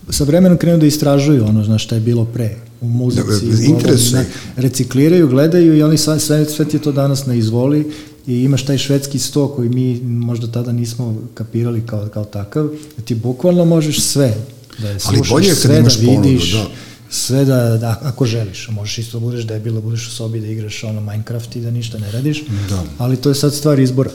[0.10, 3.46] sa vremenom krenu da istražuju ono znaš šta je bilo pre u muzici,
[3.84, 4.26] da, da,
[4.56, 7.92] recikliraju, gledaju i oni sve, sve, sve ti to danas na izvoli
[8.28, 13.04] i imaš taj švedski sto koji mi možda tada nismo kapirali kao, kao takav, da
[13.04, 14.36] ti bukvalno možeš sve
[14.78, 16.76] da je slušaš, Ali bolje sve da vidiš, ponudu, da
[17.10, 20.48] sve da, da ako želiš, možeš isto da budeš debil, da budeš u sobi da
[20.48, 22.84] igraš ono Minecraft i da ništa ne radiš, da.
[22.98, 24.12] ali to je sad stvar izbora.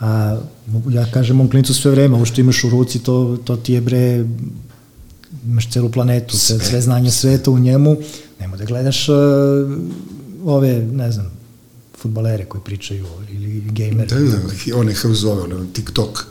[0.00, 0.38] A
[0.90, 3.80] ja kažem mom klinicu sve vreme, ovo što imaš u ruci, to, to ti je
[3.80, 4.24] bre,
[5.46, 7.96] imaš celu planetu, sve, sve znanje sveta u njemu,
[8.40, 9.16] nema da gledaš uh,
[10.44, 11.30] ove, ne znam,
[11.98, 14.06] futbalere koji pričaju ili gamere.
[14.06, 16.26] Da, da, one kako zove, one, TikTok.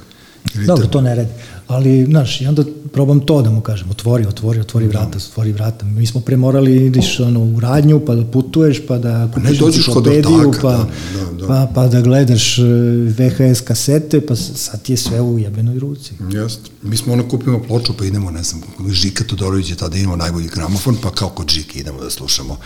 [0.68, 1.30] Dobro, to ne radi
[1.68, 2.63] ali, znaš, i onda
[2.93, 4.91] probam to da mu kažem, otvori, otvori, otvori da.
[4.91, 5.86] vrata, otvori vrata.
[5.86, 9.57] Mi smo pre morali, ideš ono, u radnju, pa da putuješ, pa da kupiš ne
[9.57, 10.88] dođeš kod ortaka, pa, da,
[11.26, 11.47] da, da.
[11.47, 12.63] Pa, pa da gledaš e,
[13.18, 16.13] VHS kasete, pa sad ti je sve u jebenoj ruci.
[16.32, 16.59] Jest.
[16.84, 20.47] Mi smo ono kupimo ploču, pa idemo, ne znam, Žika Todorović je tada imao najbolji
[20.47, 22.57] gramofon, pa kao kod Žike idemo da slušamo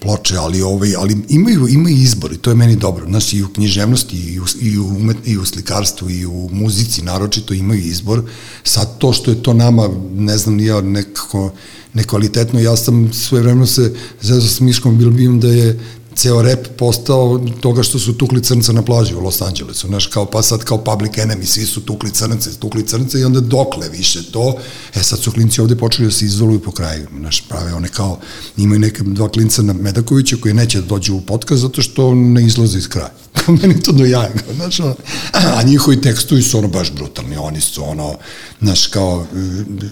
[0.00, 3.06] ploče, ali, ovaj, ali imaju, imaju izbor i to je meni dobro.
[3.06, 7.02] Znaš, i u književnosti, i u, i u, umet, i u slikarstvu, i u muzici
[7.02, 8.22] naročito imaju izbor
[8.64, 11.52] Sad to što je to nama, ne znam, ja nekako
[11.92, 15.80] nekvalitetno, ja sam sve vremeno se zezao s Miškom Bilbijom da je
[16.16, 20.26] ceo rep postao toga što su tukli crnca na plaži u Los Angelesu, znaš, kao
[20.26, 24.22] pa sad kao public enemy, svi su tukli crnce, tukli crnce i onda dokle više
[24.30, 24.56] to,
[24.94, 28.18] e sad su klinci ovde počeli da se izoluju po kraju, znaš, prave one kao,
[28.56, 32.46] imaju neke dva klinca na Medakovića koji neće da dođu u podcast zato što ne
[32.46, 33.12] izlaze iz kraja.
[33.62, 34.94] Meni to do jaja, znaš, ono,
[35.32, 38.14] a njihovi tekstovi su ono baš brutalni, oni su ono,
[38.60, 39.26] znaš, kao,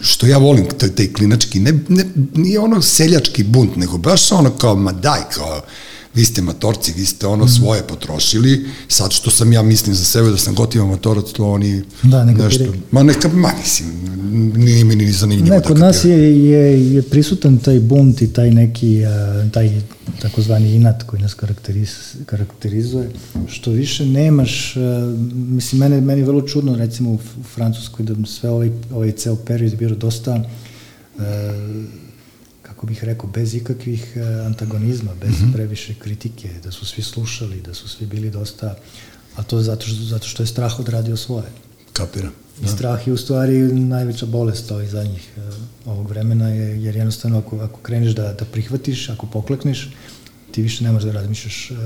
[0.02, 2.04] što ja volim, taj, taj klinački, ne, ne,
[2.34, 5.60] nije ono seljački bunt, nego baš ono kao, ma daj, kao,
[6.14, 10.30] vi ste matorci, vi ste ono svoje potrošili, sad što sam ja mislim za sebe
[10.30, 13.88] da sam gotivan matorac, to oni da, neka nešto, ma neka, ma mislim,
[14.56, 15.56] nije mi ni zanimljivo.
[15.56, 19.02] Ne, kod da nas je, je, je prisutan taj bunt i taj neki,
[19.52, 19.80] taj
[20.22, 21.90] takozvani inat koji nas karakteriz,
[22.26, 23.10] karakterizuje,
[23.48, 24.74] što više nemaš,
[25.34, 27.18] mislim, mene, meni je vrlo čudno, recimo u,
[27.54, 30.44] Francuskoj, da sve ovaj, ovaj ceo period bio dosta
[32.84, 35.52] kako bih rekao, bez ikakvih e, antagonizma, bez mm -hmm.
[35.52, 38.76] previše kritike, da su svi slušali, da su svi bili dosta,
[39.36, 41.46] a to je zato što, zato što je strah odradio svoje.
[41.92, 42.28] Kapira.
[42.60, 42.68] I da.
[42.68, 45.42] strah je u stvari najveća bolest ovih zadnjih uh,
[45.86, 49.90] ovog vremena, je, jer jednostavno ako, ako kreneš da, da prihvatiš, ako poklekneš,
[50.50, 51.78] ti više ne možeš da razmišljaš uh,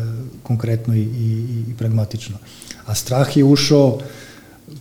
[0.43, 2.39] konkretno i, i, i pragmatično.
[2.87, 4.01] A strah je ušao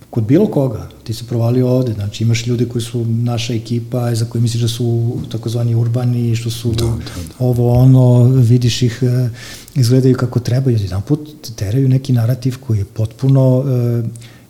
[0.10, 4.26] kod bilo koga, ti se provalio ovde, znači imaš ljude koji su naša ekipa, za
[4.26, 7.34] koji misliš da su takozvani urbani, što su da, da, da.
[7.40, 9.30] ovo ono, vidiš ih, e,
[9.76, 13.66] izgledaju kako treba, jedan put teraju neki narativ koji je potpuno uh,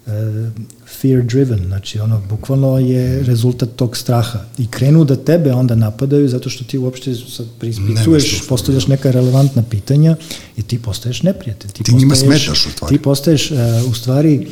[0.07, 0.13] uh,
[1.01, 6.29] fear driven, znači ono bukvalno je rezultat tog straha i krenu da tebe onda napadaju
[6.29, 10.15] zato što ti uopšte sad prispituješ, postavljaš neka relevantna pitanja
[10.57, 11.71] i ti postaješ neprijatelj.
[11.71, 12.97] Ti, ti njima smetaš u stvari.
[12.97, 13.57] Ti postaješ uh,
[13.91, 14.47] u stvari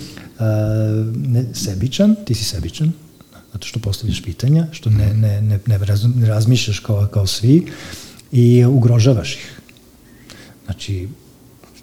[1.15, 2.91] ne, sebičan, ti si sebičan,
[3.53, 5.79] zato što postavljaš pitanja, što ne, ne, ne, ne,
[6.15, 7.65] ne razmišljaš kao, kao svi
[8.31, 9.59] i ugrožavaš ih.
[10.65, 11.07] Znači,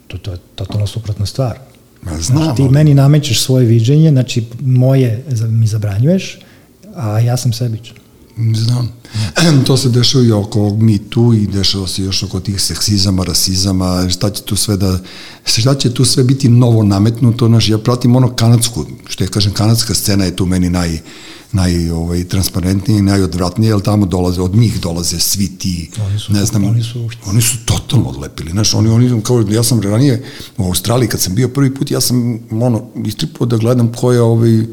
[0.07, 1.59] to, to je totalno suprotna stvar.
[2.01, 6.39] Ma, znam, znači, ti meni namećeš svoje viđenje, znači moje mi zabranjuješ,
[6.95, 8.02] a ja sam sebičan.
[8.37, 8.89] Znam.
[9.67, 14.09] To se dešava i oko mi tu i dešava se još oko tih seksizama, rasizama,
[14.09, 14.99] šta će tu sve da,
[15.45, 19.53] šta će tu sve biti novo nametnuto, znaš, ja pratim ono kanadsku, što je kažem,
[19.53, 20.99] kanadska scena je tu meni naj,
[21.51, 26.33] naj ovaj, transparentnije i najodvratnije, jer tamo dolaze, od njih dolaze svi ti, oni su,
[26.33, 30.25] ne znam, oni su, oni su totalno odlepili, znaš, oni, oni, kao, ja sam ranije
[30.57, 34.21] u Australiji, kad sam bio prvi put, ja sam, ono, istripao da gledam ko je
[34.21, 34.65] ovaj,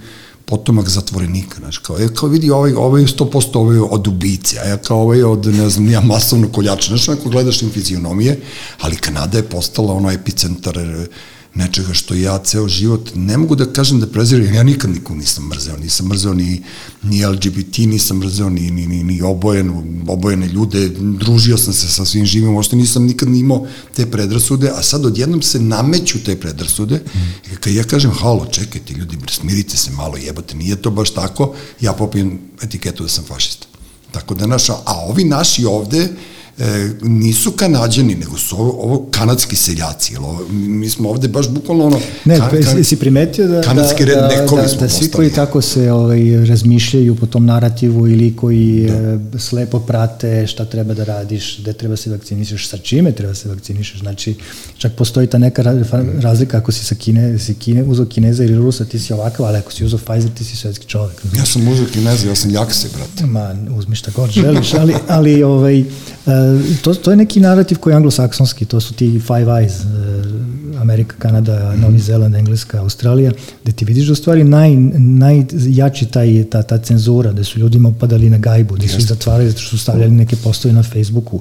[0.50, 4.68] potomak zatvorenika, znaš, kao, je, kao vidi, ovaj, ovaj je 100% ovaj od ubice, a
[4.68, 8.40] ja kao ovaj od, ne znam, nija masovno koljača, znaš, ako gledaš im fizionomije,
[8.80, 10.78] ali Kanada je postala ono epicentar
[11.54, 15.48] nečega što ja ceo život ne mogu da kažem da preziram, ja nikad nikom nisam
[15.48, 16.62] mrzeo, nisam mrzeo ni,
[17.02, 19.70] ni LGBT, nisam mrzeo ni, ni, ni, ni obojen,
[20.08, 23.66] obojene ljude, družio sam se sa svim živim, možda nisam nikad ni imao
[23.96, 27.54] te predrasude, a sad odjednom se nameću te predrasude, mm.
[27.60, 31.92] kad ja kažem, halo, čekajte ljudi, smirite se malo, jebate, nije to baš tako, ja
[31.92, 33.66] popijem etiketu da sam fašista.
[34.12, 36.08] Tako da naša, a ovi naši ovde,
[36.60, 40.16] e, nisu kanadjani, nego su ovo, ovo kanadski seljaci.
[40.16, 42.00] Ovo, mi smo ovde baš bukvalno ono...
[42.24, 45.60] Ne, kan, kan, si primetio da, kanadski da, da, da, da, da svi koji tako
[45.60, 48.94] se ovaj, razmišljaju po tom narativu ili koji da.
[48.94, 53.48] e, slepo prate šta treba da radiš, gde treba se vakcinišeš, sa čime treba se
[53.48, 54.00] vakcinišeš.
[54.00, 54.34] Znači,
[54.78, 55.62] čak postoji ta neka
[56.20, 59.58] razlika ako si sa Kine, si Kine, uzao Kineza ili Rusa, ti si ovakav, ali
[59.58, 61.22] ako si uzao Pfizer, ti si svetski čovek.
[61.36, 63.26] Ja sam uzao Kineza, ja sam jak se, brate.
[63.26, 65.84] Ma, uzmi šta god želiš, ali, ali ovaj,
[66.82, 71.16] to, to je neki narativ koji je anglosaksonski, to su ti Five Eyes, uh, Amerika,
[71.18, 73.32] Kanada, Novi Zeland, Engleska, Australija,
[73.62, 77.88] gde ti vidiš da u stvari naj, najjači taj, ta, ta cenzura, gde su ljudima
[77.88, 81.40] upadali na gajbu, gde su ih zatvarali zato što su stavljali neke postove na Facebooku,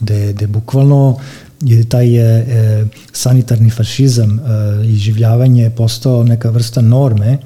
[0.00, 1.18] gde, gde bukvalno
[1.62, 4.42] je taj je, e, sanitarni fašizam e,
[4.86, 7.38] i življavanje postao neka vrsta norme,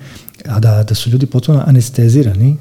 [0.46, 2.56] a da, da su ljudi potpuno anestezirani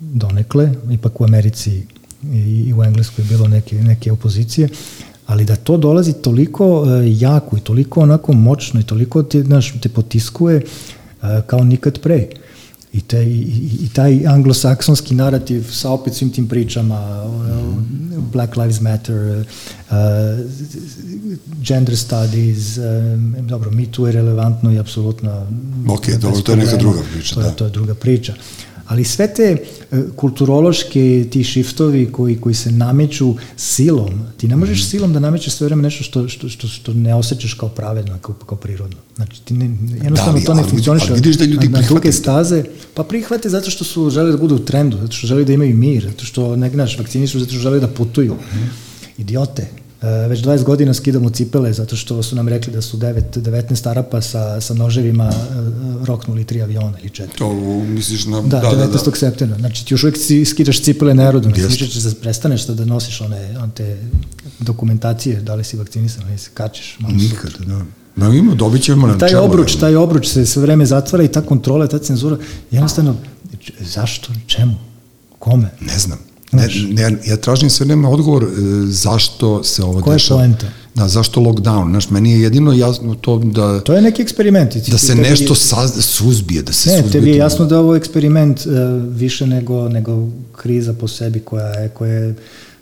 [0.00, 1.86] donekle, ipak u Americi
[2.32, 4.68] i, i u Engleskoj je bilo neke, neke opozicije,
[5.26, 9.74] ali da to dolazi toliko uh, jako i toliko onako moćno i toliko te, znaš,
[9.80, 12.26] te potiskuje uh, kao nikad pre.
[12.92, 17.74] I, te, i, i taj anglosaksonski narativ sa opet svim tim pričama uh,
[18.32, 19.96] Black Lives Matter uh,
[21.62, 22.84] gender studies uh,
[23.42, 25.46] dobro, mi tu je relevantno i apsolutno
[25.88, 27.50] ok, dobro, to je neka druga priča to, da.
[27.50, 28.34] to je druga priča
[28.86, 34.78] ali sve te e, kulturološke ti šiftovi koji, koji se nameću silom, ti ne možeš
[34.78, 34.88] mhm.
[34.88, 38.34] silom da namećeš sve vreme nešto što, što, što, što ne osjećaš kao pravedno, kao,
[38.34, 38.96] kao prirodno.
[39.16, 41.06] Znači, ti ne, jednostavno da, to ne funkcioniše.
[41.10, 42.64] Ali vidiš da ljudi na, na duge staze,
[42.94, 45.76] pa prihvate zato što su žele da budu u trendu, zato što žele da imaju
[45.76, 48.34] mir, zato što ne znaš, vakcinišu, zato što žele da putuju.
[48.34, 48.66] -hmm.
[49.18, 49.85] Idiote.
[50.06, 53.90] E, već 20 godina skidamo cipele zato što su nam rekli da su 9, 19
[53.90, 55.34] Arapa sa, sa noževima e,
[56.04, 57.38] roknuli tri aviona ili četiri.
[57.38, 57.54] To
[57.84, 58.40] misliš na...
[58.40, 58.76] Da, da 19.
[58.76, 59.16] Da, da.
[59.16, 59.58] septembra.
[59.58, 60.16] Znači ti još uvijek
[60.46, 61.56] skidaš cipele na aerodromu.
[61.56, 63.98] Misliš da prestaneš da nosiš one, te
[64.58, 66.96] dokumentacije, da li si vakcinisan, ili se kačeš.
[67.08, 67.80] Nikad, da.
[68.16, 69.44] Da ima, dobit ćemo na taj čelo.
[69.44, 72.36] Obruč, taj obruč se sve vreme zatvara i ta kontrola, ta cenzura,
[72.70, 73.16] jednostavno,
[73.80, 74.74] zašto, čemu,
[75.38, 75.70] kome?
[75.80, 76.18] Ne znam.
[76.56, 78.46] Ne, ne, ja tražim sve vreme odgovor e,
[78.86, 80.40] zašto se ovo Koja dešava.
[80.40, 80.66] Koja je poenta?
[80.94, 81.90] Da, zašto lockdown?
[81.90, 83.80] Znaš, meni je jedino jasno to da...
[83.80, 84.76] To je neki eksperiment.
[84.76, 87.06] Da se nešto je, saz, suzbije, da se ne, suzbije.
[87.06, 88.72] Ne, tebi je jasno da je ovo eksperiment uh,
[89.16, 92.34] više nego, nego kriza po sebi koja je, koja je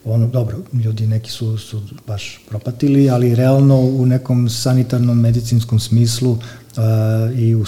[0.04, 6.30] ono, dobro, ljudi neki su, su baš propatili, ali realno u nekom sanitarnom medicinskom smislu
[6.30, 6.38] uh,
[7.38, 7.64] i u, u,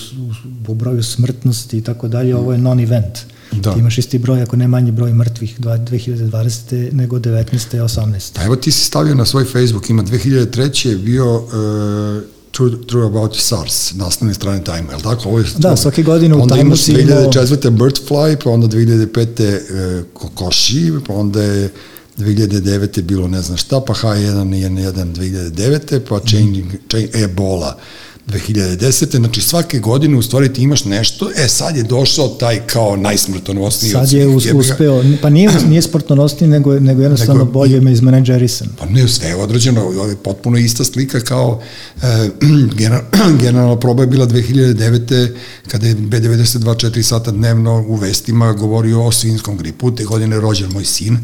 [0.69, 3.19] u broju smrtnosti i tako dalje, ovo je non-event.
[3.53, 3.73] Da.
[3.73, 6.93] Ti imaš isti broj, ako ne manji broj mrtvih 2020.
[6.93, 7.77] nego 19.
[7.77, 8.35] i 18.
[8.35, 10.89] Pa evo ti si stavio na svoj Facebook, ima 2003.
[10.89, 15.29] je bio uh, True, True About SARS, naslovne strane Time, je li tako?
[15.29, 17.17] Ovo je, da, svake godine u Time si imao...
[17.17, 17.71] Onda imaš 2004.
[17.71, 19.99] Birdfly, pa onda 2005.
[19.99, 21.71] Uh, Kokoši, pa onda je
[22.19, 23.03] 2009.
[23.03, 26.01] bilo ne znam šta, pa H1N1 2009.
[26.09, 26.79] pa Changing, mm.
[26.91, 27.79] Change, Ebola
[28.27, 29.17] 2010.
[29.17, 33.93] Znači svake godine u stvari ti imaš nešto, e sad je došao taj kao najsmrtonosniji
[33.93, 38.69] Sad je us, uspeo, pa nije, nije smrtonosniji, nego, nego jednostavno nego, bolje me izmenadžerisan.
[38.79, 41.61] Pa ne, sve je određeno, je potpuno ista slika kao
[42.03, 42.31] e,
[43.43, 45.29] generalna proba je bila 2009.
[45.69, 50.73] kada je B92 4 sata dnevno u vestima govorio o svinskom gripu, te godine rođen
[50.73, 51.19] moj sin,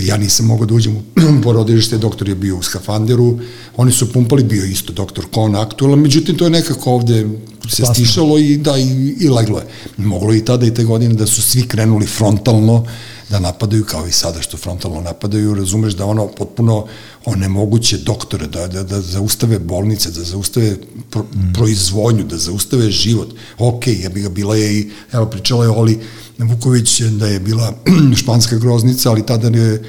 [0.00, 1.02] ja nisam mogao da uđem u
[1.44, 3.38] porodilište, doktor je bio u skafanderu,
[3.76, 7.26] oni su pumpali, bio isto doktor Kon aktualan, međutim to je nekako ovde
[7.68, 7.94] se Spasno.
[7.94, 9.66] stišalo i da, i, i leglo je.
[9.96, 12.86] Moglo i tada i te godine da su svi krenuli frontalno
[13.30, 16.86] da napadaju kao i sada što frontalno napadaju, razumeš da ono potpuno
[17.24, 20.76] onemoguće doktore da, da, da zaustave bolnice, da zaustave
[21.10, 21.52] pro, mm.
[21.54, 23.34] proizvodnju, da zaustave život.
[23.58, 26.00] Ok, ja bi ga bila je i, evo pričala je Oli,
[26.38, 27.74] Vuković da je bila
[28.20, 29.80] španska groznica, ali tada ne,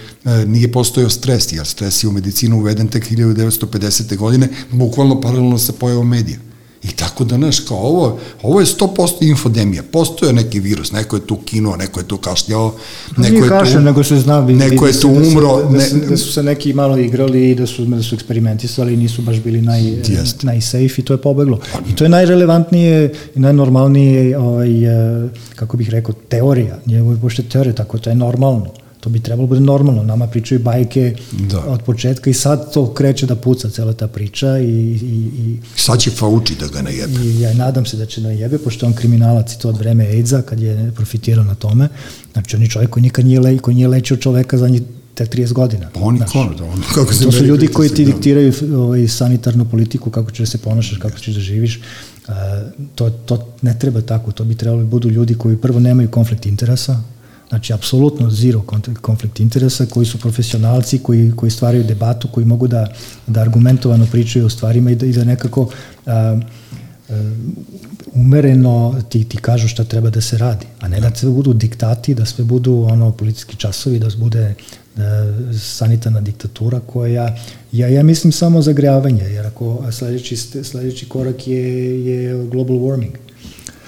[0.46, 4.18] nije postojao stres, jer stres je u medicinu uveden tek 1950.
[4.18, 6.49] godine, bukvalno paralelno sa pojavom medija.
[6.84, 9.84] I tako da, znaš, kao ovo, ovo je 100% infodemija.
[9.92, 12.74] Postoje neki virus, neko je tu kinuo, neko je tu kašljao,
[13.18, 13.86] neko Nije je kašljao, tu...
[13.86, 15.64] nego se zna, neko je tu umro.
[15.64, 18.16] Da, se, da, su, da su se neki malo igrali i da su, da su
[18.16, 20.44] eksperimentisali i nisu baš bili naj, Jest.
[20.44, 21.60] najsafe i to je pobeglo.
[21.90, 26.80] I to je najrelevantnije i najnormalnije, ovaj, eh, kako bih rekao, teorija.
[26.86, 28.66] Nije ovo je teorija, tako to je normalno.
[29.00, 30.04] To bi trebalo da bude normalno.
[30.04, 31.60] Nama pričaju bajke da.
[31.60, 34.64] od početka i sad to kreće da puca cela ta priča i...
[34.64, 37.22] i, i sad će Fauci da ga najebe.
[37.24, 40.06] I ja nadam se da će da najebe, pošto on kriminalac i to od vreme
[40.08, 41.88] AIDS-a, kad je profitirao na tome.
[42.34, 44.82] Znači, on je čovjek koji nikad nije, le, koji nije lečio čoveka za njih
[45.16, 45.90] te 30 godina.
[45.94, 48.12] Pa oni ko, da, on, kako se to su ljudi koji ti da.
[48.12, 51.80] diktiraju ovaj, sanitarnu politiku, kako ćeš da se ponašaš, kako ćeš da živiš.
[52.28, 52.34] Uh,
[52.96, 56.46] to, to ne treba tako, to bi trebalo da budu ljudi koji prvo nemaju konflikt
[56.46, 57.02] interesa,
[57.50, 58.64] Znači, apsolutno zero
[59.02, 62.88] konflikt interesa, koji su profesionalci, koji, koji stvaraju debatu, koji mogu da,
[63.28, 65.70] da argumentovano pričaju o stvarima i da, i da nekako
[66.06, 66.40] a,
[67.10, 67.32] a,
[68.14, 72.14] umereno ti, ti kažu šta treba da se radi, a ne da sve budu diktati,
[72.14, 74.56] da sve budu ono politički časovi, da bude
[74.96, 77.36] da, sanitarna diktatura koja,
[77.72, 83.16] ja, ja mislim samo zagrejavanje, jer ako sledeći, sledeći korak je, je global warming.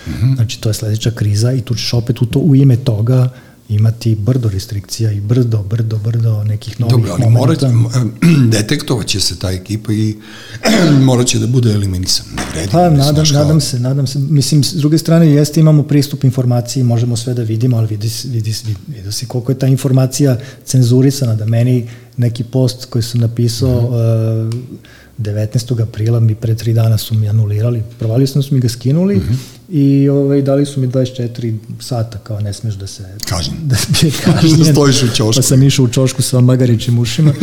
[0.07, 0.35] Mm -hmm.
[0.35, 3.29] Znači, to je sledeća kriza i tu ćeš opet u, to, u ime toga
[3.71, 7.71] imati brdo restrikcija i brdo, brdo, brdo nekih novih Dobro, ali momenta.
[8.57, 10.15] Detektovat će se ta ekipa i
[11.07, 12.25] morat će da bude eliminisan.
[12.35, 12.71] Ne vredi.
[12.71, 14.19] Pa, nadam, nadam se, nadam se.
[14.19, 18.55] Mislim, s druge strane, jeste imamo pristup informaciji, možemo sve da vidimo, ali vidi, vidi,
[18.65, 23.81] vidi, vidi se koliko je ta informacija cenzurisana, da meni neki post koji sam napisao
[23.81, 24.47] mm -hmm.
[24.47, 24.53] uh,
[25.19, 25.81] 19.
[25.81, 29.60] aprila mi pre tri dana su mi anulirali, provalili su mi ga skinuli mm -hmm.
[29.71, 34.11] I ovaj, dali su mi 24 sata kao ne smeš da se kažem da se
[34.25, 37.33] kažnjen da stojiš u ćošku pa sam išao u ćošku sa magarićim ušima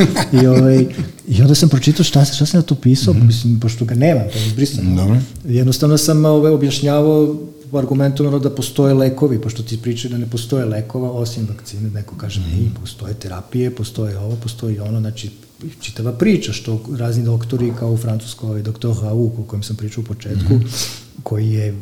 [0.42, 0.86] i ovaj
[1.28, 3.26] i onda sam pročitao šta šta sam ja tu pisao mm -hmm.
[3.26, 5.20] mislim pošto ga nema to je izbrisano Dobre.
[5.44, 7.36] jednostavno sam ovaj objašnjavao
[7.72, 12.40] argumentovano da postoje lekovi, pošto ti pričaju da ne postoje lekova osim vakcine, neko kaže
[12.40, 12.74] ne, mm.
[12.80, 15.30] postoje terapije, postoje ovo, postoji ono, znači
[15.80, 20.02] čitava priča što razni doktori kao u Francuskoj, ovaj doktor Raoult o kojem sam pričao
[20.02, 20.88] u početku, mm -hmm.
[21.22, 21.74] koji je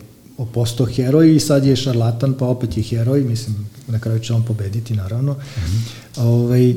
[0.45, 3.57] postao heroj i sad je šarlatan, pa opet je heroj, mislim,
[3.89, 5.33] na kraju će on pobediti, naravno.
[5.33, 6.21] Mm -hmm.
[6.21, 6.77] ovaj, e,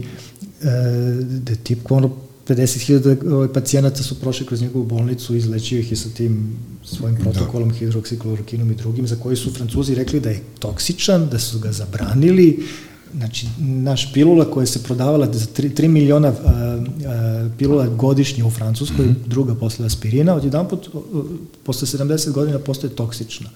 [1.23, 2.11] da tip ono
[2.47, 7.21] 50.000 ovaj, pacijenata su prošli kroz njegovu bolnicu, izlečio ih je sa tim svojim da.
[7.21, 7.75] protokolom, da.
[7.75, 12.59] hidroksiklorokinom i drugim, za koji su Francuzi rekli da je toksičan, da su ga zabranili,
[13.17, 18.49] Znači, naš pilula koja se prodavala za 3, 3 miliona a, a, pilula godišnje u
[18.49, 19.27] Francuskoj, mm -hmm.
[19.27, 20.89] druga posle aspirina, od jedan put,
[21.63, 23.49] posle 70 godina postaje toksična.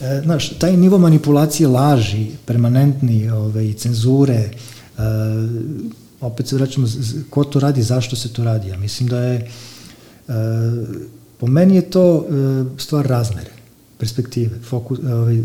[0.00, 4.50] E, znaš, taj nivo manipulacije laži, permanentni ove, ovaj, cenzure, e,
[6.20, 6.86] opet se vraćamo,
[7.30, 8.68] ko to radi, zašto se to radi?
[8.68, 10.32] Ja mislim da je, e,
[11.38, 13.50] po meni je to e, stvar razmere,
[13.98, 15.42] perspektive, fokus, ove, ovaj,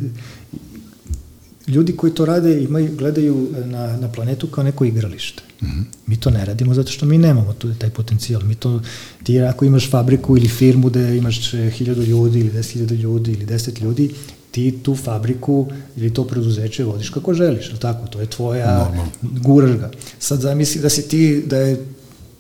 [1.68, 5.44] ljudi koji to rade imaju, gledaju na, na planetu kao neko igralište.
[5.62, 5.84] Mm -hmm.
[6.06, 8.44] Mi to ne radimo zato što mi nemamo tu, taj potencijal.
[8.44, 8.82] Mi to,
[9.24, 13.46] ti ako imaš fabriku ili firmu da imaš hiljadu ljudi ili deset hiljada ljudi ili
[13.46, 14.14] deset ljudi,
[14.52, 15.68] ti tu fabriku
[15.98, 18.08] ili to preduzeće vodiš kako želiš, ali tako?
[18.08, 19.12] To je tvoja Normalno.
[19.22, 19.92] guraš ga.
[20.20, 21.86] Sad zamisli da si ti, da je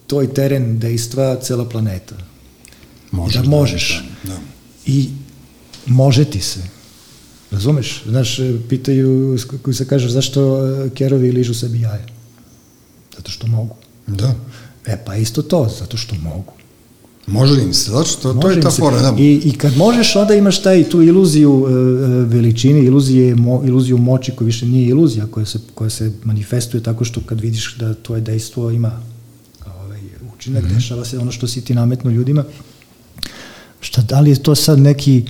[0.07, 2.15] tvoj teren dejstva cela planeta.
[3.11, 3.35] Možeš.
[3.35, 4.03] Da, da možeš.
[4.23, 4.39] Da, da.
[4.85, 5.09] I
[5.85, 6.76] može ti se
[7.51, 8.03] Razumeš?
[8.07, 10.59] Znaš, pitaju, koji se kaže, zašto
[10.93, 12.05] kerovi ližu sebi jaje?
[13.17, 13.75] Zato što mogu.
[14.07, 14.35] Da.
[14.85, 16.53] E, pa isto to, zato što mogu.
[17.27, 19.01] Može im se, zato što to je ta fora.
[19.01, 19.15] Da.
[19.17, 21.69] I, I kad možeš, onda imaš taj, tu iluziju uh,
[22.27, 27.05] veličine, iluzije, mo, iluziju moći koja više nije iluzija, koja se, koja se manifestuje tako
[27.05, 29.01] što kad vidiš da tvoje dejstvo ima
[29.65, 30.01] ovaj,
[30.35, 30.73] učinak, mm -hmm.
[30.73, 32.43] dešava se ono što si ti nametno ljudima,
[33.79, 35.25] Šta, da li je to sad neki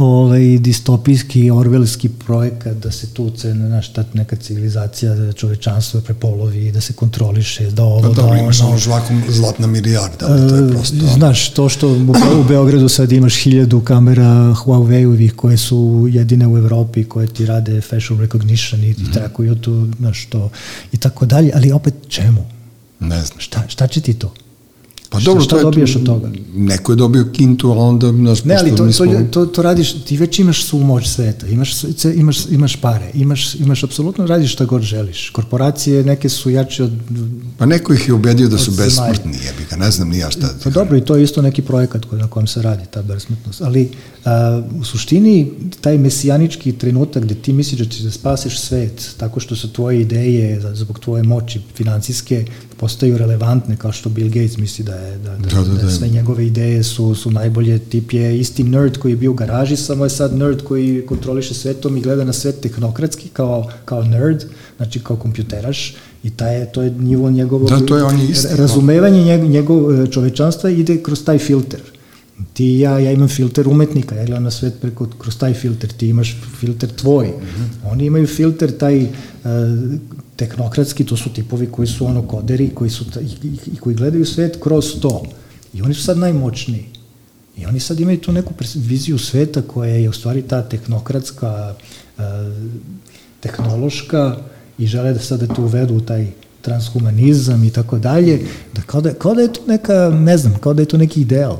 [0.00, 6.72] ovaj, distopijski, orvelski projekat da se tu cena, znaš, ta neka civilizacija, da čovečanstvo prepolovi,
[6.72, 8.36] da se kontroliše, da ovo, Pa da ono.
[8.36, 10.96] imaš ono žvakom zlatna milijarda, ali to je prosto...
[10.96, 12.00] E, Znaš, to što u,
[12.40, 14.24] u Beogradu sad imaš hiljadu kamera
[14.56, 15.78] Huawei-ovih koje su
[16.10, 18.48] jedine u Evropi, koje ti rade facial recognition
[18.80, 19.02] i, Mhm.
[19.02, 20.50] i trakuju tu, znaš, to
[20.92, 22.46] i tako dalje, ali opet čemu?
[23.00, 23.40] Ne znam.
[23.40, 24.34] Šta, šta će ti to?
[25.10, 26.30] Pa Šta- dobro, šta to je, dobiješ od toga?
[26.54, 30.16] Neko je dobio kintu, ali onda, znaš, Ne, ali to, to, to, to radiš, ti
[30.16, 31.72] već imaš svu moć sveta, imaš,
[32.14, 35.30] imaš, imaš pare, imaš, imaš apsolutno radiš šta god želiš.
[35.30, 36.92] Korporacije neke su jače od...
[37.58, 40.48] Pa neko ih je ubedio da su besmrtni, jebi ga, ne znam ni ja šta.
[40.64, 43.62] Pa dobro, i to je isto neki projekat koji, na kojem se radi, ta besmrtnost.
[43.62, 43.88] Ali
[44.24, 49.40] a, u suštini taj mesijanički trenutak gde ti misliš da ćeš da spasiš svet tako
[49.40, 52.44] što su tvoje ideje zbog tvoje moći financijske
[52.78, 55.90] postaju relevantne kao što Bill Gates misli da je da, da, Da, da, da, da.
[55.90, 59.76] sve njegove ideje su, su najbolje tip je isti nerd koji je bio u garaži
[59.76, 64.44] samo je sad nerd koji kontroliše svetom i gleda na svet tehnokratski kao, kao nerd
[64.76, 68.26] znači kao kompjuteraš i taj, je- to je nivo njegovog Da, to je on je
[68.26, 68.56] isti, da.
[68.56, 71.80] razumevanje njeg, njegov e, čovečanstva ide kroz taj filter
[72.54, 76.08] ti ja, ja imam filter umetnika, ja gledam na svet preko, kroz taj filter, ti
[76.08, 77.26] imaš filter tvoj.
[77.28, 77.62] Mhm.
[77.84, 79.08] Oni imaju filter taj uh,
[80.38, 83.96] tehnokratski, to su tipovi koji su ono koderi, koji su ta, i, i, i koji
[83.96, 85.22] gledaju svet kroz to.
[85.74, 86.84] I oni su sad najmoćniji.
[87.56, 91.74] I oni sad imaju tu neku viziju sveta koja je u stvari ta tehnokratska,
[92.18, 92.24] uh,
[93.40, 94.36] tehnološka
[94.78, 96.30] i žele da sad da to uvedu u taj
[96.62, 98.40] transhumanizam i tako dalje,
[98.74, 101.20] da kao da, kao da je to neka, ne znam, kao da je to neki
[101.20, 101.58] ideal.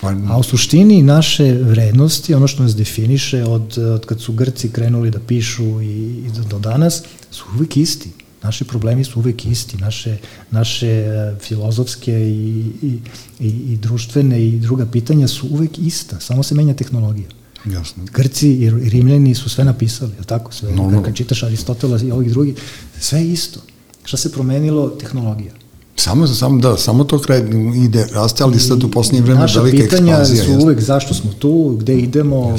[0.00, 4.68] Pa, A u suštini naše vrednosti, ono što nas definiše od, od kad su Grci
[4.72, 8.10] krenuli da pišu i, i do, do danas, su uvek isti.
[8.42, 10.16] Naši problemi su uvek isti, naše,
[10.50, 12.98] naše e, filozofske i, i,
[13.40, 17.28] i, i društvene i druga pitanja su uvek ista, samo se menja tehnologija.
[17.66, 18.04] jasno.
[18.12, 20.52] Grci i Rimljani su sve napisali, je tako?
[20.52, 21.02] Sve, No, no.
[21.02, 22.54] Kad čitaš Aristotela i ovih drugih,
[23.00, 23.60] sve je isto.
[24.04, 24.88] Šta se promenilo?
[24.90, 25.52] Tehnologija.
[25.96, 27.42] Samo, samo, da, samo to kraj
[27.84, 30.44] ide, raste, ali sad u posljednje vreme Naša velika pitanja ekspanzija.
[30.44, 30.64] su jeste.
[30.64, 32.56] uvek zašto smo tu, gde idemo,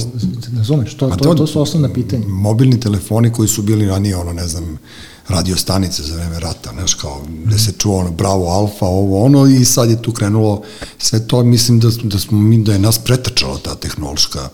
[0.58, 2.28] razumeš, to, Pa to, to su osnovna pitanja.
[2.28, 4.78] Mobilni telefoni koji su bili ranije, ono, ne znam,
[5.27, 9.45] radio stanice za vreme rata, znaš, kao, gde se čuo ono, bravo, alfa, ovo, ono,
[9.45, 10.61] i sad je tu krenulo
[10.98, 14.49] sve to, mislim da, da smo mi, da je nas pretrčala ta tehnološka,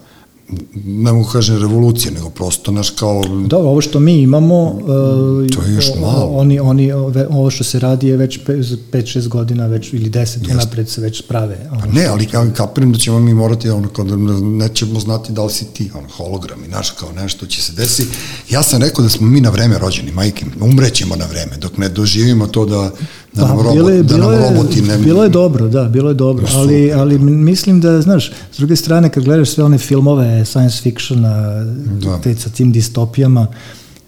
[0.86, 5.62] ne mogu kažem revolucija, nego prosto, znaš, kao, Dobro, ovo što mi imamo, uh, To
[5.68, 6.26] je još malo.
[6.26, 6.92] Oni, oni,
[7.30, 11.70] ovo što se radi je već 5-6 godina, već, ili 10 unapred se već prave.
[11.80, 15.44] Pa ne, ali kao kapiram da ćemo mi morati, ono, kao da nećemo znati da
[15.44, 18.06] li si ti, ono, hologram i znaš, kao nešto će se desi.
[18.50, 21.90] Ja sam rekao da smo mi na vreme rođeni, majke, umrećemo na vreme, dok ne
[21.90, 22.92] doživimo to da,
[23.38, 24.98] da nam, robot, bilo je, da nam bilo je, roboti ne...
[24.98, 29.10] Bilo je dobro, da, bilo je dobro, ali, ali mislim da, znaš, s druge strane,
[29.10, 31.64] kad gledaš sve one filmove science fictiona,
[32.04, 32.18] Da.
[32.22, 33.48] te sa tim distopijama,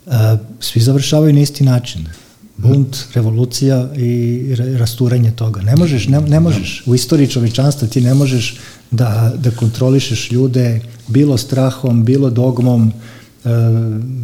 [0.07, 2.05] a, svi završavaju na isti način.
[2.57, 4.11] Bunt, revolucija i
[4.57, 5.61] ra- rasturanje toga.
[5.61, 6.83] Ne možeš, ne, ne možeš.
[6.85, 8.57] U istoriji čovečanstva ti ne možeš
[8.91, 12.91] da, da kontrolišeš ljude bilo strahom, bilo dogmom,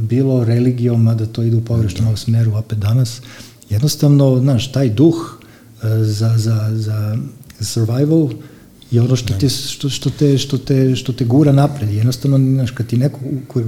[0.10, 3.22] bilo religijom, a da to ide u pogrešnom smeru opet danas.
[3.70, 5.40] Jednostavno, znaš, taj duh
[5.84, 7.18] e, za, za, za
[7.62, 8.30] survival
[8.92, 11.90] je ono što te, što, što, te, što, te, što te gura napred.
[11.90, 13.20] Jednostavno, znaš, kad ti neko,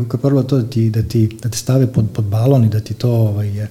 [0.07, 2.79] kad prvo to da ti, da ti, da te stave pod, pod balon i da
[2.79, 3.69] ti to ovaj, je, e,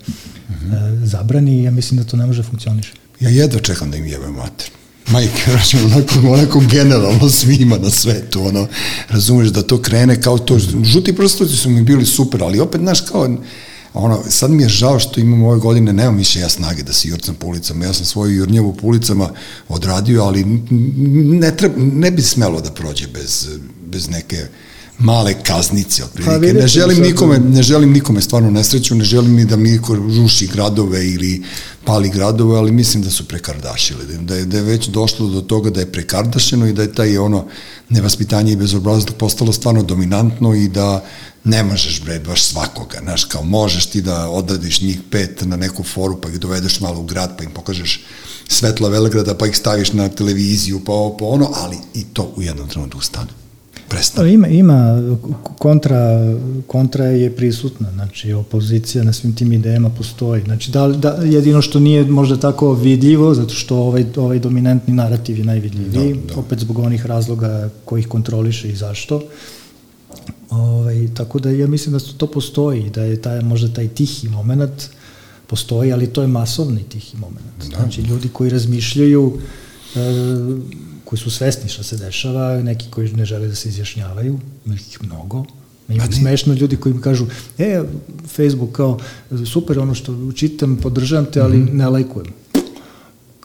[1.04, 2.92] zabrani, ja mislim da to ne može da funkcioniše.
[3.20, 4.70] Ja jedva čekam da im jebem mater.
[5.08, 8.66] Majke, znači, onako, onako generalno svima na svetu, ono,
[9.08, 13.00] razumeš da to krene kao to, žuti prstoci su mi bili super, ali opet, znaš,
[13.00, 13.36] kao,
[13.96, 17.08] ono, sad mi je žao što imam ove godine, nemam više ja snage da se
[17.08, 19.30] jurcam po ulicama, ja sam svoju jurnjevu po ulicama
[19.68, 20.44] odradio, ali
[21.40, 23.48] ne, treba, ne bi smelo da prođe bez,
[23.86, 24.46] bez neke
[24.98, 26.52] male kaznice otprilike.
[26.52, 29.94] Pa ne želim nikome, ne želim nikome stvarno nesreću, ne želim ni da mi niko
[29.94, 31.42] ruši gradove ili
[31.84, 35.70] pali gradove, ali mislim da su prekardašili, da je, da je već došlo do toga
[35.70, 37.44] da je prekardašeno i da je taj ono
[37.88, 41.04] nevaspitanje i bezobrazluk postalo stvarno dominantno i da
[41.46, 45.82] ne možeš bre baš svakoga, znaš, kao možeš ti da odradiš njih pet na neku
[45.82, 48.04] foru pa ih dovedeš malo u grad pa im pokažeš
[48.48, 52.42] svetla Velegrada pa ih staviš na televiziju pa ovo pa ono, ali i to u
[52.42, 53.28] jednom trenutku stane.
[53.88, 54.32] Prestane.
[54.32, 55.02] Ima, ima
[55.58, 56.34] kontra,
[56.66, 60.42] kontra je prisutna, znači opozicija na svim tim idejama postoji.
[60.42, 65.38] Znači da, da, jedino što nije možda tako vidljivo, zato što ovaj, ovaj dominantni narativ
[65.38, 66.40] je najvidljiviji, Da, da.
[66.40, 69.22] opet zbog onih razloga kojih kontroliše i zašto.
[70.50, 74.88] Ovaj, tako da ja mislim da to postoji, da je taj, možda taj tihi moment
[75.46, 77.70] postoji, ali to je masovni tihi moment.
[77.70, 77.76] Da.
[77.76, 79.38] Znači ljudi koji razmišljaju
[79.94, 80.00] e,
[81.04, 85.44] koji su svesni šta se dešava, neki koji ne žele da se izjašnjavaju, ih mnogo,
[85.88, 87.26] Ima Pa smešno ljudi koji mi kažu,
[87.58, 87.82] e,
[88.36, 88.98] Facebook kao,
[89.52, 92.26] super ono što čitam, podržavam te, ali ne lajkujem.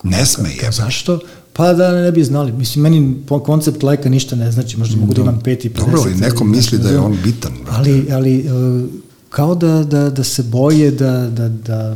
[0.03, 0.71] Ne sme Kao, je.
[0.71, 1.19] zašto?
[1.53, 2.51] Pa da ne bi znali.
[2.51, 3.15] Mislim, meni
[3.45, 5.73] koncept lajka ništa ne znači, možda mogu da imam pet i 50.
[5.73, 7.51] Dobro, ali neko misli da je on bitan.
[7.63, 7.77] brate.
[7.77, 8.87] Ali, ali e,
[9.29, 11.95] kao da, da, da se boje da, da, da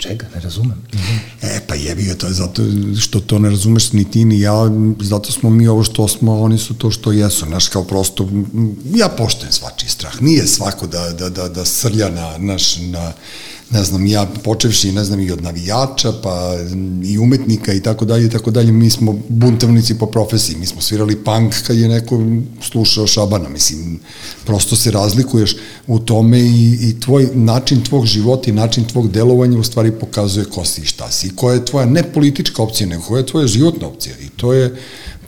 [0.00, 0.82] čega, ne razumem.
[1.42, 2.62] E, pa jebi ga, to je zato
[3.00, 4.70] što to ne razumeš ni ti ni ja,
[5.00, 8.28] zato smo mi ovo što smo, oni su to što jesu, znaš, kao prosto,
[8.94, 13.12] ja poštujem svačiji strah, nije svako da, da, da, da srlja na, naš, na,
[13.70, 16.56] ne znam, ja počevši, ne znam, i od navijača, pa
[17.04, 20.80] i umetnika i tako dalje, i tako dalje, mi smo buntovnici po profesiji, mi smo
[20.80, 22.20] svirali punk kad je neko
[22.62, 24.00] slušao Šabana, mislim,
[24.44, 25.56] prosto se razlikuješ
[25.86, 30.44] u tome i, i tvoj način tvog života i način tvog delovanja u stvari pokazuje
[30.44, 31.26] ko si i šta si.
[31.26, 34.14] I koja je tvoja ne politička opcija, nego koja je tvoja životna opcija.
[34.18, 34.76] I to je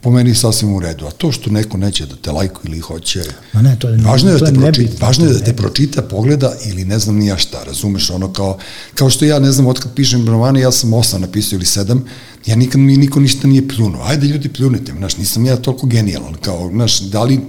[0.03, 1.07] po meni sasvim u redu.
[1.07, 3.23] A to što neko neće da te lajkuje ili hoće...
[3.53, 5.53] Ma ne, to je- važno je to da te pročita, nebitno, važno je da te
[5.53, 8.59] pročita, pogleda ili ne znam ni ja šta, razumeš, ono kao,
[8.95, 12.05] kao što ja ne znam, otkad pišem romane, ja sam osam napisao ili sedam,
[12.47, 14.03] ja nikad mi niko ništa nije pljunuo.
[14.05, 17.41] Ajde ljudi pljunite, znaš, nisam ja toliko genijalan, kao, znaš, da li,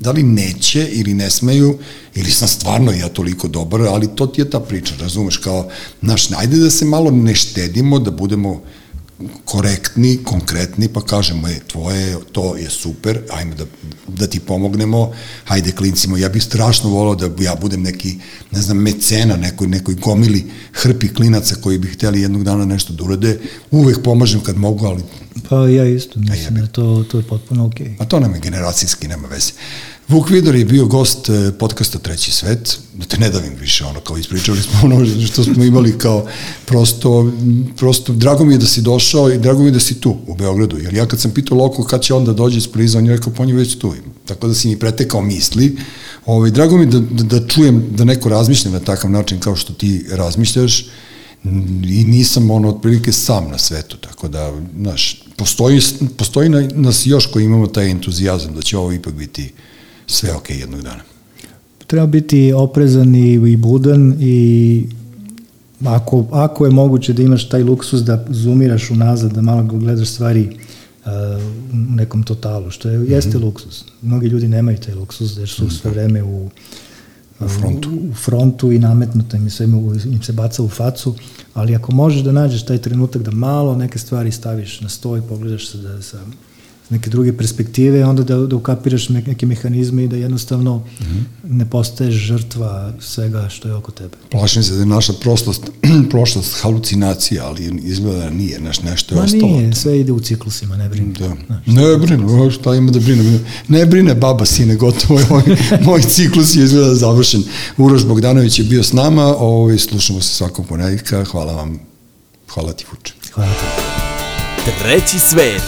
[0.00, 1.78] da li neće ili ne smeju,
[2.14, 5.68] ili sam stvarno ja toliko dobar, ali to ti je ta priča, razumeš, kao,
[6.02, 8.62] znaš, ajde da se malo ne štedimo, da budemo
[9.44, 13.64] korektni, konkretni, pa kažemo, e, tvoje, to je super, ajme da,
[14.08, 15.12] da ti pomognemo,
[15.44, 18.18] hajde klincimo, ja bih strašno volao da ja budem neki,
[18.50, 23.04] ne znam, mecena, nekoj, nekoj gomili hrpi klinaca koji bi hteli jednog dana nešto da
[23.04, 23.38] urade,
[23.70, 25.02] uvek pomažem kad mogu, ali
[25.48, 27.86] Pa ja isto, mislim da to, to je potpuno okej.
[27.86, 27.94] Okay.
[27.98, 29.52] A to nam je generacijski, nema veze.
[30.12, 34.00] Vuk Vidor je bio gost e, podcasta Treći svet, da te ne davim više, ono,
[34.00, 36.26] kao ispričali smo ono što smo imali kao
[36.66, 37.32] prosto,
[37.76, 40.34] prosto, drago mi je da si došao i drago mi je da si tu u
[40.34, 43.06] Beogradu, jer ja kad sam pitao Loko kad će on da dođe iz Pliza, on
[43.06, 43.94] je rekao, pa već tu,
[44.26, 45.76] tako da si mi pretekao misli,
[46.26, 49.56] ovaj, drago mi je da, da, da čujem da neko razmišlja na takav način kao
[49.56, 50.86] što ti razmišljaš,
[51.84, 55.80] i nisam ono otprilike sam na svetu, tako da, znaš, postoji,
[56.16, 59.52] postoji na, nas još koji imamo taj entuzijazam da će ovo ipak biti
[60.12, 61.02] sve ok jednog dana.
[61.86, 64.86] Treba biti oprezan i, i budan i
[65.84, 70.48] ako, ako je moguće da imaš taj luksus da zoomiraš unazad, da malo gledaš stvari
[71.04, 71.10] uh,
[71.72, 73.84] u nekom totalu, što je, jeste luksus.
[74.02, 76.50] Mnogi ljudi nemaju taj luksus, jer su sve vreme u,
[77.40, 77.90] U frontu.
[77.90, 79.66] u, u frontu i nametnuto im, sve
[80.04, 81.14] im, se baca u facu,
[81.54, 85.68] ali ako možeš da nađeš taj trenutak da malo neke stvari staviš na stoj, pogledaš
[85.68, 86.20] se da sa
[86.92, 91.22] neke druge perspektive, onda da, da ukapiraš ne- neke mehanizme i da jednostavno mm -hmm.
[91.44, 94.16] ne postaješ žrtva svega što je oko tebe.
[94.30, 95.62] Plašim se da je naša prošlost,
[96.10, 99.46] prošlost halucinacija, ali izgleda da nije, znaš, nešto je Ma ostalo.
[99.46, 101.12] nije, sve ide u ciklusima, ne brini.
[101.12, 101.32] Da.
[101.46, 103.38] Znaš, Ne brine, o, šta ima da brine?
[103.68, 105.42] Ne brine baba, sine, gotovo je moj,
[105.86, 107.42] moj ciklus je izgleda završen.
[107.76, 111.78] Uroš Bogdanović je bio s nama, ovaj, slušamo se svakog ponedjeljka, hvala vam,
[112.48, 113.14] hvala ti Vuče.
[113.32, 114.72] hvala te.
[114.82, 115.62] Treći svet.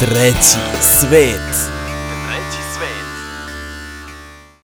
[0.00, 1.77] Treći svet.